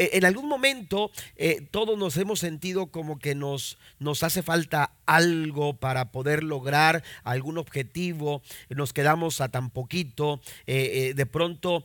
eh, 0.00 0.16
en 0.16 0.24
algún 0.24 0.48
momento 0.48 1.10
eh, 1.36 1.60
todos 1.70 1.98
nos 1.98 2.16
hemos 2.16 2.40
sentido 2.40 2.86
como 2.86 3.18
que 3.18 3.34
nos, 3.34 3.76
nos 3.98 4.22
hace 4.22 4.42
falta 4.42 4.92
algo 5.16 5.76
para 5.76 6.12
poder 6.12 6.42
lograr 6.44 7.02
algún 7.24 7.58
objetivo, 7.58 8.42
nos 8.68 8.92
quedamos 8.92 9.40
a 9.40 9.48
tan 9.48 9.70
poquito, 9.70 10.40
de 10.66 11.26
pronto 11.30 11.84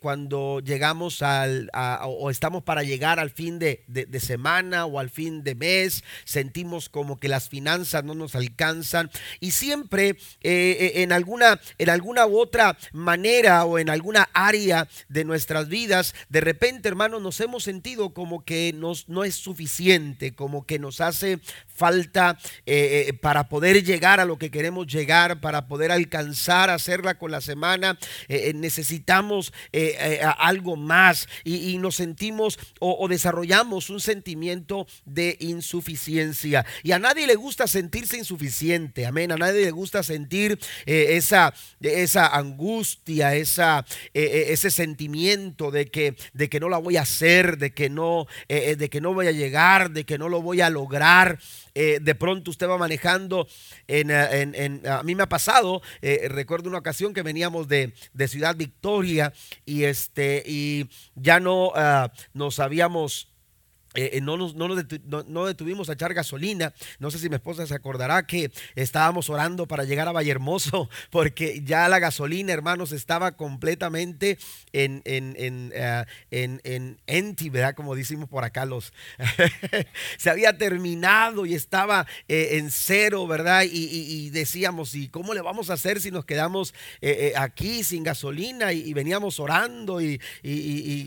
cuando 0.00 0.60
llegamos 0.60 1.22
al, 1.22 1.70
o 2.04 2.30
estamos 2.30 2.62
para 2.62 2.82
llegar 2.82 3.20
al 3.20 3.30
fin 3.30 3.58
de, 3.58 3.84
de, 3.86 4.20
semana 4.20 4.86
o 4.86 4.98
al 4.98 5.10
fin 5.10 5.42
de 5.44 5.54
mes, 5.54 6.02
sentimos 6.24 6.88
como 6.88 7.18
que 7.18 7.28
las 7.28 7.48
finanzas 7.48 8.04
no 8.04 8.14
nos 8.14 8.34
alcanzan 8.34 9.10
y 9.40 9.52
siempre 9.52 10.16
en, 10.42 11.12
alguna, 11.12 11.60
en 11.78 11.90
alguna 11.90 12.26
u 12.26 12.38
otra 12.38 12.76
manera 12.92 13.64
o 13.64 13.78
en 13.78 13.90
alguna 13.90 14.28
área 14.32 14.88
de 15.08 15.24
nuestras 15.24 15.68
vidas, 15.68 16.14
de 16.28 16.40
repente 16.40 16.88
hermanos 16.88 17.22
nos 17.22 17.40
hemos 17.40 17.64
sentido 17.64 18.14
como 18.14 18.44
que 18.44 18.72
nos, 18.74 19.08
no 19.08 19.24
es 19.24 19.34
suficiente, 19.34 20.34
como 20.34 20.66
que 20.66 20.78
nos 20.78 21.00
hace 21.00 21.40
falta 21.66 22.38
eh, 22.64 23.06
eh, 23.08 23.12
para 23.12 23.48
poder 23.48 23.84
llegar 23.84 24.20
a 24.20 24.24
lo 24.24 24.38
que 24.38 24.50
queremos 24.50 24.86
llegar, 24.86 25.40
para 25.40 25.66
poder 25.66 25.92
alcanzar, 25.92 26.70
hacerla 26.70 27.18
con 27.18 27.30
la 27.30 27.40
semana, 27.40 27.98
eh, 28.28 28.52
necesitamos 28.54 29.52
algo 30.38 30.76
más 30.76 31.28
y, 31.44 31.76
nos 31.78 31.96
sentimos 31.96 32.58
o, 32.80 33.06
desarrollamos 33.08 33.90
un 33.90 34.00
sentimiento 34.00 34.86
de 35.04 35.36
insuficiencia. 35.40 36.64
Y 36.82 36.92
a 36.92 36.98
nadie 36.98 37.26
le 37.26 37.34
gusta 37.34 37.66
sentirse 37.66 38.16
insuficiente, 38.16 39.06
amén, 39.06 39.32
a 39.32 39.36
nadie 39.36 39.64
le 39.64 39.70
gusta 39.70 40.02
sentir 40.02 40.58
esa, 40.86 41.52
esa 41.80 42.26
angustia, 42.26 43.34
esa, 43.34 43.84
ese 44.14 44.70
sentimiento 44.70 45.70
de 45.70 45.86
que, 45.86 46.16
de 46.32 46.48
que 46.48 46.60
no 46.60 46.68
la 46.68 46.78
voy 46.78 46.96
a 46.96 47.02
hacer, 47.02 47.58
de 47.58 47.72
que 47.72 47.90
no, 47.90 48.26
de 48.48 48.88
que 48.90 49.00
no 49.00 49.12
voy 49.12 49.26
a 49.26 49.32
llegar, 49.32 49.90
de 49.90 50.04
que 50.04 50.18
no 50.18 50.28
lo 50.28 50.40
voy 50.40 50.60
a 50.60 50.70
lograr. 50.70 51.38
Eh, 51.78 51.98
de 52.00 52.14
pronto 52.14 52.50
usted 52.50 52.66
va 52.66 52.78
manejando, 52.78 53.46
en, 53.86 54.10
eh, 54.10 54.80
a 54.88 55.02
mí 55.02 55.14
me 55.14 55.24
ha 55.24 55.28
pasado, 55.28 55.82
eh, 56.00 56.26
recuerdo 56.30 56.70
una 56.70 56.78
ocasión 56.78 57.12
que 57.12 57.20
veníamos 57.20 57.68
de, 57.68 57.92
Ciudad 58.28 58.56
Victoria 58.56 59.34
y, 59.66 59.84
este, 59.84 60.42
y 60.46 60.88
ya 61.14 61.38
no 61.38 61.72
ah, 61.74 62.10
nos 62.32 62.60
habíamos 62.60 63.28
eh, 63.96 64.10
eh, 64.12 64.20
no, 64.20 64.36
nos, 64.36 64.54
no, 64.54 64.68
no, 64.68 65.46
detuvimos 65.46 65.88
a 65.88 65.94
echar 65.94 66.12
gasolina. 66.12 66.72
No 66.98 67.10
sé 67.10 67.18
si 67.18 67.28
mi 67.28 67.36
esposa 67.36 67.66
se 67.66 67.74
acordará 67.74 68.26
que 68.26 68.52
estábamos 68.74 69.30
orando 69.30 69.66
para 69.66 69.84
llegar 69.84 70.06
a 70.06 70.12
Vallehermoso, 70.12 70.88
porque 71.10 71.62
ya 71.64 71.88
la 71.88 71.98
gasolina, 71.98 72.52
hermanos, 72.52 72.92
estaba 72.92 73.32
completamente 73.32 74.38
en, 74.72 75.02
en, 75.04 75.34
en, 75.38 75.72
uh, 75.72 76.04
en, 76.30 77.00
enti, 77.06 77.48
¿verdad? 77.48 77.74
Como 77.74 77.94
decimos 77.94 78.28
por 78.28 78.44
acá, 78.44 78.66
los 78.66 78.92
se 80.18 80.30
había 80.30 80.58
terminado 80.58 81.46
y 81.46 81.54
estaba 81.54 82.06
en 82.28 82.70
cero, 82.70 83.26
¿verdad? 83.26 83.64
Y, 83.64 84.30
decíamos, 84.30 84.94
¿y 84.94 85.08
cómo 85.08 85.32
le 85.32 85.40
vamos 85.40 85.70
a 85.70 85.74
hacer 85.74 86.00
si 86.00 86.10
nos 86.10 86.24
quedamos 86.24 86.74
aquí 87.36 87.82
sin 87.82 88.02
gasolina? 88.02 88.72
Y, 88.72 88.92
veníamos 88.92 89.40
orando 89.40 90.00
y, 90.00 90.20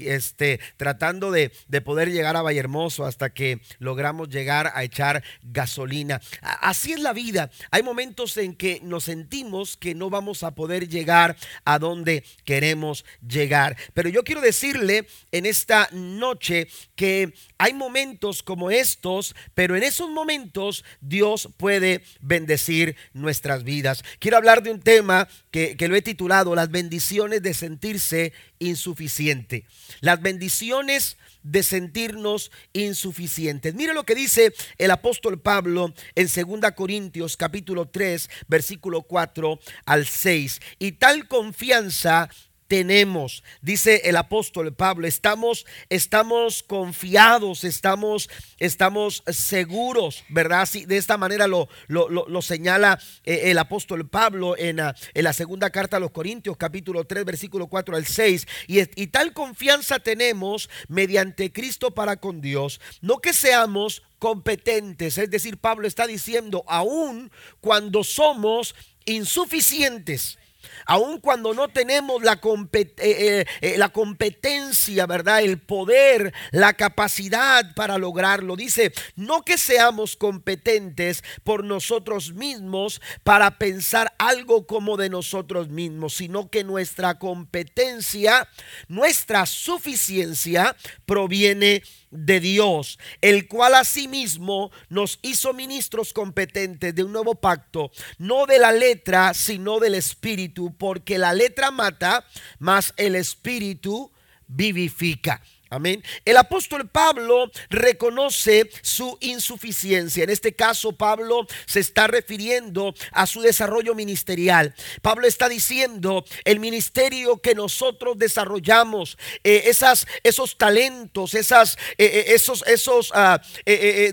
este, 0.08 0.60
tratando 0.78 1.32
de, 1.32 1.52
de 1.68 1.82
poder 1.82 2.12
llegar 2.12 2.36
a 2.36 2.42
Vallehermoso 2.42 2.79
hasta 2.80 3.32
que 3.34 3.60
logramos 3.80 4.30
llegar 4.30 4.72
a 4.74 4.84
echar 4.84 5.22
gasolina. 5.44 6.22
Así 6.42 6.94
es 6.94 7.00
la 7.00 7.14
vida. 7.14 7.52
Hay 7.72 7.84
momentos 7.84 8.38
en 8.38 8.56
que 8.56 8.80
nos 8.82 9.04
sentimos 9.06 9.76
que 9.76 9.96
no 9.96 10.10
vamos 10.10 10.44
a 10.44 10.52
poder 10.52 10.88
llegar 10.88 11.36
a 11.66 11.78
donde 11.78 12.24
queremos 12.46 13.04
llegar. 13.28 13.76
Pero 13.94 14.10
yo 14.10 14.24
quiero 14.24 14.42
decirle 14.42 15.08
en 15.32 15.46
esta 15.46 15.90
noche 15.92 16.70
que 16.96 17.34
hay 17.58 17.74
momentos 17.74 18.44
como 18.44 18.72
estos, 18.72 19.36
pero 19.54 19.76
en 19.76 19.84
esos 19.84 20.10
momentos 20.10 20.86
Dios 21.02 21.50
puede 21.58 22.04
bendecir 22.22 22.96
nuestras 23.14 23.64
vidas. 23.64 24.04
Quiero 24.20 24.38
hablar 24.38 24.64
de 24.64 24.72
un 24.72 24.80
tema 24.80 25.28
que, 25.52 25.76
que 25.76 25.88
lo 25.90 25.96
he 25.96 26.02
titulado 26.02 26.56
Las 26.56 26.72
bendiciones 26.72 27.42
de 27.42 27.54
sentirse 27.54 28.34
insuficiente. 28.60 29.66
Las 30.00 30.22
bendiciones 30.22 31.18
de 31.44 31.64
sentirnos 31.64 32.52
insuficientes. 32.74 33.74
Mire 33.74 33.94
lo 33.94 34.04
que 34.04 34.16
dice 34.16 34.54
el 34.78 34.92
apóstol 34.92 35.40
Pablo 35.40 35.94
en 36.16 36.28
2 36.28 36.72
Corintios 36.76 37.38
capítulo 37.38 37.88
3 37.88 38.30
versículo 38.48 39.04
4 39.04 39.60
al 39.86 40.06
6. 40.06 40.60
Y 40.80 40.94
tal 40.94 41.28
confianza 41.28 42.30
tenemos, 42.70 43.44
dice 43.62 44.04
el 44.06 44.16
apóstol 44.16 44.74
Pablo, 44.76 45.08
estamos, 45.08 45.66
estamos 45.90 46.62
confiados, 46.62 47.64
estamos, 47.64 48.30
estamos 48.60 49.24
seguros, 49.28 50.24
¿verdad? 50.30 50.68
Sí, 50.68 50.86
de 50.86 50.98
esta 50.98 51.18
manera 51.18 51.48
lo, 51.48 51.68
lo, 51.88 52.42
señala 52.44 53.00
eh, 53.26 53.46
el 53.46 53.58
apóstol 53.58 54.08
Pablo 54.08 54.56
en, 54.56 54.80
en, 54.80 55.24
la 55.24 55.34
segunda 55.34 55.72
carta 55.72 55.98
a 55.98 56.00
los 56.00 56.12
Corintios, 56.12 56.58
capítulo 56.58 57.06
3, 57.06 57.26
versículo 57.26 57.68
4 57.68 57.96
al 57.96 58.06
6. 58.06 58.48
Y, 58.68 58.80
y 59.02 59.08
tal 59.08 59.34
confianza 59.34 59.98
tenemos 59.98 60.70
mediante 60.88 61.52
Cristo 61.52 61.96
para 61.96 62.18
con 62.18 62.40
Dios, 62.40 62.80
no 63.02 63.18
que 63.18 63.34
seamos 63.34 64.04
competentes, 64.20 65.18
es 65.18 65.32
decir, 65.32 65.58
Pablo 65.58 65.88
está 65.88 66.06
diciendo, 66.06 66.64
aún 66.68 67.32
cuando 67.62 68.04
somos 68.04 68.76
insuficientes, 69.06 70.38
aun 70.86 71.20
cuando 71.20 71.54
no 71.54 71.68
tenemos 71.68 72.24
la, 72.24 72.34
eh, 72.74 72.94
eh, 72.98 73.46
eh, 73.62 73.78
la, 73.78 73.90
competencia, 73.90 75.06
¿verdad? 75.06 75.42
El 75.42 75.60
poder, 75.60 76.34
la 76.52 76.74
capacidad 76.74 77.74
para 77.76 77.98
lograrlo. 77.98 78.56
Dice, 78.56 78.92
no 79.16 79.44
que 79.44 79.58
seamos 79.58 80.16
competentes 80.16 81.24
por 81.44 81.64
nosotros 81.64 82.34
mismos 82.34 83.02
para 83.24 83.58
pensar 83.58 84.14
algo 84.18 84.66
como 84.66 84.98
de 84.98 85.10
nosotros 85.10 85.70
mismos, 85.70 86.16
sino 86.16 86.50
que 86.50 86.64
nuestra 86.64 87.20
competencia, 87.20 88.48
nuestra 88.88 89.46
suficiencia 89.46 90.76
proviene 91.06 91.84
de 92.12 92.40
Dios, 92.40 92.98
el 93.22 93.48
cual 93.48 93.76
asimismo 93.76 94.72
nos 94.90 95.20
hizo 95.22 95.54
ministros 95.54 96.14
competentes 96.14 96.96
de 96.96 97.04
un 97.04 97.14
nuevo 97.14 97.36
pacto, 97.36 97.92
no 98.18 98.46
de 98.46 98.60
la 98.60 98.72
letra, 98.72 99.34
sino 99.34 99.80
del 99.80 99.96
espíritu, 99.96 100.49
porque 100.78 101.18
la 101.18 101.34
letra 101.34 101.72
mata, 101.72 102.26
mas 102.60 102.94
el 102.98 103.16
espíritu 103.16 104.12
vivifica. 104.48 105.42
Amén. 105.72 106.04
El 106.26 106.38
apóstol 106.38 106.90
Pablo 106.90 107.52
reconoce 107.70 108.72
su 108.82 109.18
insuficiencia. 109.22 110.24
En 110.24 110.32
este 110.32 110.56
caso, 110.56 110.94
Pablo 110.94 111.46
se 111.68 111.80
está 111.80 112.08
refiriendo 112.08 112.96
a 113.12 113.28
su 113.28 113.42
desarrollo 113.42 113.94
ministerial. 113.94 114.74
Pablo 115.04 115.28
está 115.28 115.48
diciendo 115.48 116.26
el 116.44 116.60
ministerio 116.60 117.38
que 117.38 117.54
nosotros 117.54 118.18
desarrollamos, 118.18 119.20
eh, 119.44 119.64
esas, 119.66 120.08
esos 120.24 120.58
talentos, 120.58 121.36
esas, 121.36 121.78
eh, 122.00 122.06
eh, 122.06 122.24
esos, 122.30 122.64
esos 122.66 123.12
ah, 123.14 123.40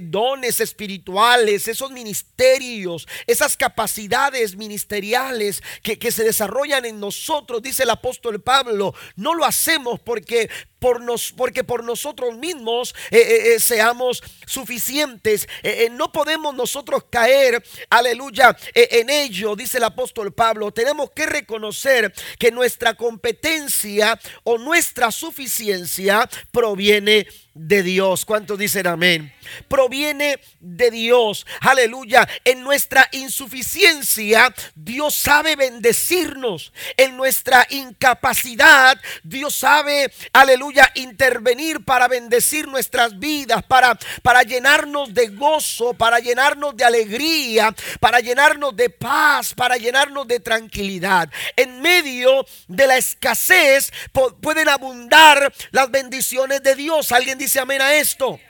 dones 0.02 0.60
espirituales, 0.60 1.68
esos 1.68 1.90
ministerios, 1.90 3.08
esas 3.26 3.56
capacidades 3.56 4.56
ministeriales 4.56 5.62
que, 5.82 5.98
que 5.98 6.12
se 6.12 6.24
desarrollan 6.24 6.84
en 6.84 7.00
nosotros, 7.00 7.62
dice 7.62 7.84
el 7.84 7.90
apóstol 7.90 8.42
Pablo, 8.42 8.94
no 9.16 9.34
lo 9.34 9.46
hacemos 9.46 10.00
porque 10.00 10.50
por 10.86 11.00
nos, 11.00 11.32
porque 11.32 11.64
por 11.64 11.82
nosotros 11.82 12.36
mismos 12.36 12.94
eh, 13.10 13.18
eh, 13.18 13.54
eh, 13.54 13.60
seamos 13.60 14.22
suficientes. 14.46 15.48
no 15.90 16.12
podemos 16.12 16.54
nosotros 16.54 17.06
caer, 17.10 17.60
aleluya, 17.90 18.56
en 18.72 19.10
ello, 19.10 19.56
dice 19.56 19.78
el 19.78 19.84
apóstol 19.84 20.32
Pablo. 20.32 20.70
Tenemos 20.70 21.10
que 21.10 21.26
reconocer 21.26 22.14
que 22.38 22.52
nuestra 22.52 22.94
competencia 22.94 24.16
o 24.44 24.58
nuestra 24.58 25.10
suficiencia 25.10 26.30
proviene 26.52 27.26
de 27.26 27.45
Dios. 27.56 28.24
¿Cuántos 28.24 28.58
dicen 28.58 28.86
amén? 28.86 29.32
Proviene 29.68 30.38
de 30.60 30.90
Dios. 30.90 31.46
Aleluya. 31.60 32.28
En 32.44 32.62
nuestra 32.62 33.08
insuficiencia, 33.12 34.54
Dios 34.74 35.14
sabe 35.14 35.56
bendecirnos. 35.56 36.72
En 36.96 37.16
nuestra 37.16 37.66
incapacidad, 37.70 39.00
Dios 39.22 39.54
sabe, 39.54 40.12
aleluya, 40.32 40.90
intervenir 40.94 41.84
para 41.84 42.08
bendecir 42.08 42.68
nuestras 42.68 43.18
vidas, 43.18 43.62
para, 43.64 43.98
para 44.22 44.42
llenarnos 44.42 45.14
de 45.14 45.28
gozo, 45.28 45.94
para 45.94 46.18
llenarnos 46.18 46.76
de 46.76 46.84
alegría, 46.84 47.74
para 48.00 48.20
llenarnos 48.20 48.76
de 48.76 48.90
paz, 48.90 49.54
para 49.54 49.76
llenarnos 49.76 50.28
de 50.28 50.40
tranquilidad. 50.40 51.30
En 51.56 51.80
medio 51.80 52.44
de 52.68 52.86
la 52.86 52.96
escasez 52.96 53.92
pueden 54.40 54.68
abundar 54.68 55.52
las 55.70 55.90
bendiciones 55.90 56.62
de 56.62 56.74
Dios. 56.74 57.12
Alguien 57.12 57.38
dice, 57.38 57.45
dice 57.46 57.60
amén 57.60 57.80
a 57.80 57.94
esto? 57.94 58.40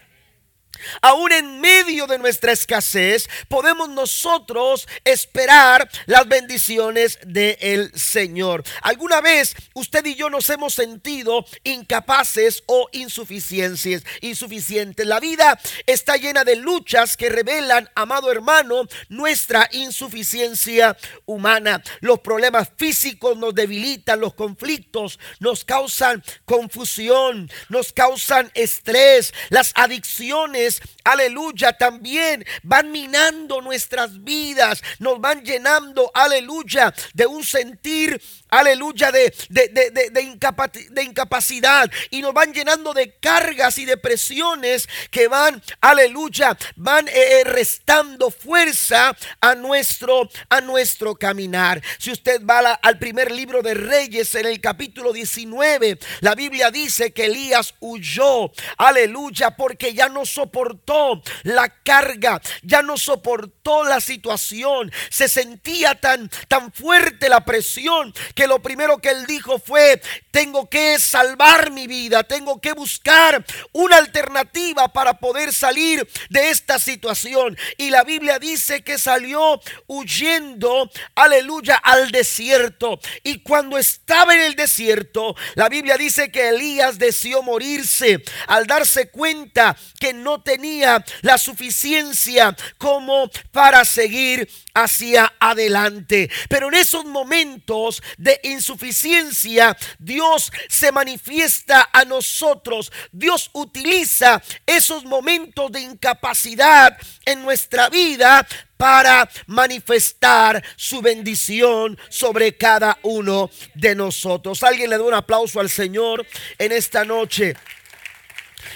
Aún 1.02 1.32
en 1.32 1.61
medio 1.61 2.06
de 2.06 2.19
nuestra 2.19 2.52
escasez, 2.52 3.28
podemos 3.49 3.88
nosotros 3.88 4.88
esperar 5.05 5.88
las 6.06 6.26
bendiciones 6.28 7.19
del 7.25 7.93
Señor. 7.94 8.64
¿Alguna 8.82 9.20
vez 9.20 9.55
usted 9.75 10.05
y 10.06 10.14
yo 10.14 10.31
nos 10.31 10.49
hemos 10.50 10.75
sentido 10.75 11.44
incapaces 11.64 12.62
o 12.67 12.88
insuficiencias, 12.93 14.02
insuficientes? 14.20 15.06
La 15.06 15.20
vida 15.20 15.58
está 15.87 16.17
llena 16.17 16.44
de 16.44 16.56
luchas 16.56 17.17
que 17.17 17.28
revelan, 17.28 17.90
amado 17.94 18.31
hermano, 18.31 18.87
nuestra 19.08 19.69
insuficiencia 19.73 20.96
humana. 21.25 21.82
Los 22.00 22.20
problemas 22.20 22.69
físicos 22.76 23.37
nos 23.37 23.55
debilitan, 23.55 24.20
los 24.20 24.34
conflictos 24.34 25.19
nos 25.40 25.64
causan 25.64 26.23
confusión, 26.44 27.50
nos 27.69 27.93
causan 27.93 28.50
estrés, 28.55 29.32
las 29.50 29.73
adicciones 29.75 30.65
aleluya, 31.04 31.72
también 31.72 32.44
van 32.62 32.90
minando 32.90 33.60
nuestras 33.60 34.22
vidas, 34.22 34.82
nos 34.98 35.20
van 35.20 35.42
llenando, 35.42 36.10
aleluya, 36.14 36.94
de 37.14 37.26
un 37.26 37.44
sentir, 37.44 38.20
aleluya, 38.58 39.12
de, 39.12 39.34
de, 39.48 41.02
incapacidad 41.02 41.90
y 42.10 42.22
nos 42.22 42.32
van 42.32 42.52
llenando 42.52 42.92
de 42.94 43.14
cargas 43.18 43.78
y 43.78 43.84
de 43.84 43.96
presiones 43.96 44.88
que 45.10 45.28
van, 45.28 45.62
aleluya, 45.80 46.56
van 46.76 47.06
eh, 47.08 47.12
eh, 47.14 47.44
restando 47.44 48.30
fuerza 48.30 49.16
a 49.40 49.54
nuestro, 49.54 50.28
a 50.48 50.60
nuestro 50.60 51.14
caminar. 51.14 51.82
Si 51.98 52.10
usted 52.10 52.42
va 52.44 52.56
al 52.56 52.98
primer 52.98 53.30
libro 53.32 53.62
de 53.62 53.74
Reyes 53.74 54.34
en 54.34 54.46
el 54.46 54.60
capítulo 54.60 55.12
19, 55.12 55.98
la 56.20 56.34
Biblia 56.34 56.70
dice 56.70 57.12
que 57.12 57.26
Elías 57.26 57.74
huyó, 57.80 58.50
aleluya, 58.78 59.50
porque 59.50 59.92
ya 59.92 60.08
no 60.08 60.24
soportó 60.24 61.22
la 61.42 61.68
carga, 61.68 62.40
ya 62.62 62.82
no 62.82 62.96
soportó 62.96 63.84
la 63.84 64.00
situación, 64.00 64.90
se 65.10 65.28
sentía 65.28 65.94
tan, 65.94 66.30
tan 66.48 66.72
fuerte 66.72 67.28
la 67.28 67.44
presión 67.44 68.14
que 68.34 68.45
lo 68.46 68.60
primero 68.60 68.98
que 68.98 69.10
él 69.10 69.26
dijo 69.26 69.58
fue, 69.58 70.00
tengo 70.31 70.69
que 70.69 70.98
salvar 70.98 71.70
mi 71.70 71.87
vida, 71.87 72.25
tengo 72.25 72.60
que 72.60 72.72
buscar 72.72 73.44
una 73.72 73.96
alternativa 73.96 74.88
para 74.88 75.19
poder 75.19 75.52
salir 75.52 76.06
de 76.31 76.50
esta 76.50 76.78
situación. 76.78 77.56
Y 77.76 77.90
la 77.90 78.04
Biblia 78.04 78.38
dice 78.38 78.82
que 78.82 78.98
salió 78.98 79.60
huyendo, 79.87 80.90
aleluya, 81.14 81.76
al 81.76 82.10
desierto. 82.10 82.98
Y 83.22 83.40
cuando 83.40 83.78
estaba 83.78 84.34
en 84.34 84.43
el 84.43 84.56
desierto, 84.56 85.34
la 85.54 85.69
Biblia 85.69 85.96
dice 85.96 86.31
que 86.31 86.49
Elías 86.49 86.99
deseó 86.99 87.42
morirse 87.42 88.22
al 88.46 88.66
darse 88.66 89.10
cuenta 89.10 89.76
que 89.99 90.12
no 90.12 90.42
tenía 90.42 91.04
la 91.22 91.38
suficiencia 91.38 92.56
como 92.78 93.31
para 93.52 93.84
seguir 93.84 94.49
hacia 94.76 95.32
adelante. 95.40 96.31
Pero 96.50 96.69
en 96.69 96.75
esos 96.75 97.06
momentos 97.06 98.02
de 98.19 98.38
insuficiencia, 98.44 99.76
Dios 99.99 100.52
se 100.69 100.93
manifiesta 100.93 101.88
a 101.90 102.05
nosotros. 102.05 102.93
Dios 103.11 103.49
utiliza 103.55 104.43
esos 104.67 105.05
momentos 105.05 105.73
de 105.73 105.81
incapacidad 105.81 106.96
en 107.25 107.43
nuestra 107.43 107.88
vida 107.88 108.46
para 108.76 109.28
manifestar 109.46 110.62
su 110.76 111.00
bendición 111.00 111.99
sobre 112.11 112.55
cada 112.58 112.99
uno 113.02 113.50
de 113.75 113.94
nosotros. 113.94 114.62
Alguien 114.62 114.90
le 114.90 114.99
da 114.99 115.05
un 115.05 115.14
aplauso 115.14 115.58
al 115.58 115.70
Señor 115.70 116.26
en 116.58 116.73
esta 116.73 117.02
noche. 117.06 117.56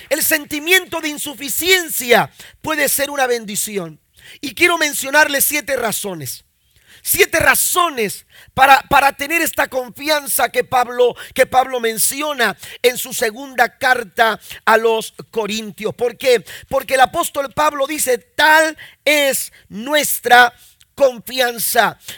El 0.08 0.23
sentimiento 0.23 1.02
de 1.02 1.08
insuficiencia 1.08 2.32
puede 2.62 2.88
ser 2.88 3.11
una 3.11 3.26
bendición. 3.26 4.00
Y 4.40 4.55
quiero 4.55 4.78
mencionarle 4.78 5.40
siete 5.40 5.76
razones. 5.76 6.44
Siete 7.02 7.38
razones 7.38 8.26
para, 8.52 8.82
para, 8.82 9.12
tener 9.14 9.40
esta 9.40 9.69
confianza 9.69 10.50
que 10.50 10.64
Pablo, 10.64 11.17
que 11.34 11.46
Pablo 11.46 11.81
menciona 11.81 12.56
en 12.82 12.99
su 12.99 13.14
segunda 13.14 13.78
carta 13.78 14.38
a 14.67 14.76
los 14.76 15.14
Corintios. 15.31 15.94
¿Por 15.94 16.19
qué? 16.19 16.44
Porque 16.69 16.94
el 16.94 17.00
apóstol 17.00 17.52
Pablo 17.55 17.87
dice, 17.87 18.19
tal 18.19 18.76
es 19.05 19.50
nuestra 19.69 20.49
confianza. 20.49 20.69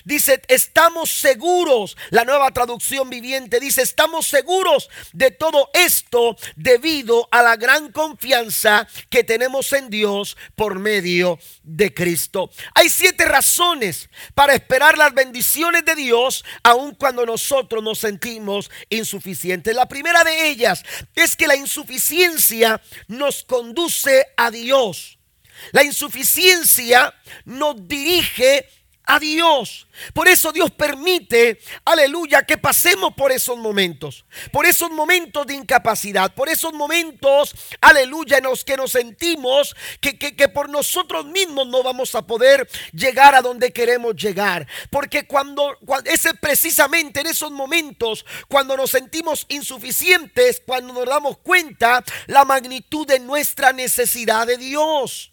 Dice, 0.05 0.43
estamos 0.49 1.11
seguros. 1.11 1.97
La 2.11 2.25
nueva 2.25 2.51
traducción 2.51 3.09
viviente 3.11 3.61
dice, 3.61 3.83
estamos 3.83 4.27
seguros 4.27 4.89
de 5.13 5.31
todo 5.31 5.71
esto 5.73 6.37
debido 6.57 7.29
a 7.31 7.43
la 7.43 7.57
gran 7.57 7.93
confianza 7.93 8.87
que 9.09 9.25
tenemos 9.25 9.73
en 9.73 9.91
Dios 9.91 10.37
por 10.57 10.79
medio 10.79 11.39
de 11.63 11.95
Cristo. 11.95 12.51
Hay 12.75 12.89
siete 12.89 13.25
razones 13.25 14.09
para 14.35 14.55
esperar 14.55 14.99
las 14.99 15.15
bendiciones 15.15 15.85
de 15.85 15.95
Dios 15.95 16.45
aun 16.63 16.95
cuando 16.95 17.25
nosotros 17.25 17.83
nos 17.83 17.99
sentimos 17.99 18.71
insuficientes. 18.89 19.75
La 19.75 19.87
primera 19.87 20.25
de 20.25 20.49
ellas 20.49 20.83
es 21.15 21.37
que 21.37 21.47
la 21.47 21.57
insuficiencia 21.57 22.81
nos 23.07 23.45
conduce 23.45 24.27
a 24.37 24.51
Dios. 24.51 25.19
La 25.71 25.85
insuficiencia 25.85 27.15
nos 27.45 27.87
dirige 27.87 28.67
a 29.05 29.19
Dios. 29.19 29.87
Por 30.15 30.29
eso 30.29 30.53
Dios 30.53 30.71
permite, 30.71 31.61
aleluya, 31.85 32.45
que 32.45 32.57
pasemos 32.57 33.15
por 33.15 33.33
esos 33.33 33.59
momentos, 33.59 34.25
por 34.51 34.65
esos 34.65 34.91
momentos 34.91 35.47
de 35.47 35.55
incapacidad, 35.55 36.33
por 36.35 36.49
esos 36.49 36.73
momentos, 36.73 37.55
aleluya, 37.81 38.39
en 38.39 38.45
los 38.45 38.65
que 38.65 38.77
nos 38.77 38.93
sentimos 38.93 39.75
que, 40.01 40.17
que, 40.17 40.49
por 40.49 40.69
nosotros 40.69 41.27
mismos 41.27 41.67
no 41.67 41.83
vamos 41.83 42.15
a 42.15 42.27
poder 42.27 42.69
llegar 42.93 43.35
a 43.35 43.43
donde 43.43 43.73
queremos 43.73 44.17
llegar. 44.17 44.67
Porque 44.91 45.27
cuando, 45.27 45.77
cuando 45.85 46.11
ese 46.11 46.35
precisamente 46.35 47.21
en 47.21 47.27
esos 47.27 47.51
momentos, 47.51 48.25
cuando 48.49 48.77
nos 48.77 48.91
sentimos 48.91 49.47
insuficientes, 49.49 50.63
cuando 50.65 50.93
nos 50.93 51.07
damos 51.07 51.39
cuenta 51.39 52.03
la 52.27 52.45
magnitud 52.45 53.07
de 53.07 53.19
nuestra 53.19 53.73
necesidad 53.73 54.47
de 54.47 54.57
Dios. 54.57 55.32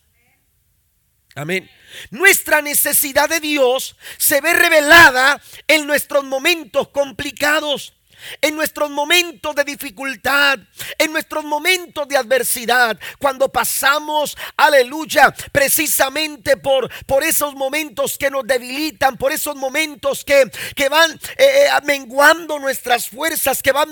Amén. 1.39 1.69
Nuestra 2.11 2.61
necesidad 2.61 3.29
de 3.29 3.39
Dios 3.39 3.95
se 4.17 4.41
ve 4.41 4.53
revelada 4.53 5.41
en 5.69 5.87
nuestros 5.87 6.25
momentos 6.25 6.89
complicados 6.89 7.93
en 8.41 8.55
nuestros 8.55 8.89
momentos 8.89 9.55
de 9.55 9.63
dificultad, 9.63 10.59
en 10.97 11.11
nuestros 11.11 11.43
momentos 11.43 12.07
de 12.07 12.17
adversidad, 12.17 12.99
cuando 13.19 13.49
pasamos, 13.49 14.37
aleluya, 14.57 15.33
precisamente 15.51 16.57
por, 16.57 16.89
por 17.05 17.23
esos 17.23 17.55
momentos 17.55 18.17
que 18.17 18.29
nos 18.29 18.45
debilitan, 18.45 19.17
por 19.17 19.31
esos 19.31 19.55
momentos 19.55 20.23
que, 20.23 20.49
que 20.75 20.89
van 20.89 21.11
eh, 21.11 21.65
eh, 21.65 21.69
menguando 21.85 22.59
nuestras 22.59 23.09
fuerzas, 23.09 23.61
que 23.61 23.71
van 23.71 23.89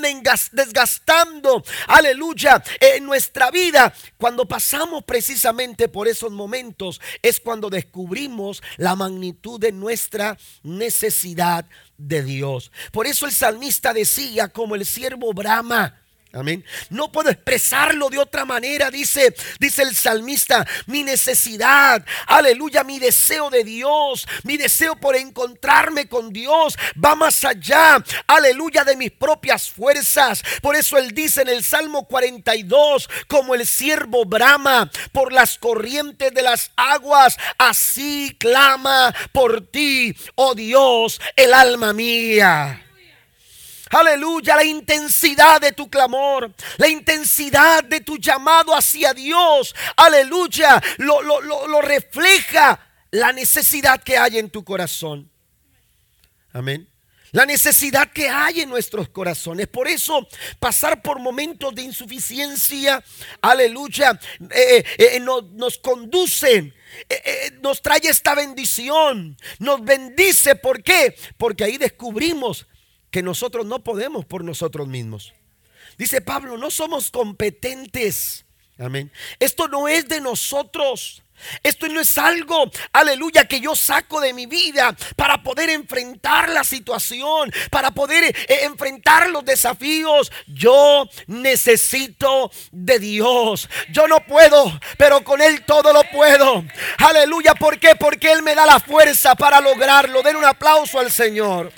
desgastando, 0.51 1.63
aleluya, 1.87 2.63
en 2.80 3.06
nuestra 3.06 3.51
vida. 3.51 3.94
Cuando 4.18 4.47
pasamos 4.47 5.04
precisamente 5.04 5.87
por 5.87 6.07
esos 6.07 6.31
momentos 6.31 7.01
es 7.21 7.40
cuando 7.40 7.69
descubrimos 7.69 8.61
la 8.78 8.95
magnitud 8.95 9.59
de 9.59 9.71
nuestra 9.71 10.37
necesidad 10.63 11.66
de 11.97 12.23
Dios. 12.23 12.71
Por 12.92 13.07
eso 13.07 13.25
el 13.25 13.31
salmista 13.31 13.94
decía 13.94 14.49
como 14.49 14.75
el 14.75 14.85
siervo 14.85 15.33
Brahma. 15.33 16.01
Amén. 16.33 16.63
No 16.89 17.09
puedo 17.11 17.29
expresarlo 17.29 18.09
de 18.09 18.19
otra 18.19 18.43
manera, 18.43 18.91
dice, 18.91 19.33
dice 19.59 19.83
el 19.83 19.95
salmista, 19.95 20.67
mi 20.85 21.03
necesidad, 21.03 22.05
aleluya, 22.27 22.83
mi 22.83 22.99
deseo 22.99 23.49
de 23.49 23.63
Dios, 23.63 24.27
mi 24.43 24.57
deseo 24.57 24.97
por 24.97 25.15
encontrarme 25.15 26.09
con 26.09 26.33
Dios 26.33 26.77
va 27.03 27.15
más 27.15 27.45
allá, 27.45 28.03
aleluya, 28.27 28.83
de 28.83 28.97
mis 28.97 29.11
propias 29.11 29.69
fuerzas. 29.71 30.43
Por 30.61 30.75
eso 30.75 30.97
él 30.97 31.11
dice 31.11 31.43
en 31.43 31.49
el 31.49 31.63
Salmo 31.63 32.07
42, 32.07 33.09
como 33.27 33.55
el 33.55 33.65
siervo 33.65 34.25
brama 34.25 34.91
por 35.13 35.31
las 35.31 35.57
corrientes 35.57 36.33
de 36.33 36.41
las 36.41 36.71
aguas, 36.75 37.37
así 37.57 38.35
clama 38.37 39.15
por 39.31 39.65
ti, 39.67 40.13
oh 40.35 40.55
Dios, 40.55 41.21
el 41.37 41.53
alma 41.53 41.93
mía. 41.93 42.86
Aleluya, 43.89 44.56
la 44.56 44.63
intensidad 44.63 45.61
de 45.61 45.71
tu 45.71 45.89
clamor, 45.89 46.53
la 46.77 46.87
intensidad 46.87 47.83
de 47.83 48.01
tu 48.01 48.17
llamado 48.17 48.75
hacia 48.75 49.13
Dios. 49.13 49.73
Aleluya, 49.95 50.81
lo, 50.97 51.21
lo, 51.21 51.81
refleja 51.81 52.79
la 53.11 53.31
necesidad 53.31 54.01
que 54.03 54.17
hay 54.17 54.39
en 54.39 54.49
tu 54.49 54.63
corazón. 54.63 55.31
Amén. 56.51 56.89
La 57.31 57.45
necesidad 57.45 58.11
que 58.11 58.29
hay 58.29 58.61
en 58.61 58.69
nuestros 58.69 59.09
corazones. 59.09 59.67
Por 59.67 59.87
eso 59.87 60.27
pasar 60.59 61.01
por 61.01 61.19
momentos 61.19 61.75
de 61.75 61.83
insuficiencia, 61.83 63.03
aleluya, 63.41 64.19
eh, 64.51 64.83
eh, 64.97 65.09
eh, 65.15 65.19
nos, 65.19 65.44
nos 65.51 65.77
conducen 65.77 66.73
nos 67.61 67.81
trae 67.81 67.99
esta 68.03 68.33
bendición, 68.33 69.37
nos 69.59 69.83
bendice. 69.83 70.56
¿Por 70.56 70.81
qué? 70.81 71.15
Porque 71.37 71.65
ahí 71.65 71.77
descubrimos 71.77 72.65
que 73.11 73.23
nosotros 73.23 73.66
no 73.66 73.83
podemos 73.83 74.26
por 74.26 74.44
nosotros 74.44 74.87
mismos. 74.87 75.33
Dice 75.97 76.21
Pablo, 76.21 76.57
no 76.57 76.69
somos 76.69 77.09
competentes. 77.11 78.45
Amén. 78.78 79.11
Esto 79.40 79.68
no 79.68 79.87
es 79.87 80.07
de 80.07 80.21
nosotros. 80.21 81.23
Esto 81.61 81.87
no 81.87 82.02
es 82.02 82.18
algo, 82.18 82.69
aleluya, 82.92 83.47
que 83.47 83.59
yo 83.59 83.76
saco 83.76 84.19
de 84.19 84.33
mi 84.33 84.47
vida 84.47 84.95
para 85.16 85.44
poder 85.44 85.69
enfrentar 85.69 86.49
la 86.49 86.64
situación, 86.64 87.52
para 87.69 87.92
poder 87.92 88.23
eh, 88.23 88.59
enfrentar 88.64 89.30
los 89.30 89.45
desafíos. 89.45 90.31
Yo 90.47 91.07
necesito 91.28 92.52
de 92.71 92.97
Dios. 92.97 93.69
Yo 93.92 94.07
no 94.07 94.19
puedo, 94.26 94.80
pero 94.97 95.23
con 95.23 95.42
Él 95.42 95.64
todo 95.64 95.94
lo 95.94 96.04
puedo. 96.11 96.64
Aleluya, 96.97 97.54
¿por 97.54 97.80
qué? 97.80 97.95
Porque 97.95 98.31
Él 98.31 98.42
me 98.42 98.56
da 98.56 98.66
la 98.66 98.80
fuerza 98.80 99.35
para 99.35 99.61
lograrlo. 99.61 100.23
Den 100.23 100.37
un 100.37 100.45
aplauso 100.45 100.99
al 100.99 101.11
Señor. 101.11 101.71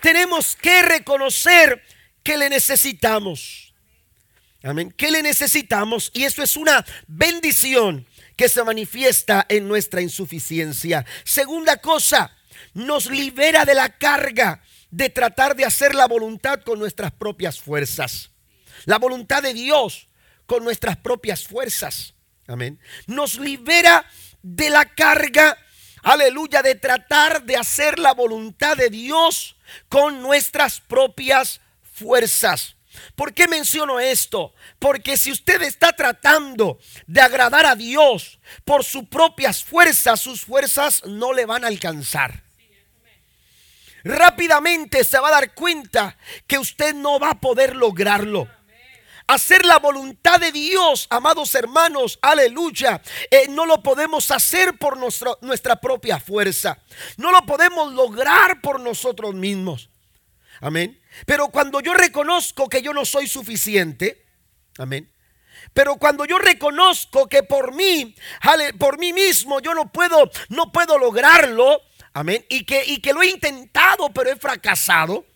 Tenemos 0.00 0.56
que 0.56 0.82
reconocer 0.82 1.82
que 2.22 2.36
le 2.36 2.48
necesitamos. 2.48 3.74
Amén. 4.62 4.92
¿Qué 4.96 5.10
le 5.10 5.22
necesitamos? 5.22 6.10
Y 6.12 6.24
eso 6.24 6.42
es 6.42 6.56
una 6.56 6.84
bendición 7.06 8.06
que 8.36 8.48
se 8.48 8.62
manifiesta 8.64 9.46
en 9.48 9.68
nuestra 9.68 10.00
insuficiencia. 10.00 11.06
Segunda 11.24 11.76
cosa, 11.78 12.36
nos 12.74 13.06
libera 13.10 13.64
de 13.64 13.74
la 13.74 13.96
carga 13.96 14.62
de 14.90 15.10
tratar 15.10 15.56
de 15.56 15.64
hacer 15.64 15.94
la 15.94 16.06
voluntad 16.06 16.60
con 16.62 16.78
nuestras 16.78 17.12
propias 17.12 17.60
fuerzas. 17.60 18.30
La 18.84 18.98
voluntad 18.98 19.42
de 19.42 19.54
Dios 19.54 20.08
con 20.46 20.64
nuestras 20.64 20.96
propias 20.96 21.44
fuerzas. 21.44 22.14
Amén. 22.46 22.78
Nos 23.06 23.38
libera 23.38 24.06
de 24.42 24.70
la 24.70 24.84
carga, 24.84 25.58
aleluya, 26.06 26.62
de 26.62 26.76
tratar 26.76 27.42
de 27.42 27.56
hacer 27.56 27.98
la 27.98 28.14
voluntad 28.14 28.76
de 28.76 28.90
Dios 28.90 29.56
con 29.88 30.22
nuestras 30.22 30.80
propias 30.80 31.60
fuerzas. 31.82 32.76
¿Por 33.16 33.34
qué 33.34 33.48
menciono 33.48 33.98
esto? 33.98 34.54
Porque 34.78 35.16
si 35.16 35.32
usted 35.32 35.60
está 35.62 35.92
tratando 35.92 36.78
de 37.06 37.20
agradar 37.20 37.66
a 37.66 37.74
Dios 37.74 38.38
por 38.64 38.84
sus 38.84 39.08
propias 39.08 39.64
fuerzas, 39.64 40.20
sus 40.20 40.42
fuerzas 40.42 41.04
no 41.04 41.32
le 41.32 41.44
van 41.44 41.64
a 41.64 41.68
alcanzar. 41.68 42.42
Rápidamente 44.04 45.02
se 45.02 45.18
va 45.18 45.28
a 45.28 45.32
dar 45.32 45.54
cuenta 45.54 46.16
que 46.46 46.58
usted 46.58 46.94
no 46.94 47.18
va 47.18 47.30
a 47.30 47.40
poder 47.40 47.74
lograrlo. 47.74 48.48
Hacer 49.28 49.64
la 49.64 49.80
voluntad 49.80 50.38
de 50.38 50.52
Dios, 50.52 51.08
amados 51.10 51.54
hermanos, 51.56 52.18
aleluya, 52.22 53.02
eh, 53.30 53.48
no 53.48 53.66
lo 53.66 53.82
podemos 53.82 54.30
hacer 54.30 54.78
por 54.78 54.96
nuestra 55.42 55.80
propia 55.80 56.20
fuerza. 56.20 56.78
No 57.16 57.32
lo 57.32 57.44
podemos 57.44 57.92
lograr 57.92 58.60
por 58.60 58.78
nosotros 58.78 59.34
mismos. 59.34 59.90
Amén. 60.60 61.00
Pero 61.26 61.48
cuando 61.48 61.80
yo 61.80 61.94
reconozco 61.94 62.68
que 62.68 62.82
yo 62.82 62.92
no 62.92 63.04
soy 63.04 63.26
suficiente, 63.26 64.24
amén. 64.78 65.12
Pero 65.72 65.96
cuando 65.96 66.24
yo 66.24 66.38
reconozco 66.38 67.28
que 67.28 67.42
por 67.42 67.74
mí, 67.74 68.14
por 68.78 68.98
mí 68.98 69.12
mismo 69.12 69.60
yo 69.60 69.74
no 69.74 69.90
puedo, 69.90 70.30
no 70.50 70.70
puedo 70.70 70.98
lograrlo, 70.98 71.82
amén, 72.12 72.44
y 72.48 72.64
que, 72.64 72.84
y 72.86 73.00
que 73.00 73.12
lo 73.12 73.22
he 73.22 73.28
intentado 73.28 74.10
pero 74.10 74.30
he 74.30 74.36
fracasado, 74.36 75.26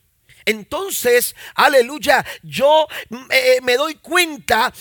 entonces, 0.50 1.35
aleluya, 1.54 2.25
yo 2.42 2.87
mm, 3.09 3.16
eh, 3.30 3.59
me 3.62 3.76
doy 3.76 3.95
cuenta 3.97 4.73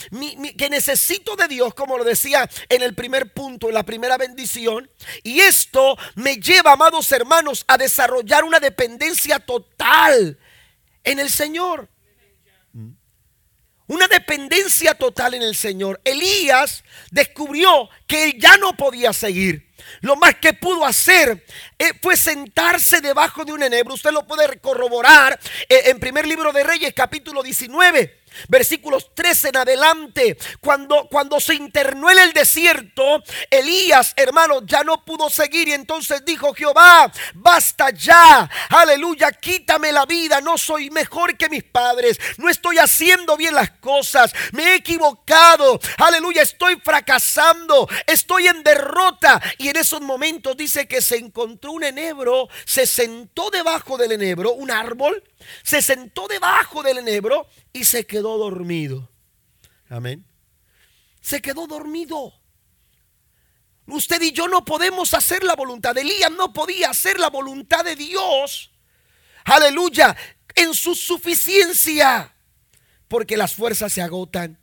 que 0.58 0.70
necesito 0.70 1.36
de 1.36 1.48
Dios, 1.48 1.74
como 1.74 1.98
lo 1.98 2.04
decía 2.04 2.50
en 2.68 2.82
el 2.82 2.96
primer 2.96 3.34
punto, 3.34 3.68
en 3.68 3.76
la 3.76 3.84
primera 3.84 4.18
bendición. 4.18 4.90
Y 5.24 5.40
esto 5.40 5.98
me 6.16 6.36
lleva, 6.38 6.74
amados 6.74 7.12
hermanos, 7.12 7.64
a 7.68 7.78
desarrollar 7.78 8.44
una 8.44 8.60
dependencia 8.60 9.40
total 9.40 10.38
en 11.04 11.20
el 11.20 11.30
Señor. 11.30 11.90
Una 13.90 14.08
dependencia 14.08 14.94
total 14.94 15.34
en 15.34 15.42
el 15.42 15.56
Señor. 15.56 16.00
Elías 16.04 16.84
descubrió 17.10 17.90
que 18.06 18.26
él 18.26 18.36
ya 18.38 18.56
no 18.58 18.78
podía 18.78 19.14
seguir. 19.14 19.68
Lo 20.02 20.16
más 20.16 20.36
que 20.36 20.54
pudo 20.54 20.86
hacer 20.86 21.44
eh, 21.80 21.94
fue 22.00 22.16
sentarse 22.16 23.02
debajo 23.02 23.44
de 23.46 23.52
un 23.52 23.64
enebro. 23.64 23.96
Usted 23.96 24.12
lo 24.12 24.28
puede 24.28 24.60
corroborar 24.60 25.40
eh, 25.68 25.82
en 25.86 26.00
primer 26.00 26.28
libro 26.28 26.52
de 26.52 26.64
Reyes, 26.64 26.94
capítulo 26.94 27.42
19 27.42 28.19
versículos 28.48 29.14
13 29.14 29.50
en 29.50 29.58
adelante, 29.58 30.38
cuando, 30.60 31.08
cuando 31.10 31.40
se 31.40 31.56
internó 31.56 32.10
en 32.10 32.20
el 32.20 32.34
desierto, 32.34 33.24
Elías, 33.50 34.14
hermano, 34.16 34.62
ya 34.66 34.84
no 34.84 35.04
pudo 35.04 35.30
seguir 35.30 35.68
y 35.68 35.74
entonces 35.74 36.24
dijo 36.26 36.54
Jehová, 36.54 37.12
basta 37.34 37.90
ya, 37.92 38.50
aleluya, 38.70 39.32
quítame 39.32 39.92
la 39.92 40.06
vida, 40.06 40.42
no 40.42 40.58
soy 40.58 40.90
mejor 40.90 41.38
que 41.38 41.50
mis 41.50 41.64
padres, 41.64 42.20
no 42.38 42.50
estoy 42.50 42.78
haciendo 42.78 43.38
bien 43.38 43.56
las 43.56 43.72
cosas, 43.72 44.34
me 44.52 44.64
he 44.64 44.76
equivocado, 44.76 45.80
aleluya, 45.98 46.42
estoy 46.42 46.80
fracasando, 46.84 47.88
estoy 48.08 48.48
en 48.48 48.64
derrota 48.64 49.42
y 49.58 49.70
en 49.70 49.78
esos 49.78 50.02
momentos 50.02 50.56
dice 50.56 50.88
que 50.88 51.02
se 51.02 51.18
encontró 51.18 51.72
un 51.72 51.84
enebro, 51.84 52.48
se 52.66 52.86
sentó 52.86 53.50
debajo 53.50 53.98
del 53.98 54.14
enebro, 54.14 54.54
un 54.54 54.72
árbol, 54.72 55.24
se 55.64 55.82
sentó 55.82 56.28
debajo 56.28 56.84
del 56.84 57.00
enebro 57.00 57.48
y 57.74 57.86
se 57.86 58.06
quedó 58.06 58.38
dormido. 58.38 59.10
Amén. 59.90 60.26
Se 61.22 61.42
quedó 61.42 61.68
dormido. 61.68 62.34
Usted 63.88 64.22
y 64.22 64.32
yo 64.32 64.48
no 64.48 64.64
podemos 64.64 65.14
hacer 65.14 65.44
la 65.44 65.56
voluntad. 65.56 65.98
Elías 65.98 66.32
no 66.32 66.54
podía 66.54 66.92
hacer 66.92 67.20
la 67.20 67.30
voluntad 67.30 67.84
de 67.84 67.96
Dios. 67.96 68.72
Aleluya. 69.46 70.16
En 70.56 70.74
su 70.74 70.94
suficiencia. 70.96 72.36
Porque 73.08 73.36
las 73.36 73.56
fuerzas 73.56 73.92
se 73.92 74.02
agotan. 74.02 74.60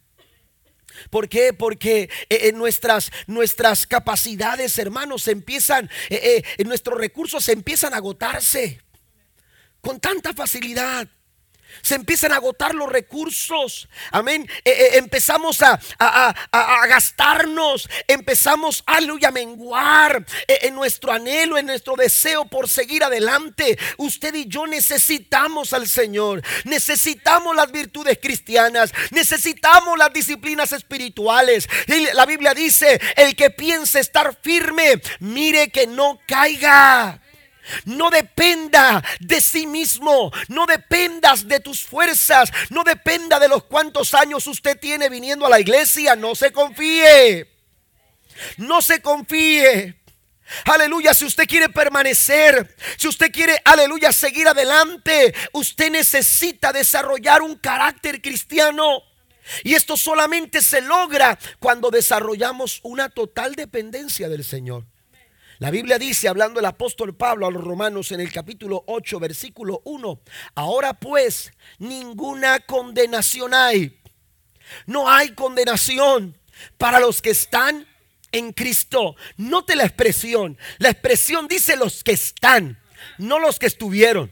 ¿Por 1.11 1.29
qué? 1.29 1.53
Porque 1.53 2.09
eh, 2.29 2.53
nuestras, 2.53 3.11
nuestras 3.27 3.87
capacidades, 3.87 4.79
hermanos, 4.79 5.29
empiezan, 5.29 5.91
eh, 6.09 6.43
eh, 6.57 6.65
nuestros 6.65 6.99
recursos 6.99 7.49
empiezan 7.49 7.93
a 7.93 7.99
agotarse 7.99 8.81
con 9.87 10.01
tanta 10.01 10.35
facilidad. 10.35 11.07
Se 11.83 11.95
empiezan 11.95 12.33
a 12.33 12.37
agotar 12.37 12.75
los 12.75 12.89
recursos. 12.89 13.89
Amén. 14.11 14.49
Eh, 14.65 14.71
eh, 14.71 14.91
empezamos 14.95 15.63
a, 15.63 15.79
gastarnos. 16.89 17.89
Empezamos, 18.09 18.83
a 18.87 19.31
menguar 19.31 20.27
eh, 20.49 20.59
en 20.63 20.75
nuestro 20.75 21.13
anhelo, 21.13 21.57
en 21.57 21.67
nuestro 21.67 21.95
deseo 21.95 22.47
por 22.47 22.69
seguir 22.69 23.05
adelante. 23.05 23.79
Usted 23.99 24.35
y 24.35 24.47
yo 24.47 24.67
necesitamos 24.67 25.73
al 25.73 25.87
Señor. 25.87 26.43
Necesitamos 26.65 27.55
las 27.55 27.71
virtudes 27.71 28.19
cristianas. 28.21 28.93
Necesitamos 29.11 29.97
las 29.97 30.13
disciplinas 30.13 30.73
espirituales. 30.73 31.69
Y 31.87 32.13
la 32.13 32.27
Biblia 32.27 32.55
dice, 32.55 33.01
el 33.15 33.37
que 33.37 33.51
piense 33.51 34.01
estar 34.01 34.37
firme, 34.43 35.01
mire 35.21 35.71
que 35.71 35.87
no 35.87 36.19
caiga. 36.27 37.21
No 37.85 38.11
dependa 38.11 39.03
de 39.21 39.41
sí 39.41 39.67
mismo. 39.67 40.33
No 40.49 40.67
dependas 40.67 41.47
de 41.49 41.61
tus 41.61 41.85
fuerzas. 41.85 42.51
No 42.71 42.85
dependa 42.85 43.39
de 43.39 43.49
los 43.49 43.65
cuantos 43.65 44.15
años 44.15 44.47
usted 44.47 44.79
tiene 44.79 45.09
viniendo 45.09 45.47
a 45.47 45.51
la 45.51 45.61
iglesia. 45.61 46.17
No 46.17 46.35
se 46.35 46.53
confíe. 46.53 47.49
No 48.59 48.83
se 48.83 49.01
confíe. 49.01 49.97
Aleluya, 50.65 51.13
si 51.13 51.25
usted 51.25 51.47
quiere 51.47 51.69
permanecer, 51.69 52.77
si 52.97 53.09
usted 53.09 53.33
quiere, 53.33 53.61
aleluya, 53.65 54.13
seguir 54.13 54.47
adelante, 54.47 55.35
usted 55.53 55.91
necesita 55.91 56.73
desarrollar 56.73 57.43
un 57.43 57.57
carácter 57.57 58.23
cristiano. 58.23 59.03
Y 59.63 59.75
esto 59.75 59.97
solamente 59.97 60.63
se 60.63 60.81
logra 60.81 61.39
cuando 61.59 61.91
desarrollamos 61.91 62.81
una 62.83 63.09
total 63.09 63.55
dependencia 63.55 64.29
del 64.29 64.45
Señor. 64.45 64.85
La 65.59 65.71
Biblia 65.71 65.99
dice, 65.99 66.29
hablando 66.29 66.61
el 66.61 66.67
apóstol 66.67 67.17
Pablo 67.17 67.47
a 67.47 67.51
los 67.51 67.65
romanos 67.65 68.13
en 68.13 68.21
el 68.21 68.31
capítulo 68.31 68.85
8, 68.87 69.19
versículo 69.19 69.81
1, 69.85 70.21
ahora 70.55 70.93
pues 70.93 71.51
ninguna 71.79 72.61
condenación 72.61 73.55
hay. 73.55 73.99
No 74.85 75.09
hay 75.09 75.31
condenación 75.31 76.37
para 76.77 77.01
los 77.01 77.23
que 77.23 77.31
están 77.31 77.87
en 78.33 78.53
Cristo. 78.53 79.17
Note 79.39 79.77
la 79.77 79.85
expresión. 79.85 80.59
La 80.77 80.91
expresión 80.91 81.49
dice 81.49 81.77
los 81.77 82.05
que 82.05 82.13
están, 82.13 82.79
no 83.17 83.39
los 83.39 83.59
que 83.59 83.67
estuvieron. 83.67 84.31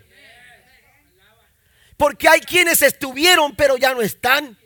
Porque 1.96 2.28
hay 2.28 2.40
quienes 2.40 2.82
estuvieron 2.82 3.56
pero 3.56 3.78
ya 3.78 3.94
no 3.94 4.02
están. 4.02 4.58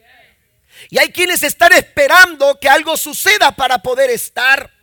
Y 0.90 0.98
hay 0.98 1.12
quienes 1.12 1.44
están 1.44 1.72
esperando 1.72 2.58
que 2.60 2.68
algo 2.68 2.96
suceda 2.96 3.54
para 3.54 3.80
poder 3.80 4.10
estar 4.10 4.77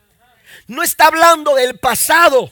no 0.68 0.84
está 0.84 1.08
hablando 1.08 1.56
del 1.56 1.78
pasado, 1.78 2.52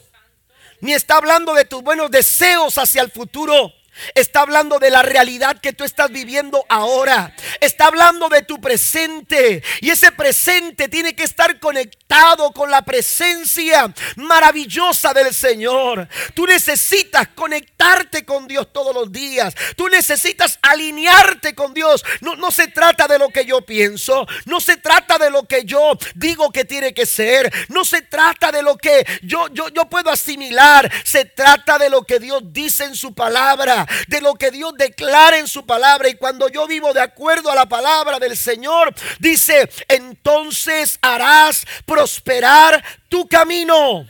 ni 0.81 0.93
está 0.93 1.17
hablando 1.17 1.53
de 1.53 1.65
tus 1.65 1.81
buenos 1.81 2.11
deseos 2.11 2.77
hacia 2.77 3.01
el 3.01 3.11
futuro. 3.11 3.73
Está 4.15 4.41
hablando 4.41 4.79
de 4.79 4.89
la 4.89 5.01
realidad 5.01 5.59
que 5.59 5.73
tú 5.73 5.83
estás 5.83 6.11
viviendo 6.11 6.65
ahora. 6.69 7.35
Está 7.59 7.85
hablando 7.87 8.29
de 8.29 8.41
tu 8.41 8.59
presente. 8.59 9.63
Y 9.81 9.89
ese 9.89 10.11
presente 10.11 10.87
tiene 10.87 11.15
que 11.15 11.23
estar 11.23 11.59
conectado 11.59 12.51
con 12.51 12.69
la 12.69 12.83
presencia 12.83 13.93
maravillosa 14.15 15.13
del 15.13 15.33
Señor. 15.33 16.07
Tú 16.33 16.45
necesitas 16.45 17.29
conectarte 17.35 18.25
con 18.25 18.47
Dios 18.47 18.71
todos 18.71 18.93
los 18.93 19.11
días. 19.11 19.53
Tú 19.75 19.87
necesitas 19.89 20.59
alinearte 20.61 21.55
con 21.55 21.73
Dios. 21.73 22.03
No, 22.21 22.35
no 22.35 22.51
se 22.51 22.67
trata 22.67 23.07
de 23.07 23.19
lo 23.19 23.29
que 23.29 23.45
yo 23.45 23.61
pienso. 23.61 24.27
No 24.45 24.59
se 24.59 24.77
trata 24.77 25.17
de 25.17 25.29
lo 25.29 25.43
que 25.47 25.63
yo 25.65 25.97
digo 26.15 26.51
que 26.51 26.65
tiene 26.65 26.93
que 26.93 27.05
ser. 27.05 27.51
No 27.69 27.85
se 27.85 28.01
trata 28.01 28.51
de 28.51 28.61
lo 28.61 28.77
que 28.77 29.05
yo, 29.23 29.47
yo, 29.49 29.69
yo 29.69 29.85
puedo 29.89 30.09
asimilar. 30.09 30.91
Se 31.03 31.25
trata 31.25 31.77
de 31.77 31.89
lo 31.89 32.03
que 32.03 32.19
Dios 32.19 32.41
dice 32.45 32.83
en 32.85 32.95
su 32.95 33.13
palabra 33.13 33.82
de 34.07 34.21
lo 34.21 34.35
que 34.35 34.51
Dios 34.51 34.73
declara 34.77 35.37
en 35.37 35.47
su 35.47 35.65
palabra. 35.65 36.09
Y 36.09 36.15
cuando 36.15 36.49
yo 36.49 36.67
vivo 36.67 36.93
de 36.93 37.01
acuerdo 37.01 37.51
a 37.51 37.55
la 37.55 37.67
palabra 37.67 38.19
del 38.19 38.37
Señor, 38.37 38.93
dice, 39.19 39.69
entonces 39.87 40.99
harás 41.01 41.65
prosperar 41.85 42.83
tu 43.09 43.27
camino. 43.27 44.05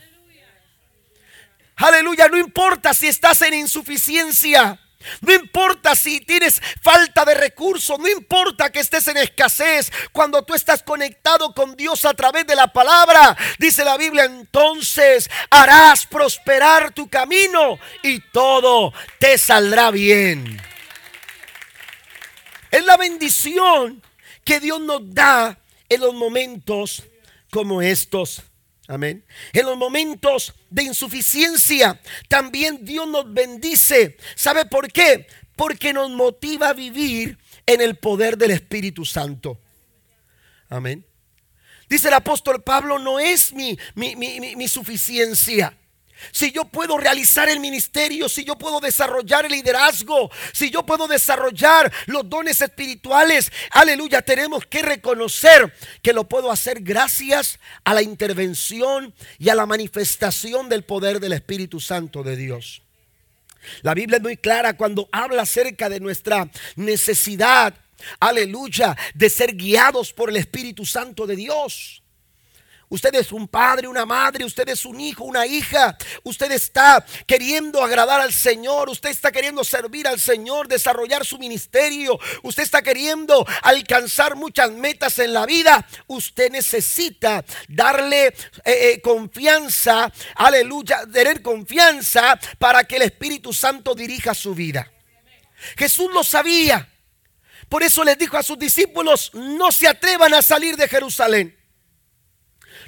Aleluya, 1.76 2.28
no 2.28 2.38
importa 2.38 2.94
si 2.94 3.08
estás 3.08 3.42
en 3.42 3.56
insuficiencia. 3.56 4.80
No 5.22 5.34
importa 5.34 5.96
si 5.96 6.22
tienes 6.22 6.62
falta 6.82 7.26
de 7.26 7.34
recursos, 7.34 8.00
no 8.00 8.08
importa 8.08 8.72
que 8.72 8.80
estés 8.80 9.08
en 9.08 9.18
escasez, 9.18 9.92
cuando 10.12 10.44
tú 10.44 10.54
estás 10.54 10.84
conectado 10.84 11.54
con 11.54 11.76
Dios 11.76 12.06
a 12.06 12.14
través 12.14 12.46
de 12.48 12.56
la 12.56 12.68
palabra, 12.68 13.36
dice 13.60 13.84
la 13.84 13.98
Biblia, 13.98 14.26
entonces 14.26 15.30
harás 15.50 16.06
prosperar 16.06 16.94
tu 16.94 17.10
camino 17.10 17.80
y 18.02 18.20
todo 18.32 18.94
te 19.20 19.38
saldrá 19.38 19.92
bien. 19.92 20.62
Es 22.72 22.84
la 22.86 22.98
bendición 22.98 24.02
que 24.44 24.60
Dios 24.60 24.82
nos 24.82 25.14
da 25.14 25.60
en 25.90 26.02
los 26.02 26.14
momentos 26.14 27.04
como 27.52 27.82
estos. 27.82 28.42
Amén. 28.88 29.24
En 29.54 29.66
los 29.66 29.78
momentos 29.78 30.54
de 30.70 30.84
insuficiencia, 30.84 32.00
también 32.28 32.84
Dios 32.84 33.08
nos 33.08 33.32
bendice. 33.34 34.18
¿Sabe 34.36 34.66
por 34.66 34.92
qué? 34.92 35.28
Porque 35.56 35.94
nos 35.94 36.10
motiva 36.10 36.70
a 36.70 36.74
vivir 36.74 37.38
en 37.66 37.82
el 37.82 37.96
poder 37.96 38.38
del 38.38 38.52
Espíritu 38.52 39.06
Santo. 39.06 39.60
Amén. 40.70 41.06
Dice 41.88 42.08
el 42.10 42.14
apóstol 42.14 42.64
Pablo, 42.64 43.00
no 43.00 43.20
es 43.20 43.54
mi, 43.54 43.78
mi, 43.96 44.16
mi, 44.16 44.56
mi 44.56 44.68
suficiencia 44.68 45.78
si 46.32 46.52
yo 46.52 46.66
puedo 46.66 46.98
realizar 46.98 47.50
el 47.50 47.60
ministerio, 47.60 48.30
si 48.30 48.44
yo 48.44 48.58
puedo 48.58 48.80
desarrollar 48.80 49.46
el 49.46 49.52
liderazgo, 49.52 50.32
si 50.54 50.70
yo 50.70 50.86
puedo 50.86 51.08
desarrollar 51.08 51.92
los 52.06 52.30
dones 52.30 52.62
espirituales, 52.62 53.52
aleluya, 53.72 54.22
tenemos 54.22 54.66
que 54.66 54.82
reconocer 54.82 55.74
que 56.02 56.14
lo 56.14 56.28
puedo 56.28 56.52
hacer 56.52 56.82
gracias 56.82 57.60
a 57.84 57.94
la 57.94 58.02
intervención 58.02 59.14
y 59.40 59.50
a 59.50 59.56
la 59.56 59.66
manifestación 59.66 60.70
del 60.70 60.84
poder 60.84 61.20
del 61.20 61.34
Espíritu 61.34 61.80
Santo 61.80 62.24
de 62.24 62.36
Dios. 62.36 62.82
La 63.82 63.94
Biblia 63.94 64.18
es 64.18 64.24
muy 64.24 64.38
clara 64.38 64.76
cuando 64.76 65.08
habla 65.12 65.44
acerca 65.44 65.90
de 65.90 66.00
nuestra 66.00 66.50
necesidad, 66.76 67.74
aleluya, 68.20 68.98
de 69.14 69.30
ser 69.30 69.56
guiados 69.56 70.14
por 70.14 70.30
el 70.30 70.38
Espíritu 70.38 70.86
Santo 70.86 71.26
de 71.26 71.36
Dios. 71.36 72.03
Usted 72.94 73.16
es 73.16 73.32
un 73.32 73.48
padre, 73.48 73.88
una 73.88 74.06
madre, 74.06 74.46
usted 74.46 74.70
es 74.70 74.86
un 74.86 75.02
hijo, 75.02 75.24
una 75.24 75.48
hija. 75.48 75.98
Usted 76.22 76.52
está 76.52 77.04
queriendo 77.26 77.84
agradar 77.84 78.22
al 78.22 78.32
Señor, 78.32 78.88
usted 78.88 79.10
está 79.10 79.32
queriendo 79.32 79.64
servir 79.64 80.08
al 80.08 80.20
Señor, 80.20 80.68
desarrollar 80.68 81.26
su 81.26 81.40
ministerio, 81.40 82.20
usted 82.44 82.62
está 82.62 82.84
queriendo 82.84 83.48
alcanzar 83.64 84.36
muchas 84.36 84.70
metas 84.74 85.18
en 85.18 85.34
la 85.34 85.48
vida. 85.48 85.88
Usted 86.06 86.52
necesita 86.52 87.44
darle 87.68 88.28
eh, 88.28 88.34
eh, 88.64 89.02
confianza, 89.02 90.14
aleluya, 90.36 91.02
tener 91.12 91.42
confianza 91.42 92.40
para 92.60 92.84
que 92.84 92.98
el 92.98 93.02
Espíritu 93.02 93.54
Santo 93.54 93.96
dirija 93.96 94.36
su 94.36 94.54
vida. 94.54 94.88
Jesús 95.78 96.14
lo 96.14 96.24
sabía. 96.24 96.88
Por 97.70 97.82
eso 97.82 98.04
les 98.04 98.20
dijo 98.20 98.38
a 98.38 98.44
sus 98.44 98.60
discípulos, 98.60 99.32
no 99.34 99.72
se 99.72 99.88
atrevan 99.88 100.36
a 100.36 100.44
salir 100.44 100.78
de 100.78 100.88
Jerusalén 100.88 101.63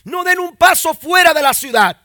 no 0.05 0.23
den 0.23 0.39
un 0.39 0.55
paso 0.55 0.93
fuera 0.93 1.33
de 1.33 1.41
la 1.41 1.53
ciudad. 1.53 2.01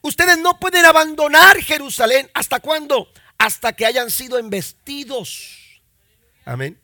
Ustedes 0.00 0.38
no 0.38 0.58
pueden 0.58 0.84
abandonar 0.84 1.60
Jerusalén. 1.60 2.30
¿Hasta 2.34 2.60
cuándo? 2.60 3.12
Hasta 3.36 3.74
que 3.74 3.84
hayan 3.84 4.10
sido 4.10 4.38
embestidos. 4.38 5.58
Amén. 6.44 6.80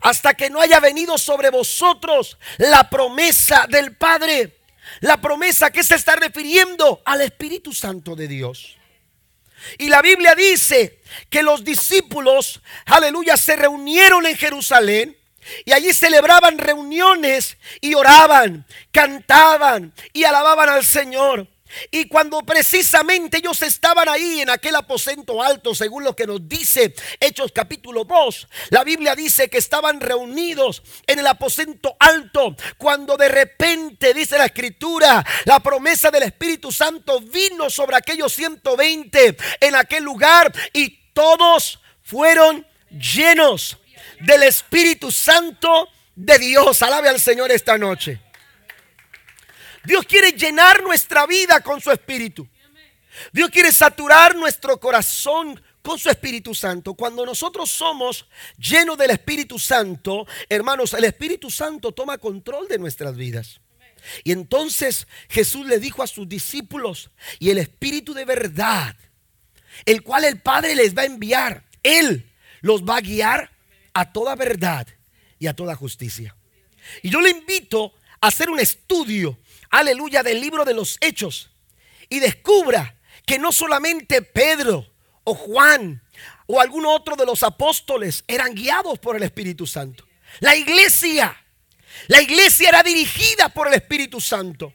Hasta 0.00 0.34
que 0.34 0.50
no 0.50 0.60
haya 0.60 0.78
venido 0.78 1.18
sobre 1.18 1.50
vosotros 1.50 2.38
la 2.58 2.88
promesa 2.88 3.66
del 3.68 3.96
Padre. 3.96 4.58
La 5.00 5.20
promesa 5.20 5.70
que 5.70 5.82
se 5.82 5.96
está 5.96 6.16
refiriendo 6.16 7.02
al 7.04 7.22
Espíritu 7.22 7.72
Santo 7.72 8.14
de 8.14 8.28
Dios. 8.28 8.76
Y 9.78 9.88
la 9.88 10.02
Biblia 10.02 10.34
dice 10.34 11.00
que 11.30 11.42
los 11.42 11.64
discípulos, 11.64 12.60
aleluya, 12.86 13.36
se 13.36 13.56
reunieron 13.56 14.24
en 14.26 14.36
Jerusalén 14.36 15.17
y 15.64 15.72
allí 15.72 15.92
celebraban 15.92 16.58
reuniones 16.58 17.56
y 17.80 17.94
oraban, 17.94 18.66
cantaban 18.90 19.92
y 20.12 20.24
alababan 20.24 20.68
al 20.68 20.84
Señor. 20.84 21.46
Y 21.90 22.08
cuando 22.08 22.40
precisamente 22.42 23.38
ellos 23.38 23.60
estaban 23.62 24.08
ahí 24.08 24.40
en 24.40 24.50
aquel 24.50 24.74
aposento 24.76 25.42
alto, 25.42 25.74
según 25.74 26.04
lo 26.04 26.16
que 26.16 26.26
nos 26.26 26.48
dice 26.48 26.94
Hechos 27.20 27.52
capítulo 27.52 28.04
2, 28.04 28.48
la 28.70 28.84
Biblia 28.84 29.14
dice 29.14 29.48
que 29.48 29.58
estaban 29.58 30.00
reunidos 30.00 30.82
en 31.06 31.18
el 31.18 31.26
aposento 31.26 31.96
alto, 31.98 32.56
cuando 32.76 33.16
de 33.16 33.28
repente, 33.28 34.14
dice 34.14 34.38
la 34.38 34.46
escritura, 34.46 35.24
la 35.44 35.60
promesa 35.60 36.10
del 36.10 36.24
Espíritu 36.24 36.72
Santo 36.72 37.20
vino 37.20 37.68
sobre 37.68 37.96
aquellos 37.96 38.32
120 38.32 39.36
en 39.60 39.74
aquel 39.74 40.04
lugar 40.04 40.52
y 40.72 41.10
todos 41.12 41.80
fueron 42.02 42.66
llenos 42.90 43.76
del 44.20 44.42
Espíritu 44.42 45.10
Santo 45.10 45.88
de 46.14 46.38
Dios. 46.38 46.82
Alabe 46.82 47.08
al 47.08 47.20
Señor 47.20 47.50
esta 47.50 47.78
noche. 47.78 48.20
Dios 49.84 50.04
quiere 50.04 50.32
llenar 50.32 50.82
nuestra 50.82 51.26
vida 51.26 51.60
con 51.60 51.80
su 51.80 51.90
Espíritu. 51.90 52.46
Dios 53.32 53.50
quiere 53.50 53.72
saturar 53.72 54.36
nuestro 54.36 54.78
corazón 54.78 55.60
con 55.82 55.98
su 55.98 56.10
Espíritu 56.10 56.54
Santo. 56.54 56.94
Cuando 56.94 57.24
nosotros 57.24 57.70
somos 57.70 58.26
llenos 58.58 58.98
del 58.98 59.10
Espíritu 59.10 59.58
Santo, 59.58 60.26
hermanos, 60.48 60.92
el 60.92 61.04
Espíritu 61.04 61.50
Santo 61.50 61.92
toma 61.92 62.18
control 62.18 62.68
de 62.68 62.78
nuestras 62.78 63.16
vidas. 63.16 63.60
Y 64.24 64.32
entonces 64.32 65.06
Jesús 65.28 65.66
le 65.66 65.78
dijo 65.78 66.02
a 66.02 66.06
sus 66.06 66.28
discípulos, 66.28 67.10
y 67.38 67.50
el 67.50 67.58
Espíritu 67.58 68.14
de 68.14 68.24
verdad, 68.24 68.94
el 69.84 70.02
cual 70.02 70.24
el 70.24 70.40
Padre 70.40 70.74
les 70.74 70.96
va 70.96 71.02
a 71.02 71.06
enviar, 71.06 71.64
Él 71.82 72.30
los 72.60 72.84
va 72.84 72.96
a 72.96 73.00
guiar 73.00 73.50
a 73.98 74.12
toda 74.12 74.36
verdad 74.36 74.86
y 75.40 75.48
a 75.48 75.56
toda 75.56 75.74
justicia. 75.74 76.36
Y 77.02 77.10
yo 77.10 77.20
le 77.20 77.30
invito 77.30 77.94
a 78.20 78.28
hacer 78.28 78.48
un 78.48 78.60
estudio, 78.60 79.36
aleluya, 79.70 80.22
del 80.22 80.40
libro 80.40 80.64
de 80.64 80.72
los 80.72 80.98
hechos 81.00 81.50
y 82.08 82.20
descubra 82.20 82.96
que 83.26 83.40
no 83.40 83.50
solamente 83.50 84.22
Pedro 84.22 84.86
o 85.24 85.34
Juan 85.34 86.00
o 86.46 86.60
algún 86.60 86.86
otro 86.86 87.16
de 87.16 87.26
los 87.26 87.42
apóstoles 87.42 88.22
eran 88.28 88.54
guiados 88.54 89.00
por 89.00 89.16
el 89.16 89.24
Espíritu 89.24 89.66
Santo. 89.66 90.06
La 90.38 90.54
iglesia, 90.54 91.36
la 92.06 92.22
iglesia 92.22 92.68
era 92.68 92.84
dirigida 92.84 93.48
por 93.48 93.66
el 93.66 93.74
Espíritu 93.74 94.20
Santo. 94.20 94.72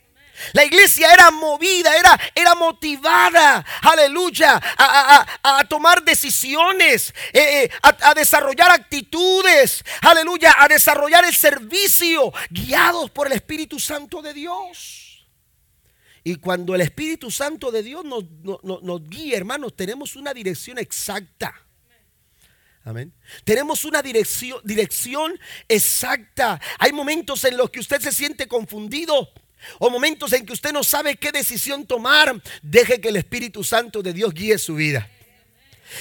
La 0.54 0.65
iglesia 0.65 1.13
era 1.13 1.32
movida, 1.32 1.96
era, 1.96 2.19
era 2.34 2.56
motivada, 2.56 3.63
aleluya, 3.82 4.60
a, 4.78 5.63
tomar 5.69 6.04
decisiones, 6.04 7.13
eh, 7.32 7.63
eh, 7.63 7.72
a, 7.82 8.13
desarrollar 8.13 8.72
actitudes, 8.72 9.84
aleluya, 10.02 10.56
a 10.58 10.67
desarrollar 10.67 11.24
el 11.26 11.36
servicio, 11.36 12.34
guiados 12.50 13.12
por 13.12 13.28
el 13.28 13.34
Espíritu 13.34 13.80
Santo 13.80 14.22
de 14.22 14.34
Dios. 14.34 15.28
Y 16.24 16.36
cuando 16.36 16.74
el 16.74 16.82
Espíritu 16.82 17.30
Santo 17.30 17.69
de 17.69 17.84
Dios 17.84 18.04
nos, 18.04 18.24
nos 18.63 19.10
guía, 19.10 19.38
hermanos, 19.38 19.76
tenemos 19.76 20.15
una 20.15 20.34
dirección 20.34 20.78
exacta. 20.80 21.54
Amén. 22.86 23.13
Tenemos 23.46 23.86
una 23.86 24.02
dirección, 24.02 24.60
dirección 24.63 25.39
exacta. 25.69 26.60
Hay 26.80 26.91
momentos 26.91 27.43
en 27.46 27.56
los 27.56 27.69
que 27.69 27.80
usted 27.80 28.02
se 28.02 28.12
siente 28.12 28.48
confundido 28.48 29.30
o 29.80 29.89
momentos 29.89 30.34
en 30.34 30.45
que 30.45 30.54
usted 30.54 30.73
no 30.73 30.84
sabe 30.84 31.15
qué 31.15 31.32
decisión 31.32 31.86
tomar, 31.86 32.41
deje 32.62 32.99
que 32.99 33.10
el 33.10 33.17
Espíritu 33.17 33.63
Santo 33.63 34.02
de 34.02 34.13
Dios 34.13 34.34
guíe 34.34 34.58
su 34.58 34.76
vida. 34.76 35.10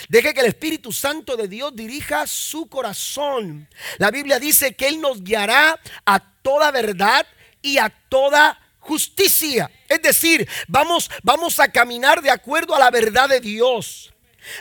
Deje 0.09 0.33
que 0.33 0.41
el 0.41 0.47
Espíritu 0.47 0.93
Santo 0.93 1.37
de 1.37 1.49
Dios 1.49 1.75
dirija 1.75 2.27
su 2.27 2.67
corazón. 2.67 3.69
La 3.99 4.11
Biblia 4.11 4.39
dice 4.39 4.75
que 4.75 4.89
Él 4.89 5.01
nos 5.01 5.23
guiará 5.23 5.79
a 6.07 6.21
toda 6.43 6.71
verdad 6.71 7.27
y 7.61 7.79
a 7.79 7.91
toda 8.09 8.59
justicia. 8.79 9.71
Es 9.89 10.03
decir, 10.03 10.49
vamos, 10.69 11.11
vamos 11.23 11.59
a 11.61 11.69
caminar 11.69 12.23
de 12.23 12.31
acuerdo 12.31 12.75
a 12.75 12.79
la 12.79 12.91
verdad 12.91 13.29
de 13.29 13.41
Dios. 13.41 14.12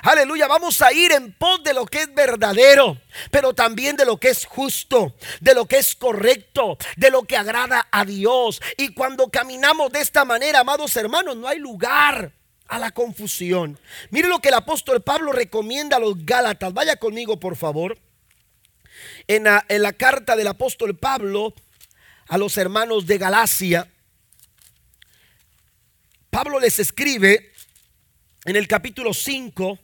Aleluya, 0.04 0.48
vamos 0.48 0.82
a 0.82 0.94
ir 0.94 1.12
en 1.12 1.34
pos 1.34 1.64
de 1.64 1.74
lo 1.74 1.86
que 1.86 2.02
es 2.02 2.14
verdadero, 2.14 3.00
pero 3.32 3.54
también 3.54 3.96
de 3.96 4.06
lo 4.06 4.18
que 4.18 4.30
es 4.30 4.46
justo, 4.46 5.16
de 5.40 5.54
lo 5.54 5.66
que 5.66 5.78
es 5.78 5.96
correcto, 5.96 6.78
de 6.98 7.10
lo 7.10 7.24
que 7.24 7.38
agrada 7.38 7.88
a 7.92 8.06
Dios. 8.06 8.62
Y 8.78 8.94
cuando 8.94 9.30
caminamos 9.30 9.92
de 9.92 10.02
esta 10.02 10.26
manera, 10.26 10.60
amados 10.60 10.96
hermanos, 10.96 11.36
no 11.36 11.48
hay 11.48 11.60
lugar 11.60 12.32
a 12.68 12.80
la 12.80 12.92
confusión. 12.92 13.78
Mire 14.12 14.28
lo 14.28 14.40
que 14.40 14.50
el 14.50 14.56
apóstol 14.56 15.02
Pablo 15.02 15.32
recomienda 15.32 15.98
a 15.98 16.00
los 16.00 16.26
Gálatas. 16.26 16.74
Vaya 16.74 16.96
conmigo, 16.96 17.40
por 17.40 17.56
favor. 17.56 17.98
En 19.28 19.46
la, 19.46 19.66
en 19.68 19.82
la 19.82 19.94
carta 19.94 20.36
del 20.36 20.48
apóstol 20.48 20.98
Pablo 20.98 21.54
a 22.28 22.38
los 22.38 22.56
hermanos 22.58 23.08
de 23.08 23.18
Galacia, 23.18 23.92
Pablo 26.30 26.60
les 26.62 26.80
escribe 26.80 27.51
en 28.46 28.56
el 28.56 28.68
capítulo 28.68 29.14
5, 29.14 29.80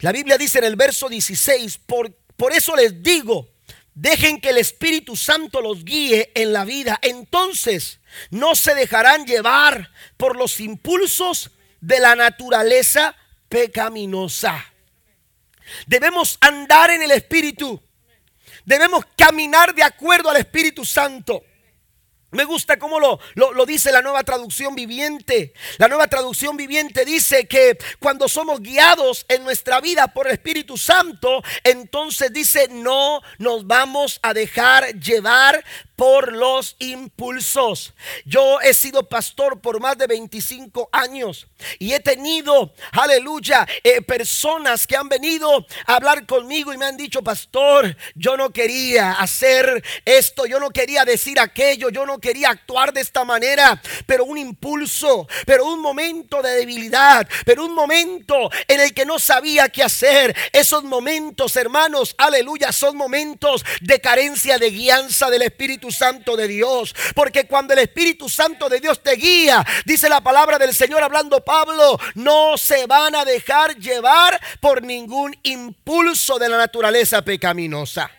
la 0.00 0.12
Biblia 0.12 0.38
dice 0.38 0.58
en 0.58 0.64
el 0.64 0.76
verso 0.76 1.08
16, 1.08 1.78
por, 1.78 2.12
por 2.36 2.52
eso 2.52 2.76
les 2.76 3.02
digo, 3.02 3.48
dejen 3.94 4.40
que 4.40 4.50
el 4.50 4.58
Espíritu 4.58 5.16
Santo 5.16 5.60
los 5.60 5.84
guíe 5.84 6.30
en 6.34 6.52
la 6.52 6.64
vida. 6.64 6.98
Entonces 7.02 7.98
no 8.30 8.54
se 8.54 8.74
dejarán 8.74 9.26
llevar 9.26 9.90
por 10.16 10.36
los 10.36 10.60
impulsos 10.60 11.50
de 11.80 11.98
la 11.98 12.14
naturaleza 12.14 13.16
pecaminosa. 13.48 14.72
Debemos 15.86 16.38
andar 16.40 16.90
en 16.90 17.02
el 17.02 17.10
Espíritu. 17.10 17.82
Debemos 18.64 19.04
caminar 19.16 19.74
de 19.74 19.82
acuerdo 19.82 20.30
al 20.30 20.36
Espíritu 20.36 20.84
Santo. 20.84 21.42
Me 22.32 22.44
gusta 22.44 22.76
cómo 22.76 22.98
lo, 22.98 23.20
lo, 23.34 23.66
dice 23.66 23.92
la 23.92 24.02
nueva 24.02 24.24
traducción 24.24 24.74
viviente. 24.74 25.54
La 25.78 25.86
nueva 25.86 26.08
traducción 26.08 26.56
viviente 26.56 27.04
dice 27.04 27.46
que 27.46 27.78
cuando 28.00 28.28
somos 28.28 28.60
guiados 28.60 29.24
en 29.28 29.44
nuestra 29.44 29.80
vida 29.80 30.08
por 30.08 30.26
el 30.26 30.32
Espíritu 30.32 30.76
Santo, 30.76 31.42
entonces 31.62 32.32
dice, 32.32 32.68
no 32.68 33.20
nos 33.38 33.66
vamos 33.66 34.18
a 34.22 34.34
dejar 34.34 34.98
llevar 34.98 35.64
por 35.96 36.32
los 36.32 36.76
impulsos. 36.78 37.94
Yo 38.26 38.60
he 38.60 38.74
sido 38.74 39.08
pastor 39.08 39.60
por 39.60 39.80
más 39.80 39.96
de 39.96 40.06
25 40.06 40.90
años 40.92 41.46
y 41.78 41.94
he 41.94 42.00
tenido, 42.00 42.74
aleluya, 42.92 43.66
eh, 43.82 44.02
personas 44.02 44.86
que 44.86 44.96
han 44.96 45.08
venido 45.08 45.66
a 45.86 45.96
hablar 45.96 46.26
conmigo 46.26 46.72
y 46.72 46.76
me 46.76 46.84
han 46.84 46.98
dicho, 46.98 47.22
pastor, 47.22 47.96
yo 48.14 48.36
no 48.36 48.50
quería 48.50 49.12
hacer 49.12 49.82
esto, 50.04 50.44
yo 50.44 50.60
no 50.60 50.70
quería 50.70 51.04
decir 51.04 51.40
aquello, 51.40 51.88
yo 51.88 52.04
quería 52.18 52.50
actuar 52.50 52.92
de 52.92 53.00
esta 53.00 53.24
manera, 53.24 53.80
pero 54.06 54.24
un 54.24 54.38
impulso, 54.38 55.26
pero 55.44 55.66
un 55.66 55.80
momento 55.80 56.42
de 56.42 56.50
debilidad, 56.50 57.28
pero 57.44 57.64
un 57.64 57.74
momento 57.74 58.50
en 58.68 58.80
el 58.80 58.94
que 58.94 59.04
no 59.04 59.18
sabía 59.18 59.68
qué 59.68 59.82
hacer. 59.82 60.34
Esos 60.52 60.84
momentos, 60.84 61.56
hermanos, 61.56 62.14
aleluya, 62.18 62.72
son 62.72 62.96
momentos 62.96 63.64
de 63.80 64.00
carencia 64.00 64.58
de 64.58 64.70
guianza 64.70 65.30
del 65.30 65.42
Espíritu 65.42 65.90
Santo 65.90 66.36
de 66.36 66.48
Dios. 66.48 66.94
Porque 67.14 67.46
cuando 67.46 67.72
el 67.74 67.80
Espíritu 67.80 68.28
Santo 68.28 68.68
de 68.68 68.80
Dios 68.80 69.02
te 69.02 69.12
guía, 69.12 69.64
dice 69.84 70.08
la 70.08 70.20
palabra 70.20 70.58
del 70.58 70.74
Señor 70.74 71.02
hablando 71.02 71.44
Pablo, 71.44 71.98
no 72.14 72.56
se 72.56 72.86
van 72.86 73.14
a 73.14 73.24
dejar 73.24 73.76
llevar 73.76 74.40
por 74.60 74.82
ningún 74.82 75.36
impulso 75.42 76.38
de 76.38 76.48
la 76.48 76.58
naturaleza 76.58 77.22
pecaminosa. 77.22 78.10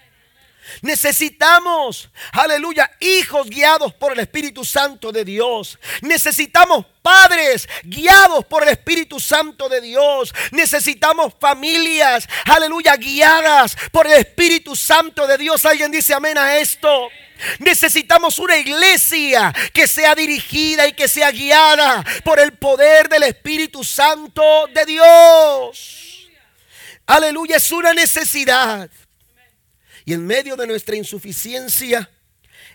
Necesitamos, 0.82 2.10
aleluya, 2.32 2.92
hijos 3.00 3.50
guiados 3.50 3.94
por 3.94 4.14
el 4.14 4.20
Espíritu 4.20 4.64
Santo 4.64 5.12
de 5.12 5.24
Dios. 5.24 5.80
Necesitamos 6.02 6.86
padres 7.02 7.68
guiados 7.84 8.46
por 8.46 8.64
el 8.64 8.70
Espíritu 8.70 9.20
Santo 9.20 9.70
de 9.70 9.82
Dios. 9.82 10.34
Necesitamos 10.52 11.34
familias, 11.40 12.28
aleluya, 12.46 12.96
guiadas 12.96 13.78
por 13.92 14.08
el 14.08 14.14
Espíritu 14.14 14.76
Santo 14.76 15.26
de 15.26 15.38
Dios. 15.38 15.66
¿Alguien 15.66 15.92
dice 15.92 16.14
amén 16.14 16.38
a 16.38 16.58
esto? 16.58 17.10
Necesitamos 17.60 18.40
una 18.40 18.58
iglesia 18.58 19.54
que 19.74 19.88
sea 19.88 20.16
dirigida 20.16 20.88
y 20.88 20.94
que 20.94 21.08
sea 21.08 21.32
guiada 21.32 22.04
por 22.24 22.40
el 22.40 22.54
poder 22.54 23.10
del 23.10 23.24
Espíritu 23.24 23.84
Santo 23.84 24.68
de 24.74 24.86
Dios. 24.86 26.30
Aleluya, 27.06 27.58
es 27.58 27.72
una 27.72 27.94
necesidad. 27.94 28.90
Y 30.08 30.14
en 30.14 30.26
medio 30.26 30.56
de 30.56 30.68
nuestra 30.68 30.96
insuficiencia, 30.96 32.10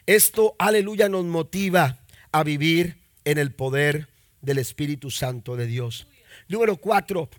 esto, 0.05 0.55
aleluya, 0.59 1.09
nos 1.09 1.25
motiva 1.25 1.99
a 2.31 2.45
vivir 2.45 2.99
en 3.25 3.39
el 3.39 3.55
poder 3.55 4.07
del 4.43 4.59
Espíritu 4.59 5.11
Santo 5.11 5.57
de 5.57 5.67
Dios. 5.67 6.07
Número 6.47 6.77
cuatro, 6.77 7.31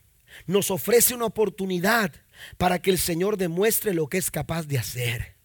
nos 0.47 0.71
ofrece 0.71 1.13
una 1.13 1.25
oportunidad 1.25 2.11
para 2.57 2.81
que 2.81 2.89
el 2.89 2.97
Señor 2.97 3.37
demuestre 3.37 3.93
lo 3.93 4.07
que 4.07 4.17
es 4.17 4.31
capaz 4.31 4.65
de 4.65 4.79
hacer. 4.79 5.35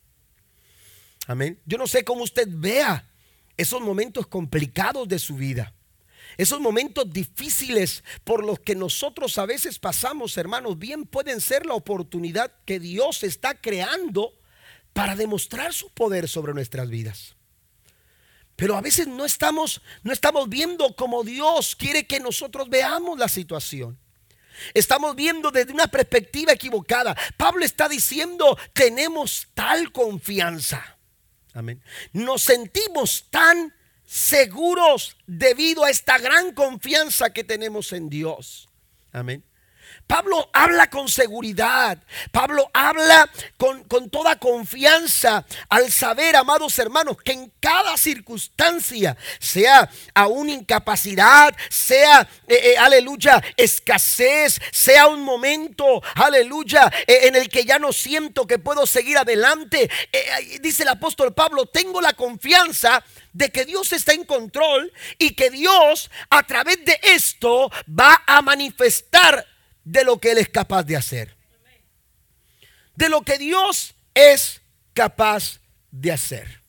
Amén. 1.26 1.60
Yo 1.66 1.76
no 1.76 1.86
sé 1.86 2.02
cómo 2.02 2.22
usted 2.22 2.48
vea 2.50 3.06
esos 3.54 3.82
momentos 3.82 4.28
complicados 4.28 5.06
de 5.08 5.18
su 5.18 5.36
vida. 5.36 5.74
Esos 6.38 6.58
momentos 6.58 7.12
difíciles 7.12 8.02
por 8.24 8.42
los 8.42 8.60
que 8.60 8.74
nosotros 8.74 9.36
a 9.36 9.44
veces 9.44 9.78
pasamos, 9.78 10.38
hermanos, 10.38 10.78
bien 10.78 11.04
pueden 11.04 11.42
ser 11.42 11.66
la 11.66 11.74
oportunidad 11.74 12.50
que 12.64 12.80
Dios 12.80 13.24
está 13.24 13.60
creando 13.60 14.37
para 14.92 15.16
demostrar 15.16 15.72
su 15.72 15.90
poder 15.90 16.28
sobre 16.28 16.54
nuestras 16.54 16.88
vidas. 16.88 17.36
Pero 18.56 18.76
a 18.76 18.80
veces 18.80 19.06
no 19.06 19.24
estamos 19.24 19.80
no 20.02 20.12
estamos 20.12 20.48
viendo 20.48 20.96
como 20.96 21.22
Dios 21.22 21.76
quiere 21.76 22.06
que 22.06 22.20
nosotros 22.20 22.68
veamos 22.68 23.18
la 23.18 23.28
situación. 23.28 23.98
Estamos 24.74 25.14
viendo 25.14 25.52
desde 25.52 25.72
una 25.72 25.86
perspectiva 25.86 26.52
equivocada. 26.52 27.16
Pablo 27.36 27.64
está 27.64 27.88
diciendo, 27.88 28.58
tenemos 28.72 29.46
tal 29.54 29.92
confianza 29.92 30.98
Amén. 31.58 31.82
Nos 32.12 32.42
sentimos 32.42 33.26
tan 33.30 33.74
seguros 34.06 35.16
debido 35.26 35.84
a 35.84 35.90
esta 35.90 36.16
gran 36.18 36.52
confianza 36.52 37.32
que 37.32 37.42
tenemos 37.42 37.92
en 37.92 38.08
Dios. 38.08 38.68
Amén. 39.10 39.42
Pablo 40.08 40.48
habla 40.54 40.88
con 40.88 41.06
seguridad, 41.06 41.98
Pablo 42.32 42.70
habla 42.72 43.30
con, 43.58 44.08
toda 44.08 44.38
confianza 44.38 45.44
al 45.68 45.92
saber, 45.92 46.34
amados 46.34 46.78
hermanos, 46.78 47.18
que 47.22 47.32
en 47.32 47.52
cada 47.60 47.94
circunstancia, 47.98 49.18
sea 49.38 49.90
aún 50.14 50.48
incapacidad, 50.48 51.54
sea, 51.68 52.26
eh, 52.48 52.58
eh, 52.72 52.78
aleluya, 52.78 53.42
escasez, 53.54 54.58
sea 54.72 55.08
un 55.08 55.20
momento, 55.20 56.02
aleluya, 56.14 56.90
eh, 57.06 57.20
en 57.24 57.36
el 57.36 57.50
que 57.50 57.66
ya 57.66 57.78
no 57.78 57.92
siento 57.92 58.46
que 58.46 58.58
puedo 58.58 58.86
seguir 58.86 59.18
adelante, 59.18 59.90
dice 60.62 60.84
el 60.84 60.88
apóstol 60.88 61.34
Pablo, 61.34 61.66
tengo 61.66 62.00
la 62.00 62.14
confianza 62.14 63.04
de 63.34 63.50
que 63.50 63.66
Dios 63.66 63.92
está 63.92 64.14
en 64.14 64.24
control 64.24 64.90
y 65.18 65.34
que 65.34 65.50
Dios 65.50 66.10
a 66.30 66.44
través 66.44 66.82
de 66.86 66.98
esto 67.02 67.70
va 67.86 68.22
a 68.26 68.40
manifestar 68.40 69.46
de 69.88 70.04
lo 70.04 70.18
que 70.18 70.32
Él 70.32 70.38
es 70.38 70.48
capaz 70.48 70.84
de 70.84 70.96
hacer. 70.96 71.34
De 72.94 73.08
lo 73.08 73.22
que 73.22 73.38
Dios 73.38 73.94
es 74.14 74.60
capaz 74.92 75.60
de 75.90 76.12
hacer. 76.12 76.60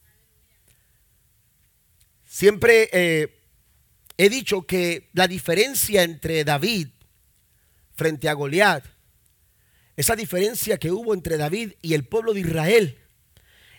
Siempre 2.25 2.89
eh, 2.93 3.41
he 4.17 4.29
dicho 4.29 4.61
que 4.61 5.09
la 5.13 5.27
diferencia 5.27 6.03
entre 6.03 6.45
David 6.45 6.87
frente 7.93 8.29
a 8.29 8.33
Goliat, 8.33 8.85
esa 9.97 10.15
diferencia 10.15 10.77
que 10.77 10.91
hubo 10.91 11.13
entre 11.13 11.35
David 11.35 11.73
y 11.81 11.95
el 11.95 12.05
pueblo 12.05 12.33
de 12.33 12.39
Israel, 12.39 12.97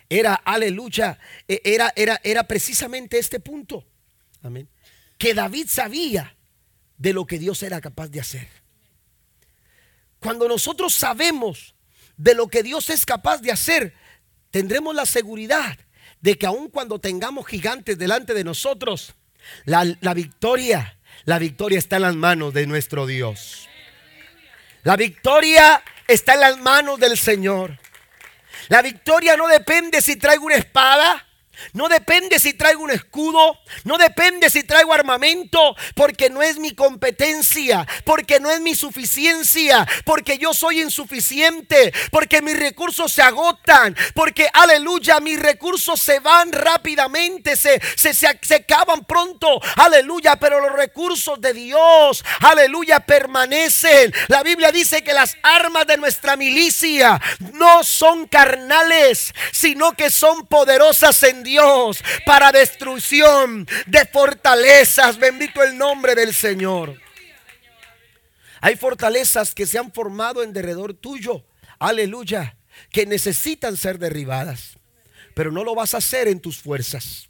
era, 0.07 0.35
aleluya, 0.35 1.17
e, 1.47 1.61
era, 1.63 1.91
era, 1.95 2.21
era 2.23 2.43
precisamente 2.43 3.17
este 3.17 3.39
punto. 3.39 3.87
Amén. 4.43 4.69
Que 5.17 5.33
David 5.33 5.67
sabía 5.67 6.35
de 6.97 7.13
lo 7.13 7.25
que 7.25 7.39
Dios 7.39 7.63
era 7.63 7.81
capaz 7.81 8.09
de 8.09 8.19
hacer. 8.19 8.60
Cuando 10.21 10.47
nosotros 10.47 10.93
sabemos 10.93 11.73
de 12.15 12.35
lo 12.35 12.47
que 12.47 12.61
Dios 12.61 12.91
es 12.91 13.05
capaz 13.07 13.41
de 13.41 13.51
hacer, 13.51 13.95
tendremos 14.51 14.93
la 14.93 15.07
seguridad 15.07 15.79
de 16.21 16.37
que 16.37 16.45
aun 16.45 16.69
cuando 16.69 16.99
tengamos 16.99 17.47
gigantes 17.47 17.97
delante 17.97 18.35
de 18.35 18.43
nosotros, 18.43 19.15
la, 19.65 19.83
victoria, 20.13 20.99
la 21.25 21.39
victoria 21.39 21.79
está 21.79 21.95
en 21.95 22.03
las 22.03 22.15
manos 22.15 22.53
de 22.53 22.67
nuestro 22.67 23.07
Dios. 23.07 23.67
La 24.83 24.95
victoria 24.95 25.83
está 26.07 26.35
en 26.35 26.41
las 26.41 26.59
manos 26.59 26.99
del 26.99 27.17
Señor. 27.17 27.79
La 28.69 28.83
victoria 28.83 29.35
no 29.35 29.47
depende 29.47 30.01
si 30.01 30.17
traigo 30.17 30.45
una 30.45 30.55
espada. 30.55 31.25
No 31.73 31.87
depende 31.87 32.39
si 32.39 32.53
traigo 32.53 32.83
un 32.83 32.91
escudo, 32.91 33.57
no 33.83 33.97
depende 33.97 34.49
si 34.49 34.63
traigo 34.63 34.93
armamento, 34.93 35.75
porque 35.95 36.29
no 36.29 36.41
es 36.41 36.57
mi 36.57 36.73
competencia, 36.73 37.87
porque 38.03 38.39
no 38.39 38.51
es 38.51 38.59
mi 38.59 38.75
suficiencia, 38.75 39.87
porque 40.05 40.37
yo 40.37 40.53
soy 40.53 40.81
insuficiente, 40.81 41.93
porque 42.11 42.41
mis 42.41 42.57
recursos 42.57 43.11
se 43.11 43.21
agotan, 43.21 43.95
porque 44.13 44.49
aleluya, 44.53 45.19
mis 45.19 45.39
recursos 45.39 45.99
se 45.99 46.19
van 46.19 46.51
rápidamente, 46.51 47.55
se, 47.55 47.81
se, 47.95 48.13
se, 48.13 48.39
se 48.41 48.55
acaban 48.55 49.05
pronto, 49.05 49.61
aleluya, 49.77 50.37
pero 50.37 50.59
los 50.59 50.73
recursos 50.73 51.39
de 51.39 51.53
Dios, 51.53 52.23
aleluya, 52.39 52.99
permanecen. 52.99 54.13
La 54.27 54.43
Biblia 54.43 54.71
dice 54.71 55.03
que 55.03 55.13
las 55.13 55.37
armas 55.43 55.87
de 55.87 55.97
nuestra 55.97 56.35
milicia 56.35 57.21
no 57.53 57.83
son 57.83 58.27
carnales, 58.27 59.33
sino 59.51 59.93
que 59.93 60.09
son 60.09 60.45
poderosas 60.47 61.21
en 61.23 61.43
Dios 61.43 61.50
para 62.25 62.51
destrucción 62.51 63.67
de 63.87 64.05
fortalezas. 64.05 65.17
Bendito 65.17 65.63
el 65.63 65.77
nombre 65.77 66.15
del 66.15 66.33
Señor. 66.33 66.99
Hay 68.61 68.75
fortalezas 68.75 69.55
que 69.55 69.65
se 69.65 69.79
han 69.79 69.91
formado 69.91 70.43
en 70.43 70.53
derredor 70.53 70.93
tuyo. 70.93 71.43
Aleluya. 71.79 72.57
Que 72.91 73.05
necesitan 73.05 73.75
ser 73.75 73.97
derribadas. 73.99 74.77
Pero 75.33 75.51
no 75.51 75.63
lo 75.63 75.75
vas 75.75 75.93
a 75.93 75.97
hacer 75.97 76.27
en 76.27 76.39
tus 76.39 76.57
fuerzas. 76.57 77.29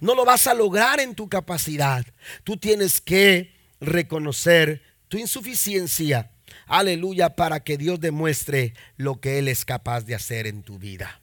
No 0.00 0.14
lo 0.14 0.24
vas 0.24 0.46
a 0.46 0.54
lograr 0.54 1.00
en 1.00 1.14
tu 1.14 1.28
capacidad. 1.28 2.04
Tú 2.44 2.56
tienes 2.56 3.00
que 3.00 3.54
reconocer 3.80 4.82
tu 5.08 5.18
insuficiencia. 5.18 6.30
Aleluya, 6.66 7.34
para 7.36 7.60
que 7.60 7.76
Dios 7.76 8.00
demuestre 8.00 8.74
lo 8.96 9.20
que 9.20 9.38
Él 9.38 9.48
es 9.48 9.64
capaz 9.64 10.02
de 10.02 10.14
hacer 10.14 10.46
en 10.46 10.62
tu 10.62 10.78
vida. 10.78 11.20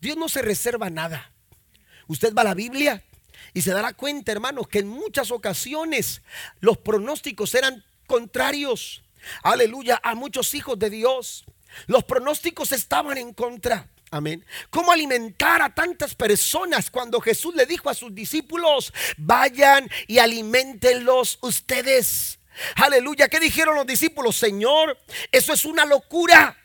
Dios 0.00 0.16
no 0.16 0.28
se 0.28 0.42
reserva 0.42 0.90
nada. 0.90 1.32
Usted 2.08 2.34
va 2.34 2.42
a 2.42 2.46
la 2.46 2.54
Biblia 2.54 3.02
y 3.54 3.62
se 3.62 3.72
dará 3.72 3.92
cuenta, 3.92 4.32
hermanos, 4.32 4.68
que 4.68 4.80
en 4.80 4.88
muchas 4.88 5.30
ocasiones 5.30 6.22
los 6.60 6.78
pronósticos 6.78 7.54
eran 7.54 7.84
contrarios. 8.06 9.02
Aleluya, 9.42 10.00
a 10.02 10.14
muchos 10.14 10.54
hijos 10.54 10.78
de 10.78 10.90
Dios. 10.90 11.44
Los 11.86 12.04
pronósticos 12.04 12.72
estaban 12.72 13.18
en 13.18 13.32
contra. 13.32 13.88
Amén. 14.10 14.44
¿Cómo 14.70 14.90
alimentar 14.90 15.60
a 15.60 15.74
tantas 15.74 16.14
personas 16.14 16.90
cuando 16.90 17.20
Jesús 17.20 17.54
le 17.54 17.66
dijo 17.66 17.90
a 17.90 17.94
sus 17.94 18.14
discípulos, 18.14 18.92
vayan 19.18 19.88
y 20.06 20.18
alimentenlos 20.18 21.38
ustedes? 21.42 22.38
Aleluya. 22.76 23.28
¿Qué 23.28 23.38
dijeron 23.38 23.76
los 23.76 23.86
discípulos? 23.86 24.36
Señor, 24.36 24.98
eso 25.30 25.52
es 25.52 25.64
una 25.64 25.84
locura. 25.84 26.56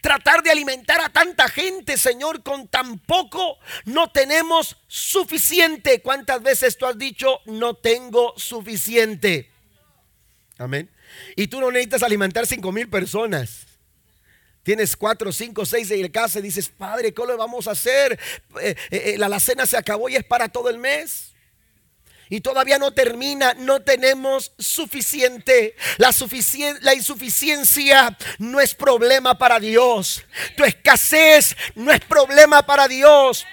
Tratar 0.00 0.42
de 0.42 0.50
alimentar 0.50 1.00
a 1.00 1.08
tanta 1.08 1.48
gente, 1.48 1.96
Señor, 1.96 2.42
con 2.42 2.68
tan 2.68 2.98
poco, 2.98 3.58
no 3.84 4.10
tenemos 4.10 4.76
suficiente. 4.86 6.02
¿Cuántas 6.02 6.42
veces 6.42 6.76
tú 6.76 6.86
has 6.86 6.98
dicho, 6.98 7.40
no 7.46 7.74
tengo 7.74 8.34
suficiente? 8.36 9.50
Amén. 10.58 10.90
Y 11.36 11.46
tú 11.46 11.60
no 11.60 11.70
necesitas 11.70 12.02
alimentar 12.02 12.46
cinco 12.46 12.72
mil 12.72 12.88
personas. 12.88 13.66
Tienes 14.62 14.94
cuatro, 14.96 15.32
cinco, 15.32 15.64
seis 15.64 15.90
en 15.90 16.00
el 16.00 16.12
casa 16.12 16.38
y 16.38 16.42
dices, 16.42 16.68
Padre, 16.68 17.14
¿qué 17.14 17.26
le 17.26 17.34
vamos 17.34 17.66
a 17.66 17.70
hacer? 17.70 18.18
Eh, 18.60 18.74
eh, 18.90 19.02
eh, 19.06 19.18
la 19.18 19.26
alacena 19.26 19.66
se 19.66 19.76
acabó 19.76 20.08
y 20.08 20.16
es 20.16 20.24
para 20.24 20.48
todo 20.48 20.68
el 20.68 20.78
mes 20.78 21.32
y 22.30 22.40
todavía 22.40 22.78
no 22.78 22.92
termina, 22.92 23.54
no 23.54 23.80
tenemos 23.80 24.52
suficiente. 24.56 25.74
La, 25.98 26.94
insuficiencia 26.94 28.16
no 28.38 28.60
es 28.60 28.74
problema 28.74 29.36
para 29.36 29.58
Dios. 29.58 30.22
Tu 30.56 30.64
escasez 30.64 31.56
no 31.74 31.92
es 31.92 32.00
problema 32.00 32.64
para 32.64 32.86
Dios. 32.86 33.44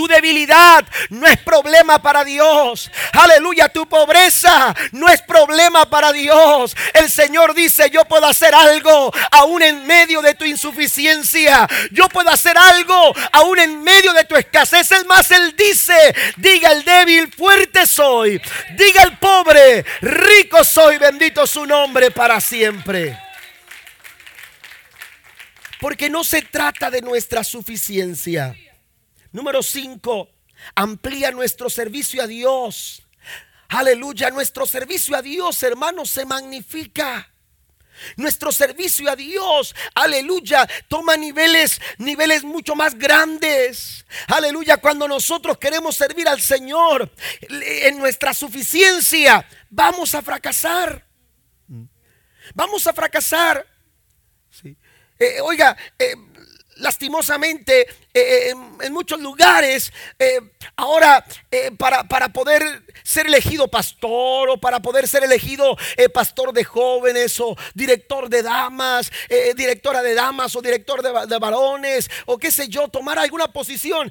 Tu 0.00 0.08
debilidad 0.08 0.82
no 1.10 1.26
es 1.26 1.36
problema 1.40 2.00
para 2.00 2.24
Dios. 2.24 2.90
Aleluya, 3.12 3.68
tu 3.68 3.86
pobreza 3.86 4.74
no 4.92 5.10
es 5.10 5.20
problema 5.20 5.90
para 5.90 6.10
Dios. 6.10 6.74
El 6.94 7.10
Señor 7.10 7.52
dice, 7.52 7.90
yo 7.90 8.06
puedo 8.06 8.26
hacer 8.26 8.54
algo 8.54 9.12
aún 9.30 9.60
en 9.60 9.86
medio 9.86 10.22
de 10.22 10.32
tu 10.32 10.46
insuficiencia. 10.46 11.68
Yo 11.90 12.08
puedo 12.08 12.30
hacer 12.30 12.56
algo 12.56 13.14
aún 13.30 13.58
en 13.58 13.82
medio 13.82 14.14
de 14.14 14.24
tu 14.24 14.36
escasez. 14.36 14.90
Es 14.90 15.04
más, 15.04 15.30
Él 15.32 15.54
dice, 15.54 16.14
diga 16.38 16.72
el 16.72 16.82
débil, 16.82 17.30
fuerte 17.30 17.84
soy. 17.84 18.40
Diga 18.78 19.02
el 19.02 19.18
pobre, 19.18 19.84
rico 20.00 20.64
soy. 20.64 20.96
Bendito 20.96 21.46
su 21.46 21.66
nombre 21.66 22.10
para 22.10 22.40
siempre. 22.40 23.20
Porque 25.78 26.08
no 26.08 26.24
se 26.24 26.40
trata 26.40 26.90
de 26.90 27.02
nuestra 27.02 27.44
suficiencia. 27.44 28.56
Número 29.32 29.62
5, 29.62 30.28
amplía 30.74 31.30
nuestro 31.30 31.70
servicio 31.70 32.22
a 32.22 32.26
Dios. 32.26 33.02
Aleluya, 33.68 34.30
nuestro 34.30 34.66
servicio 34.66 35.16
a 35.16 35.22
Dios, 35.22 35.62
hermanos, 35.62 36.10
se 36.10 36.24
magnifica. 36.24 37.30
Nuestro 38.16 38.50
servicio 38.50 39.10
a 39.10 39.14
Dios, 39.14 39.74
aleluya, 39.94 40.68
toma 40.88 41.16
niveles, 41.16 41.80
niveles 41.98 42.42
mucho 42.42 42.74
más 42.74 42.94
grandes. 42.94 44.06
Aleluya, 44.26 44.78
cuando 44.78 45.06
nosotros 45.06 45.58
queremos 45.58 45.96
servir 45.96 46.26
al 46.26 46.40
Señor 46.40 47.10
en 47.40 47.98
nuestra 47.98 48.32
suficiencia, 48.32 49.46
vamos 49.68 50.14
a 50.14 50.22
fracasar. 50.22 51.06
Vamos 52.54 52.86
a 52.86 52.92
fracasar. 52.92 53.66
Eh, 55.18 55.40
oiga, 55.42 55.76
eh, 55.98 56.14
lastimosamente 56.80 57.82
eh, 57.82 57.88
eh, 58.14 58.54
en, 58.80 58.92
muchos 58.92 59.20
lugares 59.20 59.92
eh, 60.18 60.40
ahora 60.76 61.24
para, 61.78 62.04
para, 62.04 62.28
poder 62.30 62.82
ser 63.02 63.26
elegido 63.26 63.68
pastor 63.68 64.50
o 64.50 64.60
para 64.60 64.80
poder 64.80 65.06
ser 65.06 65.22
elegido 65.22 65.76
pastor 66.12 66.52
de 66.52 66.64
jóvenes 66.64 67.38
o 67.40 67.56
director 67.74 68.28
de 68.28 68.42
damas, 68.42 69.10
directora 69.56 70.02
de 70.02 70.14
damas 70.14 70.56
o 70.56 70.62
director 70.62 71.02
de, 71.02 71.26
de, 71.26 71.38
varones 71.38 72.10
o 72.26 72.38
qué 72.38 72.50
sé 72.50 72.68
yo, 72.68 72.88
tomar 72.88 73.18
alguna 73.18 73.52
posición. 73.52 74.10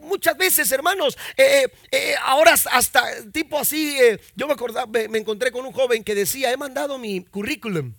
muchas 0.00 0.36
veces, 0.36 0.70
hermanos, 0.72 1.18
ahora 2.22 2.54
hasta 2.70 3.30
tipo 3.32 3.58
así, 3.58 3.96
yo 4.36 4.46
me, 4.46 4.54
acordaba, 4.54 4.86
me 4.86 5.18
encontré 5.18 5.50
con 5.50 5.64
un 5.66 5.72
joven 5.72 6.04
que 6.04 6.14
decía, 6.14 6.52
he 6.52 6.56
mandado 6.56 6.98
mi 6.98 7.24
currículum 7.24 7.94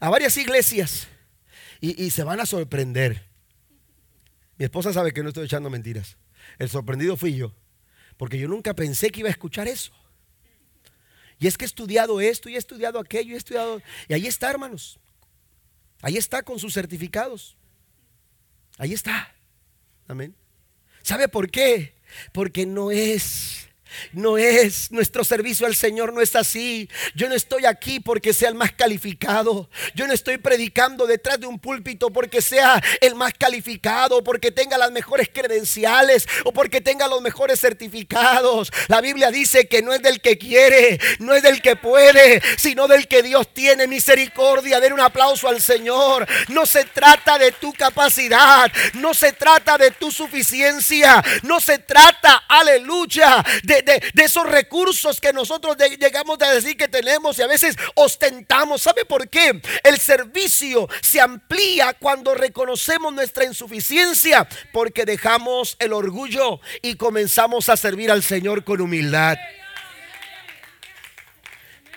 a 0.00 0.10
varias 0.10 0.36
iglesias 0.36 1.08
y, 1.80 2.10
se 2.10 2.24
van 2.24 2.40
a 2.40 2.46
sorprender. 2.46 3.28
Mi 4.56 4.64
esposa 4.64 4.92
sabe 4.92 5.12
que 5.12 5.22
no 5.22 5.28
estoy 5.28 5.44
echando 5.44 5.70
mentiras. 5.70 6.16
El 6.58 6.68
sorprendido 6.68 7.16
fui 7.16 7.36
yo, 7.36 7.54
porque 8.16 8.38
yo 8.38 8.48
nunca 8.48 8.74
pensé 8.74 9.10
que 9.10 9.20
iba 9.20 9.28
a 9.28 9.32
escuchar 9.32 9.68
eso. 9.68 9.92
Y 11.38 11.46
es 11.46 11.56
que 11.56 11.64
he 11.64 11.66
estudiado 11.66 12.20
esto 12.20 12.48
y 12.48 12.56
he 12.56 12.58
estudiado 12.58 12.98
aquello 12.98 13.30
y 13.30 13.34
he 13.34 13.38
estudiado... 13.38 13.80
Y 14.08 14.14
ahí 14.14 14.26
está, 14.26 14.50
hermanos. 14.50 14.98
Ahí 16.02 16.16
está 16.16 16.42
con 16.42 16.58
sus 16.58 16.74
certificados. 16.74 17.56
Ahí 18.76 18.92
está. 18.92 19.34
Amén. 20.08 20.34
¿Sabe 21.02 21.28
por 21.28 21.50
qué? 21.50 21.94
Porque 22.32 22.66
no 22.66 22.90
es 22.90 23.67
no 24.12 24.38
es, 24.38 24.90
nuestro 24.90 25.24
servicio 25.24 25.66
al 25.66 25.74
Señor 25.74 26.12
no 26.12 26.20
es 26.20 26.36
así. 26.36 26.88
Yo 27.14 27.28
no 27.28 27.34
estoy 27.34 27.66
aquí 27.66 28.00
porque 28.00 28.32
sea 28.32 28.48
el 28.48 28.54
más 28.54 28.72
calificado. 28.72 29.68
Yo 29.94 30.06
no 30.06 30.12
estoy 30.12 30.38
predicando 30.38 31.06
detrás 31.06 31.40
de 31.40 31.46
un 31.46 31.58
púlpito 31.58 32.10
porque 32.10 32.42
sea 32.42 32.82
el 33.00 33.14
más 33.14 33.32
calificado, 33.38 34.22
porque 34.24 34.50
tenga 34.50 34.78
las 34.78 34.90
mejores 34.90 35.28
credenciales 35.32 36.26
o 36.44 36.52
porque 36.52 36.80
tenga 36.80 37.08
los 37.08 37.22
mejores 37.22 37.60
certificados. 37.60 38.72
La 38.88 39.00
Biblia 39.00 39.30
dice 39.30 39.68
que 39.68 39.82
no 39.82 39.92
es 39.92 40.02
del 40.02 40.20
que 40.20 40.38
quiere, 40.38 40.98
no 41.18 41.34
es 41.34 41.42
del 41.42 41.62
que 41.62 41.76
puede, 41.76 42.42
sino 42.56 42.88
del 42.88 43.08
que 43.08 43.22
Dios 43.22 43.52
tiene 43.52 43.86
misericordia. 43.86 44.80
Den 44.80 44.92
un 44.92 45.00
aplauso 45.00 45.48
al 45.48 45.60
Señor. 45.60 46.26
No 46.48 46.66
se 46.66 46.84
trata 46.84 47.38
de 47.38 47.52
tu 47.52 47.72
capacidad, 47.72 48.70
no 48.94 49.14
se 49.14 49.32
trata 49.32 49.78
de 49.78 49.90
tu 49.92 50.10
suficiencia, 50.10 51.22
no 51.42 51.60
se 51.60 51.78
trata, 51.78 52.44
aleluya, 52.48 53.44
de 53.62 53.77
de, 53.82 54.02
esos 54.22 54.46
recursos 54.46 55.20
que 55.20 55.32
nosotros 55.32 55.76
llegamos 55.98 56.38
a 56.40 56.52
decir 56.52 56.76
que 56.76 56.88
tenemos 56.88 57.38
y 57.38 57.42
a 57.42 57.46
veces 57.46 57.76
ostentamos. 57.94 58.82
¿Sabe 58.82 59.04
por 59.04 59.28
qué? 59.28 59.60
El 59.82 59.98
servicio 59.98 60.88
se 61.02 61.20
amplía 61.20 61.94
cuando 61.94 62.34
reconocemos 62.34 63.12
nuestra 63.12 63.44
insuficiencia, 63.44 64.48
porque 64.72 65.04
dejamos 65.04 65.76
el 65.78 65.92
orgullo 65.92 66.60
y 66.82 66.96
comenzamos 66.96 67.68
a 67.68 67.76
servir 67.76 68.10
al 68.10 68.22
Señor 68.22 68.64
con 68.64 68.80
humildad. 68.80 69.36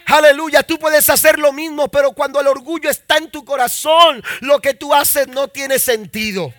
Aleluya, 0.06 0.64
tú 0.64 0.78
puedes 0.78 1.10
hacer 1.10 1.40
lo 1.40 1.54
mismo, 1.54 1.88
pero 1.88 2.12
cuando 2.12 2.42
el 2.42 2.48
orgullo 2.48 2.90
está 2.90 3.16
en 3.16 3.32
tu 3.32 3.46
corazón, 3.46 4.22
lo 4.42 4.60
que 4.60 4.74
tú 4.74 4.94
haces 4.94 5.28
no 5.30 5.48
tiene 5.48 5.80
sentido. 5.80 6.54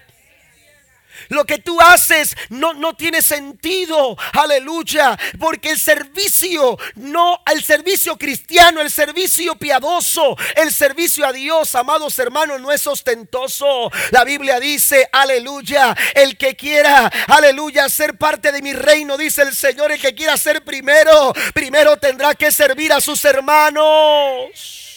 Lo 1.28 1.44
que 1.44 1.58
tú 1.58 1.80
haces 1.80 2.34
no, 2.48 2.74
no 2.74 2.94
tiene 2.94 3.22
sentido. 3.22 4.16
Aleluya. 4.32 5.18
Porque 5.38 5.70
el 5.70 5.78
servicio, 5.78 6.78
no, 6.96 7.40
el 7.50 7.62
servicio 7.62 8.16
cristiano, 8.16 8.80
el 8.80 8.90
servicio 8.90 9.56
piadoso, 9.56 10.36
el 10.56 10.72
servicio 10.72 11.26
a 11.26 11.32
Dios, 11.32 11.74
amados 11.74 12.18
hermanos, 12.18 12.60
no 12.60 12.72
es 12.72 12.86
ostentoso. 12.86 13.90
La 14.10 14.24
Biblia 14.24 14.60
dice, 14.60 15.08
aleluya, 15.12 15.96
el 16.14 16.36
que 16.36 16.56
quiera, 16.56 17.10
aleluya, 17.28 17.88
ser 17.88 18.16
parte 18.16 18.52
de 18.52 18.62
mi 18.62 18.72
reino, 18.72 19.16
dice 19.16 19.42
el 19.42 19.54
Señor, 19.54 19.92
el 19.92 20.00
que 20.00 20.14
quiera 20.14 20.36
ser 20.36 20.62
primero, 20.64 21.32
primero 21.54 21.96
tendrá 21.96 22.34
que 22.34 22.50
servir 22.50 22.92
a 22.92 23.00
sus 23.00 23.24
hermanos. 23.24 24.91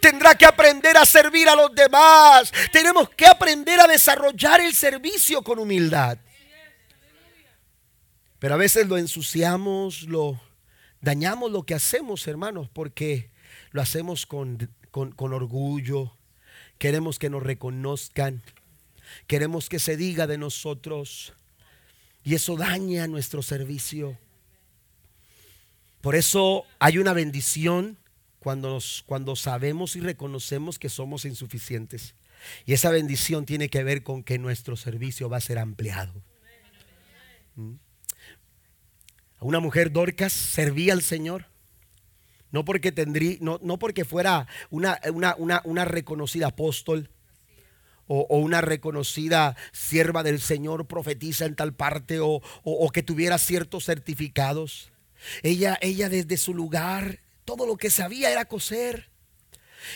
Tendrá 0.00 0.34
que 0.34 0.46
aprender 0.46 0.96
a 0.96 1.06
servir 1.06 1.48
a 1.48 1.56
los 1.56 1.74
demás. 1.74 2.52
Tenemos 2.72 3.08
que 3.10 3.26
aprender 3.26 3.80
a 3.80 3.86
desarrollar 3.86 4.60
el 4.60 4.74
servicio 4.74 5.42
con 5.42 5.58
humildad. 5.58 6.18
Pero 8.38 8.54
a 8.54 8.58
veces 8.58 8.88
lo 8.88 8.98
ensuciamos, 8.98 10.02
lo 10.02 10.40
dañamos 11.00 11.50
lo 11.50 11.62
que 11.64 11.74
hacemos, 11.74 12.26
hermanos, 12.26 12.68
porque 12.72 13.30
lo 13.70 13.80
hacemos 13.80 14.26
con, 14.26 14.68
con 14.90 15.32
orgullo. 15.32 16.16
Queremos 16.78 17.18
que 17.18 17.30
nos 17.30 17.42
reconozcan. 17.42 18.42
Queremos 19.26 19.68
que 19.68 19.78
se 19.78 19.96
diga 19.96 20.26
de 20.26 20.38
nosotros. 20.38 21.32
Y 22.24 22.34
eso 22.34 22.56
daña 22.56 23.06
nuestro 23.06 23.42
servicio. 23.42 24.18
Por 26.00 26.16
eso 26.16 26.64
hay 26.80 26.98
una 26.98 27.12
bendición 27.12 27.96
cuando, 28.42 28.80
cuando 29.06 29.36
sabemos 29.36 29.94
y 29.94 30.00
reconocemos 30.00 30.80
que 30.80 30.88
somos 30.88 31.24
insuficientes. 31.24 32.16
Y 32.66 32.72
esa 32.72 32.90
bendición 32.90 33.46
tiene 33.46 33.68
que 33.68 33.84
ver 33.84 34.02
con 34.02 34.24
que 34.24 34.36
nuestro 34.36 34.76
servicio 34.76 35.28
va 35.28 35.36
a 35.36 35.40
ser 35.40 35.60
ampliado. 35.60 36.12
¿Mm? 37.54 37.74
Una 39.38 39.60
mujer 39.60 39.92
Dorcas 39.92 40.32
servía 40.32 40.92
al 40.92 41.02
Señor. 41.02 41.46
No 42.50 42.64
porque, 42.64 42.92
no, 43.40 43.60
no 43.62 43.78
porque 43.78 44.04
fuera 44.04 44.48
una, 44.70 44.98
una, 45.38 45.84
reconocida 45.84 46.48
apóstol 46.48 47.10
o, 48.08 48.38
una 48.38 48.60
reconocida 48.60 49.56
sierva 49.72 50.24
del 50.24 50.40
Señor, 50.40 50.86
profetiza 50.86 51.46
en 51.46 51.54
tal 51.54 51.74
parte 51.74 52.18
o, 52.18 52.42
o, 52.64 52.90
que 52.90 53.04
tuviera 53.04 53.38
ciertos 53.38 53.84
certificados. 53.84 54.90
Ella, 55.44 55.78
ella 55.80 56.08
desde 56.08 56.36
su 56.36 56.54
lugar 56.54 57.21
todo 57.44 57.66
lo 57.66 57.76
que 57.76 57.90
sabía 57.90 58.30
era 58.30 58.44
coser. 58.44 59.12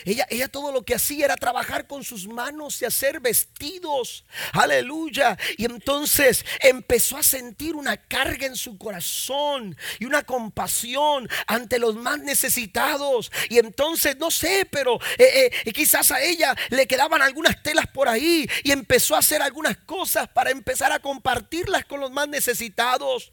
Ella, 0.05 0.27
ella, 0.31 0.49
todo 0.49 0.73
lo 0.73 0.85
que 0.85 0.95
hacía 0.95 1.27
era 1.27 1.37
trabajar 1.37 1.87
con 1.87 2.05
sus 2.05 2.27
manos 2.27 2.81
y 2.83 2.85
hacer 2.85 3.21
vestidos. 3.21 4.25
Aleluya. 4.53 5.39
Y 5.57 5.65
entonces 5.65 6.45
empezó 6.61 7.17
a 7.17 7.23
sentir 7.23 7.75
una 7.75 7.97
carga 7.97 8.47
en 8.47 8.57
su 8.57 8.79
corazón 8.79 9.77
y 9.99 10.05
una 10.05 10.23
compasión 10.23 11.29
ante 11.47 11.79
los 11.79 11.97
más 11.97 12.19
necesitados. 12.19 13.31
Y 13.49 13.59
entonces, 13.59 14.17
no 14.19 14.31
sé, 14.31 14.67
pero 14.71 14.99
eh, 15.19 15.51
eh, 15.65 15.73
quizás 15.73 16.11
a 16.11 16.21
ella 16.21 16.55
le 16.71 16.87
quedaban 16.87 17.23
algunas 17.23 17.63
telas 17.63 17.87
por 17.87 18.09
ahí 18.09 18.49
y 18.65 18.73
empezó 18.73 19.15
a 19.15 19.21
hacer 19.21 19.43
algunas 19.43 19.77
cosas 19.79 20.29
para 20.29 20.51
empezar 20.51 20.93
a 20.93 20.99
compartirlas 20.99 21.85
con 21.85 22.01
los 22.01 22.11
más 22.11 22.29
necesitados. 22.29 23.33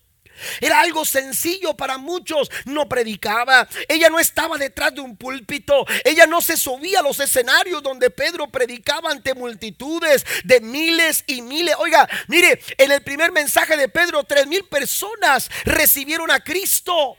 Era 0.61 0.81
algo 0.81 1.05
sencillo 1.05 1.75
para 1.75 1.97
muchos. 1.97 2.49
No 2.65 2.89
predicaba. 2.89 3.67
Ella 3.87 4.09
no 4.09 4.19
estaba 4.19 4.57
detrás 4.57 4.93
de 4.93 5.01
un 5.01 5.15
púlpito. 5.15 5.85
Ella 6.03 6.25
no 6.25 6.41
se 6.41 6.57
subía 6.57 6.99
a 6.99 7.03
los 7.03 7.19
escenarios 7.19 7.81
donde 7.83 8.09
Pedro 8.09 8.49
predicaba 8.51 9.11
ante 9.11 9.33
multitudes 9.33 10.25
de 10.43 10.59
miles 10.59 11.23
y 11.27 11.41
miles. 11.41 11.75
Oiga, 11.77 12.07
mire, 12.27 12.61
en 12.77 12.91
el 12.91 13.01
primer 13.01 13.31
mensaje 13.31 13.77
de 13.77 13.89
Pedro, 13.89 14.23
tres 14.23 14.47
mil 14.47 14.63
personas 14.65 15.49
recibieron 15.65 16.31
a 16.31 16.39
Cristo. 16.43 17.17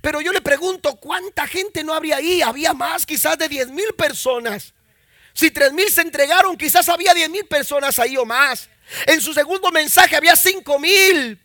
Pero 0.00 0.20
yo 0.20 0.32
le 0.32 0.40
pregunto, 0.40 0.96
¿cuánta 0.96 1.46
gente 1.46 1.82
no 1.82 1.92
habría 1.92 2.16
ahí? 2.16 2.40
Había 2.40 2.72
más, 2.72 3.04
quizás 3.04 3.36
de 3.38 3.48
diez 3.48 3.68
mil 3.68 3.92
personas. 3.96 4.74
Si 5.34 5.50
tres 5.50 5.72
mil 5.72 5.90
se 5.90 6.02
entregaron, 6.02 6.56
quizás 6.56 6.88
había 6.88 7.14
diez 7.14 7.28
mil 7.30 7.46
personas 7.46 7.98
ahí 7.98 8.16
o 8.16 8.24
más. 8.24 8.68
En 9.06 9.20
su 9.20 9.32
segundo 9.32 9.70
mensaje 9.70 10.14
había 10.16 10.36
cinco 10.36 10.78
mil. 10.78 11.40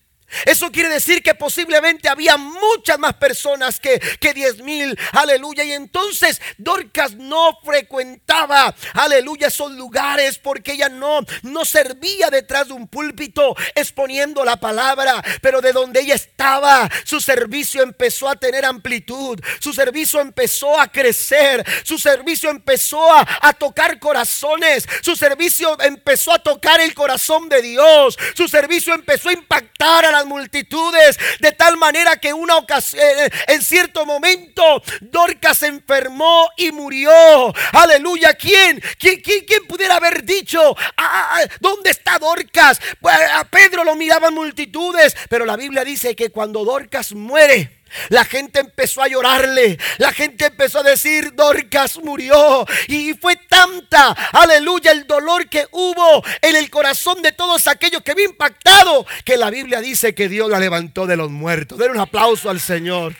Eso 0.45 0.71
quiere 0.71 0.89
decir 0.89 1.23
que 1.23 1.35
posiblemente 1.35 2.09
había 2.09 2.35
muchas 2.37 2.99
más 2.99 3.13
personas 3.15 3.79
que, 3.79 3.99
que 4.19 4.33
10 4.33 4.59
mil. 4.59 4.97
Aleluya. 5.13 5.63
Y 5.63 5.71
entonces 5.71 6.41
Dorcas 6.57 7.15
no 7.15 7.57
frecuentaba, 7.63 8.75
aleluya, 8.93 9.47
esos 9.47 9.71
lugares 9.71 10.37
porque 10.37 10.73
ella 10.73 10.89
no, 10.89 11.21
no 11.43 11.63
servía 11.63 12.29
detrás 12.29 12.67
de 12.67 12.73
un 12.73 12.87
púlpito 12.87 13.55
exponiendo 13.73 14.43
la 14.43 14.57
palabra. 14.57 15.23
Pero 15.41 15.61
de 15.61 15.71
donde 15.71 16.01
ella 16.01 16.15
estaba, 16.15 16.89
su 17.05 17.21
servicio 17.21 17.81
empezó 17.81 18.29
a 18.29 18.35
tener 18.35 18.65
amplitud. 18.65 19.39
Su 19.59 19.73
servicio 19.73 20.19
empezó 20.19 20.79
a 20.79 20.91
crecer. 20.91 21.65
Su 21.83 21.97
servicio 21.97 22.49
empezó 22.49 23.13
a, 23.13 23.25
a 23.41 23.53
tocar 23.53 23.97
corazones. 23.99 24.87
Su 25.01 25.15
servicio 25.15 25.79
empezó 25.81 26.33
a 26.33 26.39
tocar 26.39 26.81
el 26.81 26.93
corazón 26.93 27.47
de 27.47 27.61
Dios. 27.61 28.17
Su 28.35 28.47
servicio 28.47 28.93
empezó 28.93 29.29
a 29.29 29.33
impactar 29.33 30.05
a 30.05 30.11
la 30.11 30.16
multitudes, 30.25 31.19
de 31.39 31.51
tal 31.51 31.77
manera 31.77 32.17
que 32.17 32.33
una 32.33 32.57
ocasión, 32.57 33.03
eh, 33.03 33.29
en 33.47 33.61
cierto 33.61 34.05
momento, 34.05 34.81
Dorcas 35.01 35.59
se 35.59 35.67
enfermó 35.67 36.49
y 36.57 36.71
murió. 36.71 37.53
Aleluya. 37.73 38.33
¿Quién? 38.33 38.81
¿Quién, 38.99 39.21
quién, 39.21 39.65
pudiera 39.67 39.95
haber 39.95 40.23
dicho, 40.23 40.75
ah, 40.79 40.93
ah, 40.97 41.29
ah, 41.33 41.47
¿dónde 41.59 41.89
está 41.89 42.17
Dorcas? 42.19 42.79
Pues, 43.01 43.15
a 43.33 43.43
Pedro 43.45 43.83
lo 43.83 43.95
miraban 43.95 44.33
multitudes, 44.33 45.15
pero 45.29 45.45
la 45.45 45.55
Biblia 45.55 45.83
dice 45.83 46.15
que 46.15 46.29
cuando 46.29 46.63
Dorcas 46.63 47.13
muere, 47.13 47.76
la 48.09 48.25
gente 48.25 48.59
empezó 48.59 49.01
a 49.01 49.07
llorarle. 49.07 49.77
La 49.97 50.11
gente 50.11 50.45
empezó 50.45 50.79
a 50.79 50.83
decir, 50.83 51.33
Dorcas 51.33 51.97
murió. 51.97 52.65
Y 52.87 53.13
fue 53.13 53.35
tanta, 53.35 54.11
aleluya, 54.31 54.91
el 54.91 55.07
dolor 55.07 55.49
que 55.49 55.67
hubo 55.71 56.23
en 56.41 56.55
el 56.55 56.69
corazón 56.69 57.21
de 57.21 57.31
todos 57.31 57.67
aquellos 57.67 58.01
que 58.01 58.11
había 58.11 58.25
impactado, 58.25 59.05
que 59.25 59.37
la 59.37 59.49
Biblia 59.49 59.81
dice 59.81 60.15
que 60.15 60.29
Dios 60.29 60.49
la 60.49 60.59
levantó 60.59 61.05
de 61.05 61.17
los 61.17 61.31
muertos. 61.31 61.77
Den 61.77 61.91
un 61.91 61.99
aplauso 61.99 62.49
al 62.49 62.59
Señor. 62.59 63.15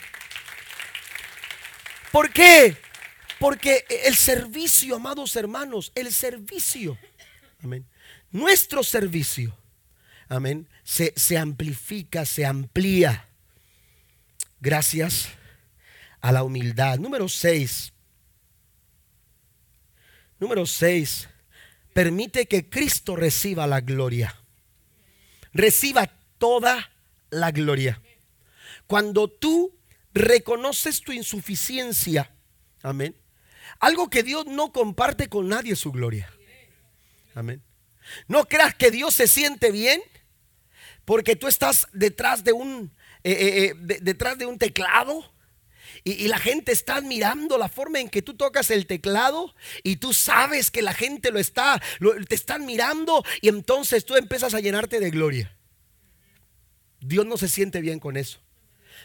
¿Por 2.10 2.30
qué? 2.30 2.76
Porque 3.38 3.84
el 4.04 4.16
servicio, 4.16 4.96
amados 4.96 5.36
hermanos, 5.36 5.92
el 5.94 6.12
servicio, 6.12 6.98
amén. 7.62 7.86
Nuestro 8.30 8.82
servicio, 8.82 9.56
amén, 10.28 10.68
se, 10.82 11.12
se 11.16 11.38
amplifica, 11.38 12.24
se 12.24 12.44
amplía 12.44 13.27
gracias 14.60 15.28
a 16.20 16.32
la 16.32 16.42
humildad. 16.42 16.98
Número 16.98 17.28
6. 17.28 17.92
Número 20.38 20.66
6. 20.66 21.28
Permite 21.92 22.46
que 22.46 22.68
Cristo 22.68 23.16
reciba 23.16 23.66
la 23.66 23.80
gloria. 23.80 24.36
Reciba 25.52 26.10
toda 26.38 26.90
la 27.30 27.50
gloria. 27.50 28.00
Cuando 28.86 29.28
tú 29.28 29.76
reconoces 30.14 31.00
tu 31.00 31.12
insuficiencia, 31.12 32.30
amén. 32.82 33.16
Algo 33.80 34.08
que 34.08 34.22
Dios 34.22 34.46
no 34.46 34.72
comparte 34.72 35.28
con 35.28 35.48
nadie 35.48 35.76
su 35.76 35.92
gloria. 35.92 36.32
Amén. 37.34 37.62
No 38.26 38.46
creas 38.46 38.74
que 38.74 38.90
Dios 38.90 39.14
se 39.14 39.28
siente 39.28 39.70
bien 39.70 40.00
porque 41.04 41.36
tú 41.36 41.46
estás 41.46 41.88
detrás 41.92 42.44
de 42.44 42.52
un 42.52 42.92
eh, 43.24 43.32
eh, 43.32 43.64
eh, 43.66 43.98
detrás 44.00 44.38
de 44.38 44.46
un 44.46 44.58
teclado. 44.58 45.32
Y, 46.04 46.28
la 46.28 46.38
gente 46.38 46.72
está 46.72 46.96
admirando 46.96 47.58
la 47.58 47.68
forma 47.68 47.98
en 47.98 48.08
que 48.08 48.22
tú 48.22 48.34
tocas 48.34 48.70
el 48.70 48.86
teclado 48.86 49.54
y 49.82 49.96
tú 49.96 50.12
sabes 50.12 50.70
que 50.70 50.80
la 50.80 50.94
gente 50.94 51.30
lo 51.32 51.38
está, 51.38 51.82
te 52.28 52.34
están 52.34 52.64
mirando 52.64 53.24
y 53.40 53.48
entonces 53.48 54.04
tú 54.04 54.16
empiezas 54.16 54.54
a 54.54 54.60
llenarte 54.60 55.00
de 55.00 55.10
gloria. 55.10 55.56
Dios 57.00 57.26
no 57.26 57.36
se 57.36 57.48
siente 57.48 57.80
bien 57.80 57.98
con 57.98 58.16
eso. 58.16 58.38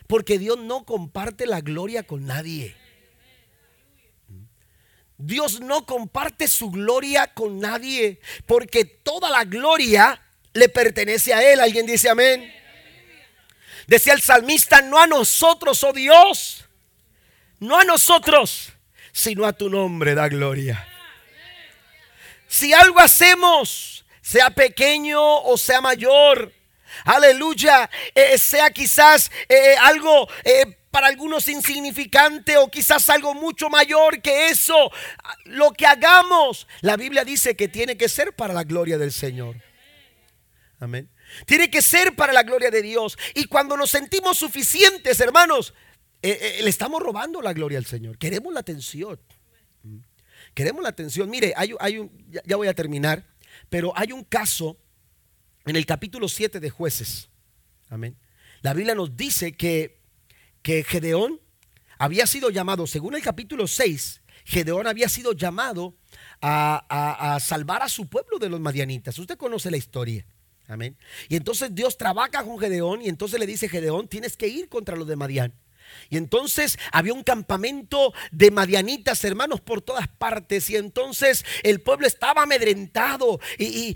Porque 0.07 0.37
Dios 0.37 0.57
no 0.59 0.85
comparte 0.85 1.45
la 1.45 1.61
gloria 1.61 2.03
con 2.03 2.25
nadie. 2.25 2.75
Dios 5.17 5.61
no 5.61 5.85
comparte 5.85 6.47
su 6.47 6.69
gloria 6.69 7.27
con 7.33 7.59
nadie. 7.59 8.19
Porque 8.45 8.85
toda 8.85 9.29
la 9.29 9.45
gloria 9.45 10.21
le 10.53 10.69
pertenece 10.69 11.33
a 11.33 11.51
Él. 11.51 11.59
¿Alguien 11.59 11.85
dice 11.85 12.09
amén? 12.09 12.62
Decía 13.87 14.13
el 14.13 14.21
salmista, 14.21 14.81
no 14.81 14.99
a 14.99 15.07
nosotros, 15.07 15.83
oh 15.83 15.93
Dios, 15.93 16.65
no 17.59 17.79
a 17.79 17.83
nosotros, 17.83 18.73
sino 19.11 19.45
a 19.45 19.53
tu 19.53 19.69
nombre 19.69 20.15
da 20.15 20.27
gloria. 20.27 20.87
Si 22.47 22.73
algo 22.73 22.99
hacemos, 22.99 24.05
sea 24.21 24.51
pequeño 24.51 25.21
o 25.21 25.57
sea 25.57 25.81
mayor, 25.81 26.53
aleluya, 27.05 27.89
eh, 28.15 28.37
sea 28.37 28.71
quizás 28.71 29.31
eh, 29.49 29.75
algo... 29.81 30.29
Eh, 30.43 30.77
para 30.93 31.07
algunos 31.07 31.47
insignificante 31.47 32.55
o 32.57 32.69
quizás 32.69 33.09
algo 33.09 33.33
mucho 33.33 33.67
mayor 33.67 34.21
que 34.21 34.49
eso. 34.49 34.91
Lo 35.45 35.71
que 35.71 35.87
hagamos, 35.87 36.67
la 36.81 36.97
Biblia 36.97 37.25
dice 37.25 37.55
que 37.55 37.67
tiene 37.67 37.97
que 37.97 38.07
ser 38.07 38.35
para 38.35 38.53
la 38.53 38.63
gloria 38.63 38.99
del 38.99 39.11
Señor. 39.11 39.55
Amén. 40.79 41.09
Tiene 41.45 41.69
que 41.69 41.81
ser 41.81 42.15
para 42.15 42.33
la 42.33 42.43
gloria 42.43 42.71
de 42.71 42.81
Dios. 42.81 43.17
Y 43.35 43.45
cuando 43.45 43.77
nos 43.77 43.89
sentimos 43.89 44.37
suficientes, 44.37 45.19
hermanos, 45.19 45.73
eh, 46.21 46.57
eh, 46.59 46.63
le 46.63 46.69
estamos 46.69 47.01
robando 47.01 47.41
la 47.41 47.53
gloria 47.53 47.77
al 47.77 47.85
Señor. 47.85 48.17
Queremos 48.17 48.53
la 48.53 48.61
atención. 48.61 49.19
Mm. 49.83 49.97
Queremos 50.53 50.83
la 50.83 50.89
atención. 50.89 51.29
Mire, 51.29 51.53
hay, 51.55 51.73
hay 51.79 51.97
un, 51.97 52.11
ya, 52.45 52.55
voy 52.55 52.67
a 52.67 52.73
terminar, 52.73 53.25
pero 53.69 53.91
hay 53.95 54.11
un 54.11 54.23
caso 54.23 54.77
en 55.65 55.75
el 55.75 55.85
capítulo 55.85 56.27
7 56.29 56.59
de 56.59 56.69
jueces. 56.69 57.29
Amén. 57.89 58.17
La 58.61 58.73
Biblia 58.73 58.95
nos 58.95 59.17
dice 59.17 59.57
que, 59.57 59.99
que 60.61 60.83
Gedeón 60.83 61.41
había 61.97 62.25
sido 62.27 62.49
llamado, 62.49 62.87
según 62.87 63.15
el 63.15 63.21
capítulo 63.21 63.67
6, 63.67 64.21
Gedeón 64.45 64.87
había 64.87 65.09
sido 65.09 65.33
llamado 65.33 65.95
a, 66.41 67.33
a, 67.35 67.39
salvar 67.39 67.81
a 67.81 67.89
su 67.89 68.07
pueblo 68.07 68.39
de 68.39 68.49
los 68.49 68.59
madianitas. 68.59 69.17
Usted 69.19 69.37
conoce 69.37 69.71
la 69.71 69.77
historia. 69.77 70.25
Amén. 70.67 70.97
Y 71.29 71.35
entonces 71.35 71.73
Dios 71.75 71.97
trabaja 71.97 72.43
con 72.43 72.57
Gedeón 72.57 73.01
y 73.01 73.09
entonces 73.09 73.39
le 73.39 73.45
dice, 73.45 73.69
Gedeón, 73.69 74.07
tienes 74.07 74.37
que 74.37 74.47
ir 74.47 74.69
contra 74.69 74.95
los 74.95 75.07
de 75.07 75.15
Madián. 75.15 75.53
Y 76.09 76.17
entonces 76.17 76.77
había 76.91 77.13
un 77.13 77.23
campamento 77.23 78.13
de 78.31 78.51
madianitas, 78.51 79.23
hermanos, 79.23 79.61
por 79.61 79.81
todas 79.81 80.07
partes. 80.07 80.69
Y 80.69 80.75
entonces 80.75 81.45
el 81.63 81.81
pueblo 81.81 82.07
estaba 82.07 82.43
amedrentado. 82.43 83.39
Y, 83.57 83.93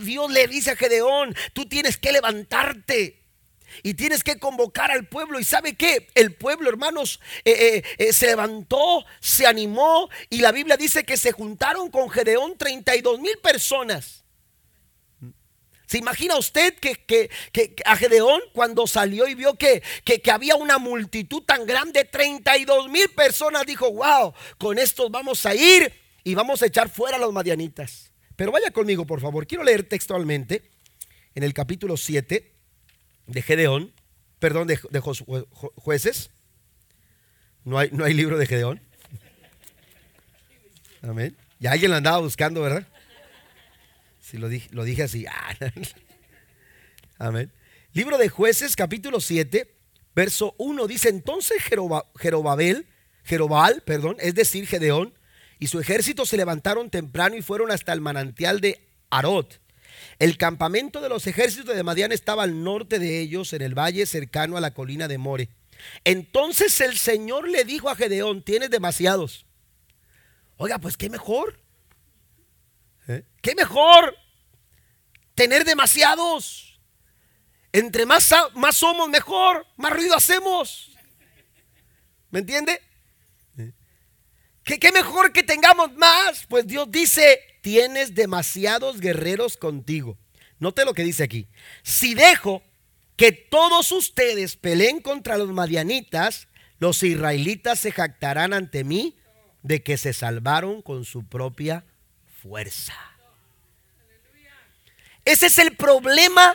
Dios 0.00 0.30
le 0.30 0.46
dice 0.48 0.72
a 0.72 0.76
Gedeón, 0.76 1.34
tú 1.52 1.66
tienes 1.66 1.96
que 1.96 2.12
levantarte. 2.12 3.20
Y 3.82 3.94
tienes 3.94 4.22
que 4.22 4.38
convocar 4.38 4.92
al 4.92 5.08
pueblo. 5.08 5.40
¿Y 5.40 5.44
sabe 5.44 5.74
qué? 5.74 6.06
El 6.14 6.34
pueblo, 6.34 6.68
hermanos, 6.68 7.20
eh, 7.44 7.50
eh, 7.76 7.82
eh, 7.98 8.12
se 8.12 8.26
levantó, 8.26 9.04
se 9.20 9.46
animó. 9.46 10.08
Y 10.30 10.40
la 10.40 10.52
Biblia 10.52 10.76
dice 10.76 11.02
que 11.02 11.16
se 11.16 11.32
juntaron 11.32 11.90
con 11.90 12.08
Gedeón 12.08 12.56
32 12.56 13.18
mil 13.18 13.36
personas. 13.38 14.23
¿Se 15.86 15.98
imagina 15.98 16.36
usted 16.36 16.74
que, 16.74 16.94
que, 16.96 17.30
a 17.84 17.96
Gedeón 17.96 18.40
cuando 18.52 18.86
salió 18.86 19.28
y 19.28 19.34
vio 19.34 19.54
que, 19.54 19.82
que, 20.04 20.20
había 20.30 20.56
una 20.56 20.78
multitud 20.78 21.42
tan 21.42 21.66
grande, 21.66 22.04
32 22.04 22.88
mil 22.88 23.08
personas, 23.10 23.66
dijo, 23.66 23.92
wow, 23.92 24.32
con 24.58 24.78
estos 24.78 25.10
vamos 25.10 25.44
a 25.44 25.54
ir 25.54 25.92
y 26.24 26.34
vamos 26.34 26.62
a 26.62 26.66
echar 26.66 26.88
fuera 26.88 27.16
a 27.16 27.20
los 27.20 27.32
madianitas. 27.32 28.12
Pero 28.36 28.50
vaya 28.50 28.70
conmigo, 28.70 29.06
por 29.06 29.20
favor. 29.20 29.46
Quiero 29.46 29.62
leer 29.62 29.84
textualmente 29.84 30.70
en 31.34 31.42
el 31.42 31.52
capítulo 31.52 31.96
7 31.96 32.52
de 33.26 33.42
Gedeón, 33.42 33.92
perdón, 34.38 34.66
de, 34.66 34.78
jueces. 35.76 36.30
No 37.64 37.78
hay, 37.78 37.90
no 37.92 38.04
hay 38.04 38.14
libro 38.14 38.38
de 38.38 38.46
Gedeón. 38.46 38.80
Amén. 41.02 41.36
Ya 41.60 41.72
alguien 41.72 41.90
lo 41.90 41.96
andaba 41.96 42.18
buscando, 42.18 42.62
¿verdad? 42.62 42.86
Si 44.34 44.40
lo 44.40 44.48
dije, 44.48 44.68
lo 44.72 44.82
dije 44.82 45.04
así. 45.04 45.26
Ah, 47.20 47.28
Amén. 47.28 47.52
Libro 47.92 48.18
de 48.18 48.28
jueces, 48.28 48.74
capítulo 48.74 49.20
7, 49.20 49.72
verso 50.12 50.56
1 50.58 50.88
dice, 50.88 51.08
entonces 51.08 51.62
Jerobabel, 51.62 52.88
Jerobal, 53.22 53.82
perdón, 53.86 54.16
es 54.18 54.34
decir, 54.34 54.66
Gedeón, 54.66 55.14
y 55.60 55.68
su 55.68 55.78
ejército 55.78 56.26
se 56.26 56.36
levantaron 56.36 56.90
temprano 56.90 57.36
y 57.36 57.42
fueron 57.42 57.70
hasta 57.70 57.92
el 57.92 58.00
manantial 58.00 58.60
de 58.60 58.84
Arot. 59.08 59.60
El 60.18 60.36
campamento 60.36 61.00
de 61.00 61.10
los 61.10 61.28
ejércitos 61.28 61.76
de 61.76 61.84
Madián 61.84 62.10
estaba 62.10 62.42
al 62.42 62.64
norte 62.64 62.98
de 62.98 63.20
ellos, 63.20 63.52
en 63.52 63.62
el 63.62 63.78
valle 63.78 64.04
cercano 64.04 64.56
a 64.56 64.60
la 64.60 64.74
colina 64.74 65.06
de 65.06 65.18
More. 65.18 65.48
Entonces 66.02 66.80
el 66.80 66.98
Señor 66.98 67.48
le 67.48 67.64
dijo 67.64 67.88
a 67.88 67.94
Gedeón, 67.94 68.42
tienes 68.42 68.70
demasiados. 68.70 69.46
Oiga, 70.56 70.80
pues 70.80 70.96
qué 70.96 71.08
mejor. 71.08 71.60
¿Eh? 73.06 73.22
¿Qué 73.40 73.54
mejor? 73.54 74.16
Tener 75.34 75.64
demasiados. 75.64 76.80
Entre 77.72 78.06
más, 78.06 78.32
más 78.54 78.76
somos, 78.76 79.08
mejor. 79.08 79.66
Más 79.76 79.92
ruido 79.92 80.14
hacemos. 80.14 80.92
¿Me 82.30 82.40
entiende? 82.40 82.80
¿Qué, 84.64 84.78
¿Qué 84.78 84.92
mejor 84.92 85.32
que 85.32 85.42
tengamos 85.42 85.92
más? 85.94 86.46
Pues 86.48 86.66
Dios 86.66 86.90
dice, 86.90 87.40
tienes 87.60 88.14
demasiados 88.14 89.00
guerreros 89.00 89.56
contigo. 89.56 90.18
Note 90.58 90.84
lo 90.84 90.94
que 90.94 91.04
dice 91.04 91.22
aquí. 91.22 91.48
Si 91.82 92.14
dejo 92.14 92.62
que 93.16 93.32
todos 93.32 93.92
ustedes 93.92 94.56
peleen 94.56 95.00
contra 95.00 95.36
los 95.36 95.50
madianitas, 95.50 96.48
los 96.78 97.02
israelitas 97.02 97.80
se 97.80 97.92
jactarán 97.92 98.52
ante 98.52 98.84
mí 98.84 99.16
de 99.62 99.82
que 99.82 99.96
se 99.96 100.12
salvaron 100.12 100.82
con 100.82 101.04
su 101.04 101.26
propia 101.26 101.84
fuerza. 102.42 103.13
Ese 105.24 105.46
es 105.46 105.58
el 105.58 105.76
problema 105.76 106.54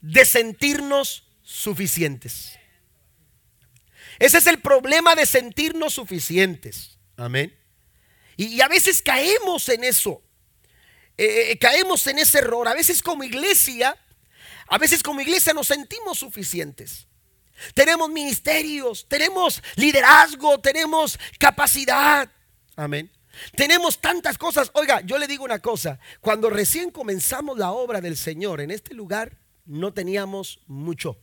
de 0.00 0.24
sentirnos 0.24 1.24
suficientes. 1.42 2.58
Ese 4.18 4.38
es 4.38 4.46
el 4.46 4.60
problema 4.60 5.14
de 5.14 5.24
sentirnos 5.24 5.94
suficientes. 5.94 6.98
Amén. 7.16 7.56
Y, 8.36 8.60
a 8.60 8.68
veces 8.68 9.02
caemos 9.02 9.68
en 9.68 9.84
eso. 9.84 10.22
Eh, 11.16 11.52
eh, 11.52 11.58
caemos 11.58 12.06
en 12.06 12.18
ese 12.18 12.38
error. 12.38 12.68
A 12.68 12.74
veces 12.74 13.02
como 13.02 13.24
iglesia, 13.24 13.96
a 14.66 14.78
veces 14.78 15.02
como 15.02 15.20
iglesia 15.20 15.52
nos 15.52 15.66
sentimos 15.68 16.18
suficientes. 16.18 17.06
Tenemos 17.74 18.08
ministerios, 18.08 19.06
tenemos 19.08 19.62
liderazgo, 19.76 20.58
tenemos 20.60 21.18
capacidad. 21.38 22.30
Amén. 22.76 23.10
Tenemos 23.56 24.00
tantas 24.00 24.38
cosas. 24.38 24.70
Oiga, 24.74 25.00
yo 25.02 25.18
le 25.18 25.26
digo 25.26 25.44
una 25.44 25.60
cosa. 25.60 25.98
Cuando 26.20 26.50
recién 26.50 26.90
comenzamos 26.90 27.58
la 27.58 27.72
obra 27.72 28.00
del 28.00 28.16
Señor 28.16 28.60
en 28.60 28.70
este 28.70 28.94
lugar, 28.94 29.38
no 29.64 29.92
teníamos 29.92 30.60
mucho. 30.66 31.18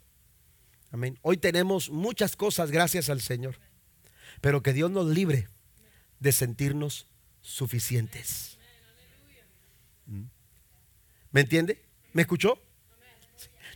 Amén. 0.92 1.20
Hoy 1.22 1.38
tenemos 1.38 1.90
muchas 1.90 2.36
cosas 2.36 2.72
gracias 2.72 3.10
al 3.10 3.22
Señor. 3.22 3.60
Pero 4.42 4.62
que 4.62 4.74
Dios 4.74 4.90
nos 4.92 5.08
libre 5.08 5.50
de 6.20 6.32
sentirnos 6.32 7.08
suficientes. 7.42 8.58
¿Mm? 10.06 10.24
¿Me 11.32 11.42
entiende? 11.42 11.84
¿Me 12.14 12.22
escuchó? 12.22 12.62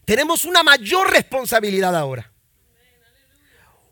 Tenemos 0.05 0.45
una 0.45 0.63
mayor 0.63 1.11
responsabilidad 1.11 1.95
ahora. 1.95 2.31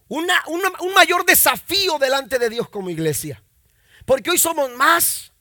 un 0.07 0.93
mayor 0.95 1.25
desafío 1.25 1.99
delante 1.99 2.39
de 2.39 2.49
Dios 2.49 2.69
como 2.69 2.89
iglesia. 2.89 3.43
Porque 4.10 4.32
hoy 4.32 4.39
somos 4.39 4.72
más. 4.72 5.32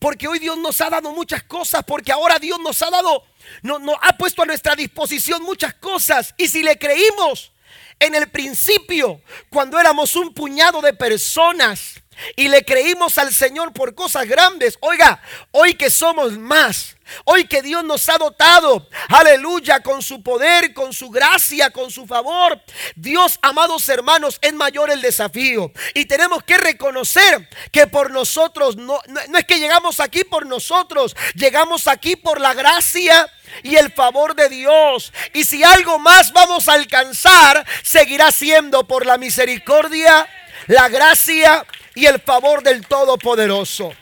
Porque 0.00 0.26
hoy 0.26 0.40
Dios 0.40 0.58
nos 0.58 0.80
ha 0.80 0.90
dado 0.90 1.12
muchas 1.12 1.44
cosas. 1.44 1.84
Porque 1.86 2.10
ahora 2.10 2.40
Dios 2.40 2.58
nos 2.58 2.82
ha 2.82 2.90
dado, 2.90 3.22
nos, 3.62 3.80
ha 4.02 4.18
puesto 4.18 4.42
a 4.42 4.44
nuestra 4.44 4.74
disposición 4.74 5.40
muchas 5.44 5.74
cosas. 5.74 6.34
Y 6.36 6.48
si 6.48 6.64
le 6.64 6.76
creímos 6.76 7.52
en 8.00 8.16
el 8.16 8.28
principio, 8.28 9.22
cuando 9.50 9.78
éramos 9.78 10.16
un 10.16 10.34
puñado 10.34 10.80
de 10.80 10.94
personas 10.94 12.02
y 12.36 12.48
le 12.48 12.64
creímos 12.64 13.18
al 13.18 13.32
Señor 13.32 13.72
por 13.72 13.94
cosas 13.94 14.26
grandes, 14.26 14.76
oiga, 14.80 15.20
hoy 15.52 15.74
que 15.74 15.90
somos 15.90 16.38
más, 16.38 16.96
Hoy 17.24 17.46
que 17.46 17.62
Dios 17.62 17.84
nos 17.84 18.08
ha 18.08 18.18
dotado, 18.18 18.88
aleluya, 19.08 19.80
con 19.80 20.02
su 20.02 20.22
poder, 20.22 20.74
con 20.74 20.92
su 20.92 21.10
gracia, 21.10 21.70
con 21.70 21.90
su 21.90 22.06
favor. 22.06 22.60
Dios, 22.96 23.38
amados 23.42 23.88
hermanos, 23.88 24.38
es 24.40 24.52
mayor 24.52 24.90
el 24.90 25.00
desafío. 25.00 25.72
Y 25.94 26.04
tenemos 26.06 26.42
que 26.44 26.58
reconocer 26.58 27.48
que 27.72 27.86
por 27.86 28.10
nosotros, 28.10 28.76
no, 28.76 29.00
no, 29.06 29.38
es 29.38 29.44
que 29.44 29.58
llegamos 29.58 30.00
aquí 30.00 30.24
por 30.24 30.46
nosotros, 30.46 31.16
llegamos 31.34 31.86
aquí 31.86 32.16
por 32.16 32.40
la 32.40 32.54
gracia 32.54 33.30
y 33.62 33.76
el 33.76 33.92
favor 33.92 34.34
de 34.34 34.48
Dios. 34.48 35.12
Y 35.32 35.44
si 35.44 35.64
algo 35.64 35.98
más 35.98 36.32
vamos 36.32 36.68
a 36.68 36.74
alcanzar, 36.74 37.66
seguirá 37.82 38.30
siendo 38.32 38.86
por 38.86 39.06
la 39.06 39.18
misericordia, 39.18 40.28
la 40.66 40.88
gracia 40.88 41.64
y 41.98 42.06
el 42.06 42.20
favor 42.20 42.62
del 42.62 42.86
Todopoderoso. 42.86 43.92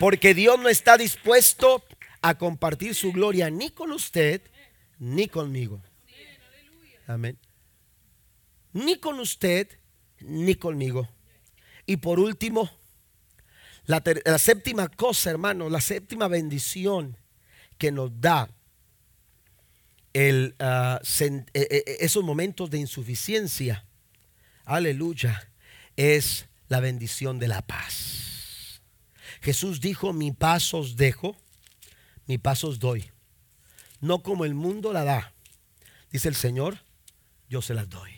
Porque 0.00 0.34
Dios 0.34 0.58
no 0.58 0.68
está 0.68 0.98
dispuesto 0.98 1.84
a 2.20 2.36
compartir 2.36 2.94
su 2.96 3.12
gloria 3.12 3.50
ni 3.50 3.70
con 3.70 3.92
usted 3.92 4.42
ni 4.98 5.28
conmigo. 5.28 5.80
Amén. 7.06 7.38
Ni 8.72 8.96
con 8.98 9.20
usted 9.20 9.68
ni 10.18 10.56
conmigo. 10.56 11.08
Y 11.86 11.98
por 11.98 12.18
último, 12.18 12.68
la, 13.84 14.02
séptima 14.38 14.88
cosa, 14.88 15.30
hermano, 15.30 15.70
la 15.70 15.80
séptima 15.80 16.26
bendición 16.26 17.16
que 17.78 17.92
nos 17.92 18.10
da 18.20 18.50
ah, 20.58 21.00
e, 21.04 21.44
e, 21.54 21.96
esos 22.00 22.24
momentos 22.24 22.68
de 22.70 22.78
insuficiencia, 22.78 23.86
aleluya, 24.64 25.48
es 25.94 26.48
la 26.68 26.80
bendición 26.80 27.38
de 27.38 27.48
la 27.48 27.62
paz. 27.62 28.80
Jesús 29.40 29.80
dijo, 29.80 30.12
mi 30.12 30.32
paz 30.32 30.74
os 30.74 30.96
dejo, 30.96 31.36
mi 32.26 32.38
paz 32.38 32.64
os 32.64 32.78
doy. 32.78 33.10
No 34.00 34.22
como 34.22 34.44
el 34.44 34.54
mundo 34.54 34.92
la 34.92 35.04
da. 35.04 35.32
Dice 36.10 36.28
el 36.28 36.34
Señor, 36.34 36.78
yo 37.48 37.62
se 37.62 37.74
las 37.74 37.88
doy. 37.88 38.12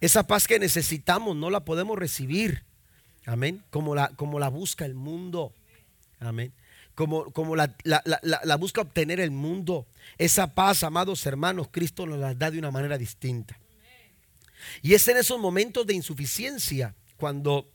Esa 0.00 0.26
paz 0.26 0.46
que 0.46 0.58
necesitamos 0.58 1.36
no 1.36 1.50
la 1.50 1.64
podemos 1.64 1.98
recibir. 1.98 2.64
Amén. 3.26 3.62
Como 3.70 3.94
la, 3.94 4.08
como 4.08 4.38
la 4.38 4.48
busca 4.48 4.84
el 4.84 4.94
mundo. 4.94 5.52
Amén. 6.20 6.52
como, 6.94 7.30
como 7.32 7.56
la, 7.56 7.74
la, 7.84 8.56
busca 8.56 8.80
obtener 8.80 9.20
el 9.20 9.30
mundo. 9.30 9.86
Esa 10.18 10.54
paz, 10.54 10.84
amados 10.84 11.24
hermanos, 11.26 11.68
Cristo 11.70 12.06
nos 12.06 12.18
la 12.18 12.34
da 12.34 12.50
de 12.50 12.58
una 12.58 12.70
manera 12.70 12.98
distinta. 12.98 13.58
Y 14.82 14.94
es 14.94 15.06
en 15.08 15.16
esos 15.16 15.38
momentos 15.38 15.86
de 15.86 15.94
insuficiencia 15.94 16.94
cuando 17.16 17.70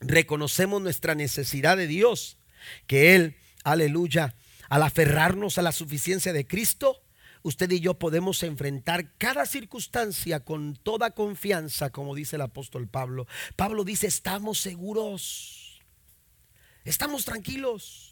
reconocemos 0.00 0.82
nuestra 0.82 1.14
necesidad 1.14 1.76
de 1.76 1.86
Dios, 1.86 2.38
que 2.86 3.14
Él, 3.14 3.36
aleluya, 3.64 4.34
al 4.68 4.82
aferrarnos 4.82 5.58
a 5.58 5.62
la 5.62 5.72
suficiencia 5.72 6.32
de 6.32 6.46
Cristo, 6.46 7.02
usted 7.42 7.70
y 7.70 7.80
yo 7.80 7.98
podemos 7.98 8.42
enfrentar 8.42 9.16
cada 9.18 9.46
circunstancia 9.46 10.40
con 10.40 10.76
toda 10.76 11.10
confianza, 11.10 11.90
como 11.90 12.14
dice 12.14 12.36
el 12.36 12.42
apóstol 12.42 12.88
Pablo. 12.88 13.26
Pablo 13.56 13.84
dice, 13.84 14.06
estamos 14.06 14.58
seguros, 14.58 15.80
estamos 16.84 17.24
tranquilos. 17.24 18.11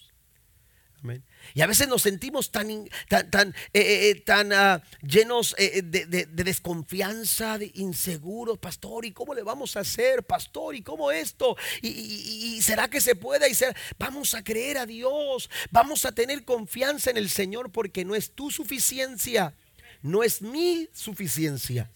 Y 1.54 1.62
a 1.62 1.66
veces 1.66 1.88
nos 1.88 2.02
sentimos 2.02 2.50
tan, 2.50 2.88
tan, 3.08 3.30
tan, 3.30 3.48
eh, 3.72 3.80
eh, 3.80 4.24
eh, 4.26 4.52
ah, 4.52 4.82
llenos 5.02 5.54
de, 5.58 6.26
desconfianza, 6.30 7.58
de 7.58 7.70
inseguros, 7.74 8.58
pastor, 8.58 9.04
¿y 9.04 9.12
cómo 9.12 9.34
le 9.34 9.42
vamos 9.42 9.76
a 9.76 9.80
hacer, 9.80 10.22
pastor? 10.22 10.74
¿Y 10.74 10.82
cómo 10.82 11.10
esto? 11.10 11.56
¿Y, 11.82 12.60
será 12.62 12.88
que 12.88 13.00
se 13.00 13.14
pueda? 13.14 13.48
Y 13.48 13.56
vamos 13.98 14.34
a 14.34 14.44
creer 14.44 14.78
a 14.78 14.86
Dios, 14.86 15.50
vamos 15.70 16.04
a 16.04 16.12
tener 16.12 16.44
confianza 16.44 17.10
en 17.10 17.16
el 17.16 17.30
Señor 17.30 17.72
porque 17.72 18.04
no 18.04 18.14
es 18.14 18.32
tu 18.32 18.50
suficiencia, 18.50 19.54
no 20.02 20.22
es 20.22 20.42
mi 20.42 20.88
suficiencia, 20.92 21.90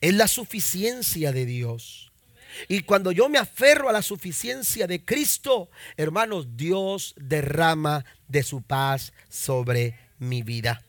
es 0.00 0.14
la 0.14 0.28
suficiencia 0.28 1.32
de 1.32 1.46
Dios. 1.46 2.11
Y 2.68 2.82
cuando 2.82 3.12
yo 3.12 3.28
me 3.28 3.38
aferro 3.38 3.88
a 3.88 3.92
la 3.92 4.02
suficiencia 4.02 4.86
de 4.86 5.04
Cristo, 5.04 5.70
hermanos, 5.96 6.56
Dios 6.56 7.14
derrama 7.16 8.04
de 8.28 8.42
su 8.42 8.62
paz 8.62 9.12
sobre 9.28 9.98
mi 10.18 10.42
vida. 10.42 10.82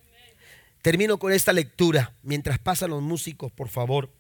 Termino 0.82 1.18
con 1.18 1.32
esta 1.32 1.54
lectura. 1.54 2.14
Mientras 2.24 2.60
pasan 2.60 2.90
los 2.90 3.02
músicos, 3.02 3.52
por 3.52 3.70
favor. 3.70 4.12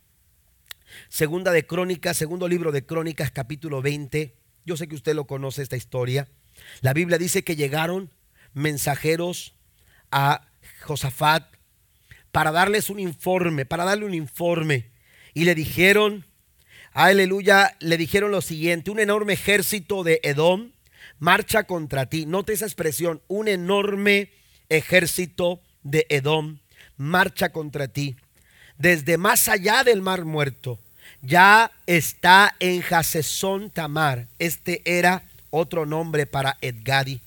Segunda 1.09 1.51
de 1.51 1.65
Crónicas, 1.65 2.17
segundo 2.17 2.47
libro 2.47 2.71
de 2.71 2.85
Crónicas, 2.85 3.31
capítulo 3.31 3.81
20. 3.81 4.35
Yo 4.65 4.77
sé 4.77 4.87
que 4.87 4.95
usted 4.95 5.15
lo 5.15 5.27
conoce 5.27 5.61
esta 5.61 5.75
historia. 5.75 6.29
La 6.81 6.93
Biblia 6.93 7.17
dice 7.17 7.43
que 7.43 7.55
llegaron 7.55 8.13
mensajeros 8.53 9.55
a 10.11 10.47
Josafat 10.81 11.53
para 12.31 12.51
darles 12.51 12.89
un 12.89 12.99
informe, 12.99 13.65
para 13.65 13.83
darle 13.83 14.05
un 14.05 14.13
informe. 14.13 14.91
Y 15.33 15.45
le 15.45 15.55
dijeron, 15.55 16.25
aleluya, 16.93 17.75
le 17.79 17.97
dijeron 17.97 18.31
lo 18.31 18.41
siguiente, 18.41 18.91
un 18.91 18.99
enorme 18.99 19.33
ejército 19.33 20.03
de 20.03 20.19
Edom 20.23 20.71
marcha 21.19 21.63
contra 21.63 22.05
ti. 22.05 22.25
Note 22.25 22.53
esa 22.53 22.65
expresión, 22.65 23.21
un 23.27 23.47
enorme 23.47 24.29
ejército 24.69 25.61
de 25.83 26.05
Edom 26.09 26.57
marcha 26.97 27.49
contra 27.49 27.87
ti. 27.87 28.15
Desde 28.77 29.17
más 29.17 29.47
allá 29.47 29.83
del 29.83 30.01
mar 30.01 30.25
muerto, 30.25 30.79
ya 31.21 31.71
está 31.85 32.55
en 32.59 32.81
Jasesón 32.81 33.69
Tamar. 33.69 34.27
Este 34.39 34.81
era 34.85 35.23
otro 35.49 35.85
nombre 35.85 36.25
para 36.25 36.57
Edgadi. 36.61 37.21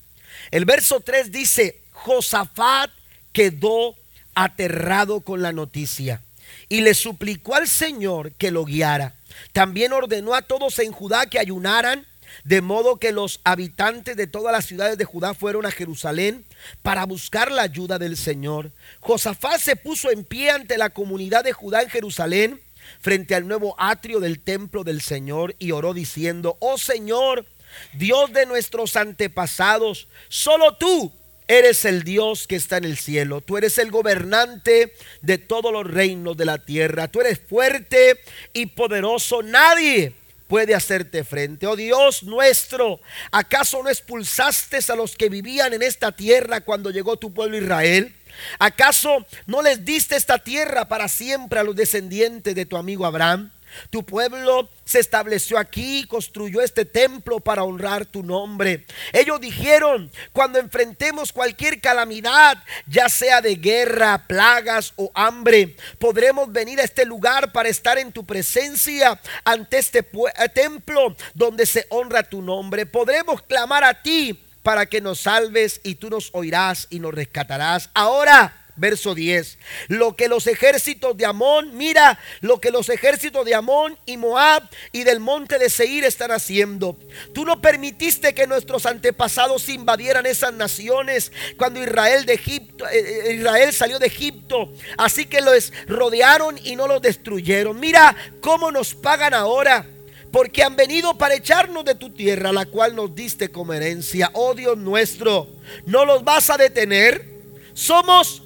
El 0.50 0.64
verso 0.64 1.00
3 1.00 1.32
dice, 1.32 1.80
Josafat 1.92 2.90
quedó 3.32 3.94
aterrado 4.34 5.22
con 5.22 5.42
la 5.42 5.52
noticia 5.52 6.22
y 6.68 6.82
le 6.82 6.94
suplicó 6.94 7.54
al 7.54 7.68
Señor 7.68 8.32
que 8.32 8.50
lo 8.50 8.64
guiara. 8.64 9.14
También 9.52 9.92
ordenó 9.92 10.34
a 10.34 10.42
todos 10.42 10.78
en 10.78 10.92
Judá 10.92 11.26
que 11.26 11.38
ayunaran, 11.38 12.06
de 12.44 12.60
modo 12.60 12.98
que 12.98 13.12
los 13.12 13.40
habitantes 13.44 14.16
de 14.16 14.26
todas 14.26 14.52
las 14.52 14.66
ciudades 14.66 14.98
de 14.98 15.04
Judá 15.04 15.34
fueron 15.34 15.64
a 15.66 15.70
Jerusalén 15.70 16.44
para 16.82 17.06
buscar 17.06 17.50
la 17.50 17.62
ayuda 17.62 17.98
del 17.98 18.16
Señor. 18.16 18.72
Josafat 19.00 19.60
se 19.60 19.76
puso 19.76 20.10
en 20.10 20.24
pie 20.24 20.50
ante 20.50 20.78
la 20.78 20.90
comunidad 20.90 21.44
de 21.44 21.52
Judá 21.52 21.82
en 21.82 21.88
Jerusalén, 21.88 22.60
frente 23.00 23.34
al 23.34 23.48
nuevo 23.48 23.74
atrio 23.78 24.20
del 24.20 24.40
templo 24.40 24.84
del 24.84 25.00
Señor, 25.00 25.54
y 25.58 25.72
oró 25.72 25.94
diciendo, 25.94 26.56
oh 26.60 26.78
Señor, 26.78 27.46
Dios 27.94 28.32
de 28.32 28.46
nuestros 28.46 28.96
antepasados, 28.96 30.08
solo 30.28 30.76
tú 30.76 31.12
Eres 31.48 31.84
el 31.84 32.02
Dios 32.02 32.46
que 32.46 32.56
está 32.56 32.78
en 32.78 32.84
el 32.84 32.96
cielo. 32.96 33.40
Tú 33.40 33.56
eres 33.56 33.78
el 33.78 33.90
gobernante 33.90 34.94
de 35.22 35.38
todos 35.38 35.72
los 35.72 35.86
reinos 35.86 36.36
de 36.36 36.44
la 36.44 36.58
tierra. 36.58 37.08
Tú 37.08 37.20
eres 37.20 37.38
fuerte 37.38 38.20
y 38.52 38.66
poderoso. 38.66 39.42
Nadie 39.42 40.12
puede 40.48 40.74
hacerte 40.74 41.24
frente. 41.24 41.66
Oh 41.66 41.76
Dios 41.76 42.22
nuestro, 42.22 43.00
¿acaso 43.30 43.82
no 43.82 43.88
expulsaste 43.88 44.78
a 44.88 44.96
los 44.96 45.16
que 45.16 45.28
vivían 45.28 45.72
en 45.72 45.82
esta 45.82 46.12
tierra 46.12 46.60
cuando 46.62 46.90
llegó 46.90 47.16
tu 47.16 47.32
pueblo 47.32 47.56
Israel? 47.56 48.14
¿Acaso 48.58 49.24
no 49.46 49.62
les 49.62 49.84
diste 49.84 50.16
esta 50.16 50.38
tierra 50.38 50.88
para 50.88 51.08
siempre 51.08 51.58
a 51.58 51.64
los 51.64 51.74
descendientes 51.74 52.54
de 52.54 52.66
tu 52.66 52.76
amigo 52.76 53.06
Abraham? 53.06 53.50
Tu 53.90 54.04
pueblo 54.04 54.68
se 54.84 55.00
estableció 55.00 55.58
aquí 55.58 56.00
y 56.00 56.06
construyó 56.06 56.60
este 56.60 56.84
templo 56.84 57.40
para 57.40 57.64
honrar 57.64 58.06
tu 58.06 58.22
nombre. 58.22 58.86
Ellos 59.12 59.40
dijeron, 59.40 60.10
cuando 60.32 60.58
enfrentemos 60.58 61.32
cualquier 61.32 61.80
calamidad, 61.80 62.62
ya 62.86 63.08
sea 63.08 63.40
de 63.40 63.56
guerra, 63.56 64.26
plagas 64.26 64.92
o 64.96 65.10
hambre, 65.14 65.76
podremos 65.98 66.52
venir 66.52 66.80
a 66.80 66.84
este 66.84 67.04
lugar 67.04 67.52
para 67.52 67.68
estar 67.68 67.98
en 67.98 68.12
tu 68.12 68.24
presencia 68.24 69.20
ante 69.44 69.78
este 69.78 69.98
eh, 69.98 70.48
templo 70.54 71.16
donde 71.34 71.66
se 71.66 71.86
honra 71.90 72.22
tu 72.22 72.42
nombre. 72.42 72.86
Podremos 72.86 73.42
clamar 73.42 73.84
a 73.84 74.02
ti 74.02 74.42
para 74.62 74.86
que 74.86 75.00
nos 75.00 75.20
salves 75.20 75.80
y 75.84 75.94
tú 75.94 76.10
nos 76.10 76.30
oirás 76.32 76.88
y 76.90 76.98
nos 76.98 77.14
rescatarás. 77.14 77.90
Ahora 77.94 78.65
verso 78.76 79.14
10. 79.14 79.58
Lo 79.88 80.16
que 80.16 80.28
los 80.28 80.46
ejércitos 80.46 81.16
de 81.16 81.26
Amón, 81.26 81.76
mira, 81.76 82.18
lo 82.40 82.60
que 82.60 82.70
los 82.70 82.88
ejércitos 82.88 83.44
de 83.44 83.54
Amón 83.54 83.98
y 84.06 84.16
Moab 84.16 84.62
y 84.92 85.04
del 85.04 85.20
monte 85.20 85.58
de 85.58 85.70
Seir 85.70 86.04
están 86.04 86.30
haciendo. 86.30 86.98
Tú 87.32 87.44
no 87.44 87.60
permitiste 87.60 88.34
que 88.34 88.46
nuestros 88.46 88.86
antepasados 88.86 89.68
invadieran 89.68 90.26
esas 90.26 90.52
naciones 90.52 91.32
cuando 91.56 91.82
Israel 91.82 92.26
de 92.26 92.34
Egipto, 92.34 92.86
eh, 92.88 93.30
eh, 93.30 93.34
Israel 93.34 93.72
salió 93.72 93.98
de 93.98 94.06
Egipto. 94.06 94.72
Así 94.98 95.26
que 95.26 95.40
los 95.40 95.72
rodearon 95.86 96.58
y 96.62 96.76
no 96.76 96.86
los 96.86 97.02
destruyeron. 97.02 97.78
Mira 97.78 98.16
cómo 98.40 98.70
nos 98.70 98.94
pagan 98.94 99.34
ahora 99.34 99.86
porque 100.30 100.62
han 100.62 100.76
venido 100.76 101.16
para 101.16 101.34
echarnos 101.34 101.84
de 101.84 101.94
tu 101.94 102.10
tierra, 102.10 102.52
la 102.52 102.66
cual 102.66 102.94
nos 102.94 103.14
diste 103.14 103.50
como 103.50 103.72
herencia. 103.72 104.30
Oh 104.34 104.54
Dios 104.54 104.76
nuestro, 104.76 105.48
no 105.86 106.04
los 106.04 106.24
vas 106.24 106.50
a 106.50 106.56
detener. 106.56 107.24
Somos 107.72 108.42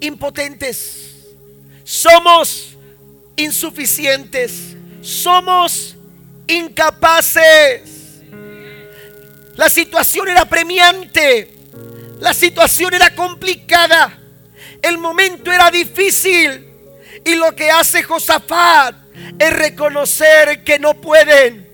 impotentes, 0.00 1.26
somos 1.84 2.76
insuficientes, 3.36 4.76
somos 5.00 5.96
incapaces. 6.46 8.22
La 9.56 9.68
situación 9.68 10.28
era 10.28 10.44
premiante, 10.44 11.52
la 12.20 12.32
situación 12.32 12.94
era 12.94 13.14
complicada, 13.14 14.18
el 14.82 14.98
momento 14.98 15.52
era 15.52 15.70
difícil 15.70 16.68
y 17.24 17.34
lo 17.34 17.54
que 17.54 17.70
hace 17.70 18.02
Josafat 18.02 18.94
es 19.38 19.52
reconocer 19.52 20.62
que 20.64 20.78
no 20.78 20.94
pueden. 20.94 21.68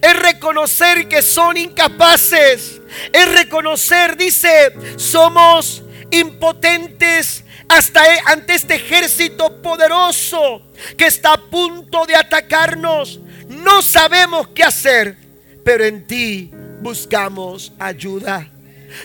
Es 0.00 0.18
reconocer 0.18 1.08
que 1.08 1.22
son 1.22 1.56
incapaces. 1.56 2.80
Es 3.12 3.32
reconocer, 3.32 4.16
dice, 4.16 4.72
somos 4.96 5.82
impotentes 6.10 7.44
hasta 7.68 8.14
e, 8.14 8.20
ante 8.26 8.54
este 8.54 8.74
ejército 8.74 9.60
poderoso 9.60 10.62
que 10.96 11.06
está 11.06 11.34
a 11.34 11.36
punto 11.36 12.06
de 12.06 12.14
atacarnos. 12.14 13.20
No 13.48 13.82
sabemos 13.82 14.48
qué 14.48 14.64
hacer, 14.64 15.16
pero 15.64 15.84
en 15.84 16.06
ti 16.06 16.50
buscamos 16.80 17.72
ayuda. 17.78 18.50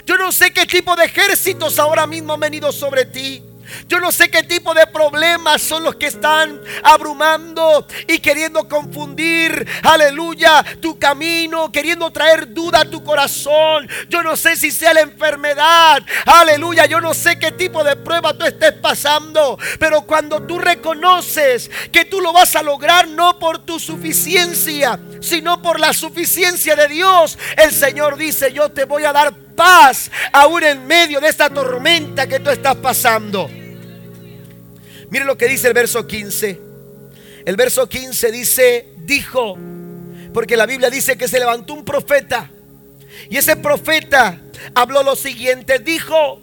Yo 0.05 0.17
no 0.17 0.31
sé 0.31 0.51
qué 0.51 0.65
tipo 0.65 0.95
de 0.95 1.05
ejércitos 1.05 1.79
ahora 1.79 2.07
mismo 2.07 2.33
han 2.33 2.39
venido 2.39 2.71
sobre 2.71 3.05
ti. 3.05 3.43
Yo 3.87 3.99
no 3.99 4.11
sé 4.11 4.29
qué 4.29 4.43
tipo 4.43 4.73
de 4.73 4.87
problemas 4.87 5.61
son 5.61 5.83
los 5.83 5.95
que 5.95 6.07
están 6.07 6.59
abrumando 6.83 7.87
y 8.07 8.19
queriendo 8.19 8.67
confundir, 8.67 9.67
aleluya, 9.83 10.63
tu 10.81 10.97
camino, 10.97 11.71
queriendo 11.71 12.11
traer 12.11 12.53
duda 12.53 12.81
a 12.81 12.89
tu 12.89 13.03
corazón. 13.03 13.87
Yo 14.09 14.23
no 14.23 14.35
sé 14.35 14.55
si 14.55 14.71
sea 14.71 14.93
la 14.93 15.01
enfermedad, 15.01 16.03
aleluya, 16.25 16.85
yo 16.85 17.01
no 17.01 17.13
sé 17.13 17.37
qué 17.39 17.51
tipo 17.51 17.83
de 17.83 17.95
prueba 17.95 18.33
tú 18.33 18.45
estés 18.45 18.73
pasando, 18.73 19.57
pero 19.79 20.01
cuando 20.01 20.41
tú 20.43 20.59
reconoces 20.59 21.69
que 21.91 22.05
tú 22.05 22.21
lo 22.21 22.33
vas 22.33 22.55
a 22.55 22.63
lograr 22.63 23.07
no 23.07 23.39
por 23.39 23.59
tu 23.59 23.79
suficiencia, 23.79 24.99
sino 25.21 25.61
por 25.61 25.79
la 25.79 25.93
suficiencia 25.93 26.75
de 26.75 26.87
Dios, 26.87 27.37
el 27.57 27.71
Señor 27.71 28.17
dice, 28.17 28.51
yo 28.53 28.69
te 28.69 28.85
voy 28.85 29.05
a 29.05 29.13
dar 29.13 29.33
paz 29.55 30.09
aún 30.31 30.63
en 30.63 30.85
medio 30.87 31.19
de 31.19 31.27
esta 31.27 31.49
tormenta 31.49 32.27
que 32.27 32.39
tú 32.39 32.49
estás 32.49 32.75
pasando. 32.75 33.49
Mire 35.11 35.25
lo 35.25 35.37
que 35.37 35.47
dice 35.47 35.67
el 35.67 35.73
verso 35.73 36.07
15. 36.07 36.59
El 37.45 37.55
verso 37.57 37.87
15 37.87 38.31
dice, 38.31 38.93
dijo, 38.99 39.57
porque 40.33 40.55
la 40.55 40.65
Biblia 40.65 40.89
dice 40.89 41.17
que 41.17 41.27
se 41.27 41.37
levantó 41.37 41.73
un 41.73 41.83
profeta. 41.83 42.49
Y 43.29 43.35
ese 43.35 43.57
profeta 43.57 44.39
habló 44.73 45.03
lo 45.03 45.17
siguiente, 45.17 45.79
dijo, 45.79 46.41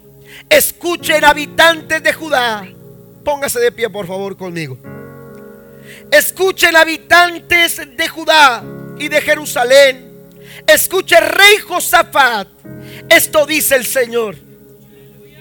escuchen 0.49 1.25
habitantes 1.25 2.03
de 2.03 2.13
Judá, 2.13 2.67
póngase 3.25 3.59
de 3.59 3.71
pie 3.71 3.89
por 3.89 4.05
favor 4.05 4.37
conmigo. 4.37 4.77
Escuchen 6.11 6.75
habitantes 6.75 7.81
de 7.97 8.07
Judá 8.07 8.63
y 8.99 9.07
de 9.07 9.19
Jerusalén. 9.19 10.27
Escuche 10.67 11.19
rey 11.19 11.57
Josafat. 11.67 12.47
Esto 13.09 13.47
dice 13.47 13.75
el 13.75 13.85
Señor. 13.85 14.35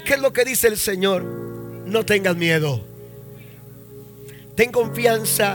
¿Qué 0.07 0.15
es 0.15 0.21
lo 0.21 0.33
que 0.33 0.47
dice 0.47 0.69
el 0.69 0.79
Señor? 0.79 1.23
No 1.25 2.07
tengas 2.07 2.35
miedo. 2.35 2.88
Ten 4.59 4.73
confianza. 4.73 5.55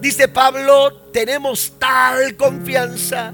Dice 0.00 0.26
Pablo, 0.26 0.92
tenemos 1.12 1.72
tal 1.78 2.34
confianza. 2.34 3.32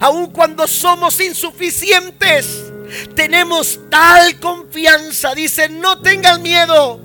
Aun 0.00 0.30
cuando 0.30 0.66
somos 0.66 1.20
insuficientes, 1.20 2.72
tenemos 3.14 3.78
tal 3.90 4.40
confianza. 4.40 5.34
Dice, 5.34 5.68
no 5.68 6.00
tengan 6.00 6.40
miedo. 6.40 6.98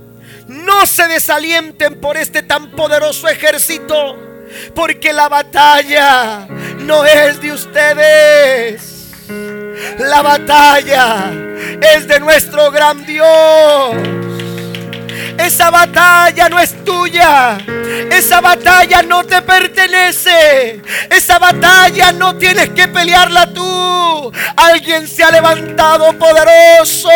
No 0.47 0.87
se 0.87 1.09
desalienten 1.09 1.99
por 1.99 2.15
este 2.15 2.41
tan 2.41 2.71
poderoso 2.71 3.27
ejército, 3.27 4.17
porque 4.73 5.11
la 5.11 5.27
batalla 5.27 6.47
no 6.77 7.03
es 7.03 7.41
de 7.41 7.51
ustedes. 7.51 9.09
La 9.99 10.21
batalla 10.21 11.33
es 11.81 12.07
de 12.07 12.21
nuestro 12.21 12.71
gran 12.71 13.05
Dios. 13.05 14.30
Esa 15.45 15.71
batalla 15.71 16.49
no 16.49 16.59
es 16.59 16.83
tuya. 16.83 17.57
Esa 18.11 18.41
batalla 18.41 19.01
no 19.01 19.23
te 19.23 19.41
pertenece. 19.41 20.81
Esa 21.09 21.39
batalla 21.39 22.11
no 22.11 22.35
tienes 22.35 22.69
que 22.69 22.87
pelearla 22.87 23.51
tú. 23.53 24.31
Alguien 24.55 25.07
se 25.07 25.23
ha 25.23 25.31
levantado 25.31 26.13
poderoso 26.13 27.09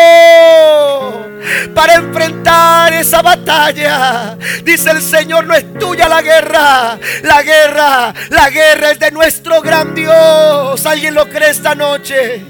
para 1.74 1.94
enfrentar 1.94 2.92
esa 2.94 3.22
batalla. 3.22 4.36
Dice 4.64 4.90
el 4.90 5.02
Señor, 5.02 5.44
no 5.44 5.54
es 5.54 5.78
tuya 5.78 6.08
la 6.08 6.20
guerra. 6.20 6.98
La 7.22 7.42
guerra, 7.42 8.12
la 8.30 8.50
guerra 8.50 8.90
es 8.90 8.98
de 8.98 9.10
nuestro 9.12 9.62
gran 9.62 9.94
Dios. 9.94 10.84
¿Alguien 10.84 11.14
lo 11.14 11.28
cree 11.28 11.50
esta 11.50 11.74
noche? 11.74 12.44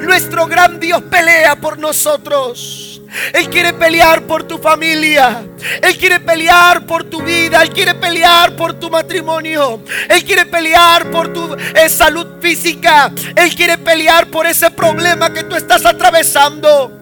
Nuestro 0.00 0.46
gran 0.46 0.80
Dios 0.80 1.02
pelea 1.02 1.56
por 1.56 1.78
nosotros. 1.78 2.95
Él 3.32 3.48
quiere 3.50 3.72
pelear 3.72 4.22
por 4.22 4.44
tu 4.44 4.58
familia. 4.58 5.44
Él 5.82 5.96
quiere 5.96 6.20
pelear 6.20 6.86
por 6.86 7.04
tu 7.04 7.22
vida. 7.22 7.62
Él 7.62 7.70
quiere 7.70 7.94
pelear 7.94 8.56
por 8.56 8.74
tu 8.74 8.90
matrimonio. 8.90 9.82
Él 10.08 10.24
quiere 10.24 10.46
pelear 10.46 11.10
por 11.10 11.32
tu 11.32 11.54
eh, 11.54 11.88
salud 11.88 12.40
física. 12.40 13.12
Él 13.34 13.54
quiere 13.54 13.78
pelear 13.78 14.28
por 14.28 14.46
ese 14.46 14.70
problema 14.70 15.32
que 15.32 15.44
tú 15.44 15.56
estás 15.56 15.84
atravesando. 15.86 16.92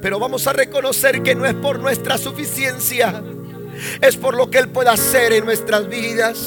Pero 0.00 0.18
vamos 0.18 0.46
a 0.46 0.52
reconocer 0.52 1.22
que 1.22 1.34
no 1.34 1.46
es 1.46 1.54
por 1.54 1.78
nuestra 1.78 2.18
suficiencia. 2.18 3.22
Es 4.00 4.16
por 4.16 4.34
lo 4.34 4.50
que 4.50 4.58
Él 4.58 4.68
puede 4.68 4.90
hacer 4.90 5.32
en 5.32 5.44
nuestras 5.44 5.88
vidas. 5.88 6.38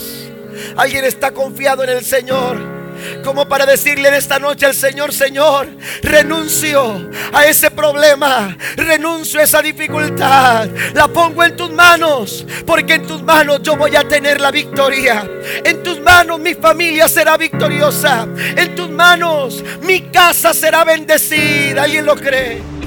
Alguien 0.76 1.06
está 1.06 1.32
confiado 1.32 1.84
en 1.84 1.90
el 1.90 2.06
Señor 2.06 2.77
como 3.24 3.48
para 3.48 3.66
decirle 3.66 4.10
en 4.10 4.16
esta 4.16 4.40
noche 4.40 4.66
al 4.66 4.74
Señor, 4.74 5.14
Señor, 5.14 5.68
renuncio 6.02 7.10
a 7.34 7.46
ese 7.46 7.72
problema, 7.72 8.56
renuncio 8.76 9.40
a 9.40 9.44
esa 9.44 9.62
dificultad, 9.62 10.68
la 10.94 11.08
pongo 11.08 11.44
en 11.44 11.56
tus 11.56 11.72
manos, 11.72 12.46
porque 12.66 12.96
en 12.96 13.08
tus 13.08 13.22
manos 13.24 13.62
yo 13.64 13.76
voy 13.76 13.96
a 13.96 14.08
tener 14.08 14.42
la 14.42 14.52
victoria, 14.52 15.28
en 15.64 15.84
tus 15.84 16.00
manos 16.00 16.40
mi 16.40 16.54
familia 16.54 17.08
será 17.08 17.38
victoriosa, 17.38 18.28
en 18.56 18.76
tus 18.76 18.90
manos 18.90 19.64
mi 19.82 20.02
casa 20.10 20.54
será 20.54 20.84
bendecida, 20.84 21.84
¿alguien 21.84 22.06
lo 22.06 22.16
cree? 22.16 22.78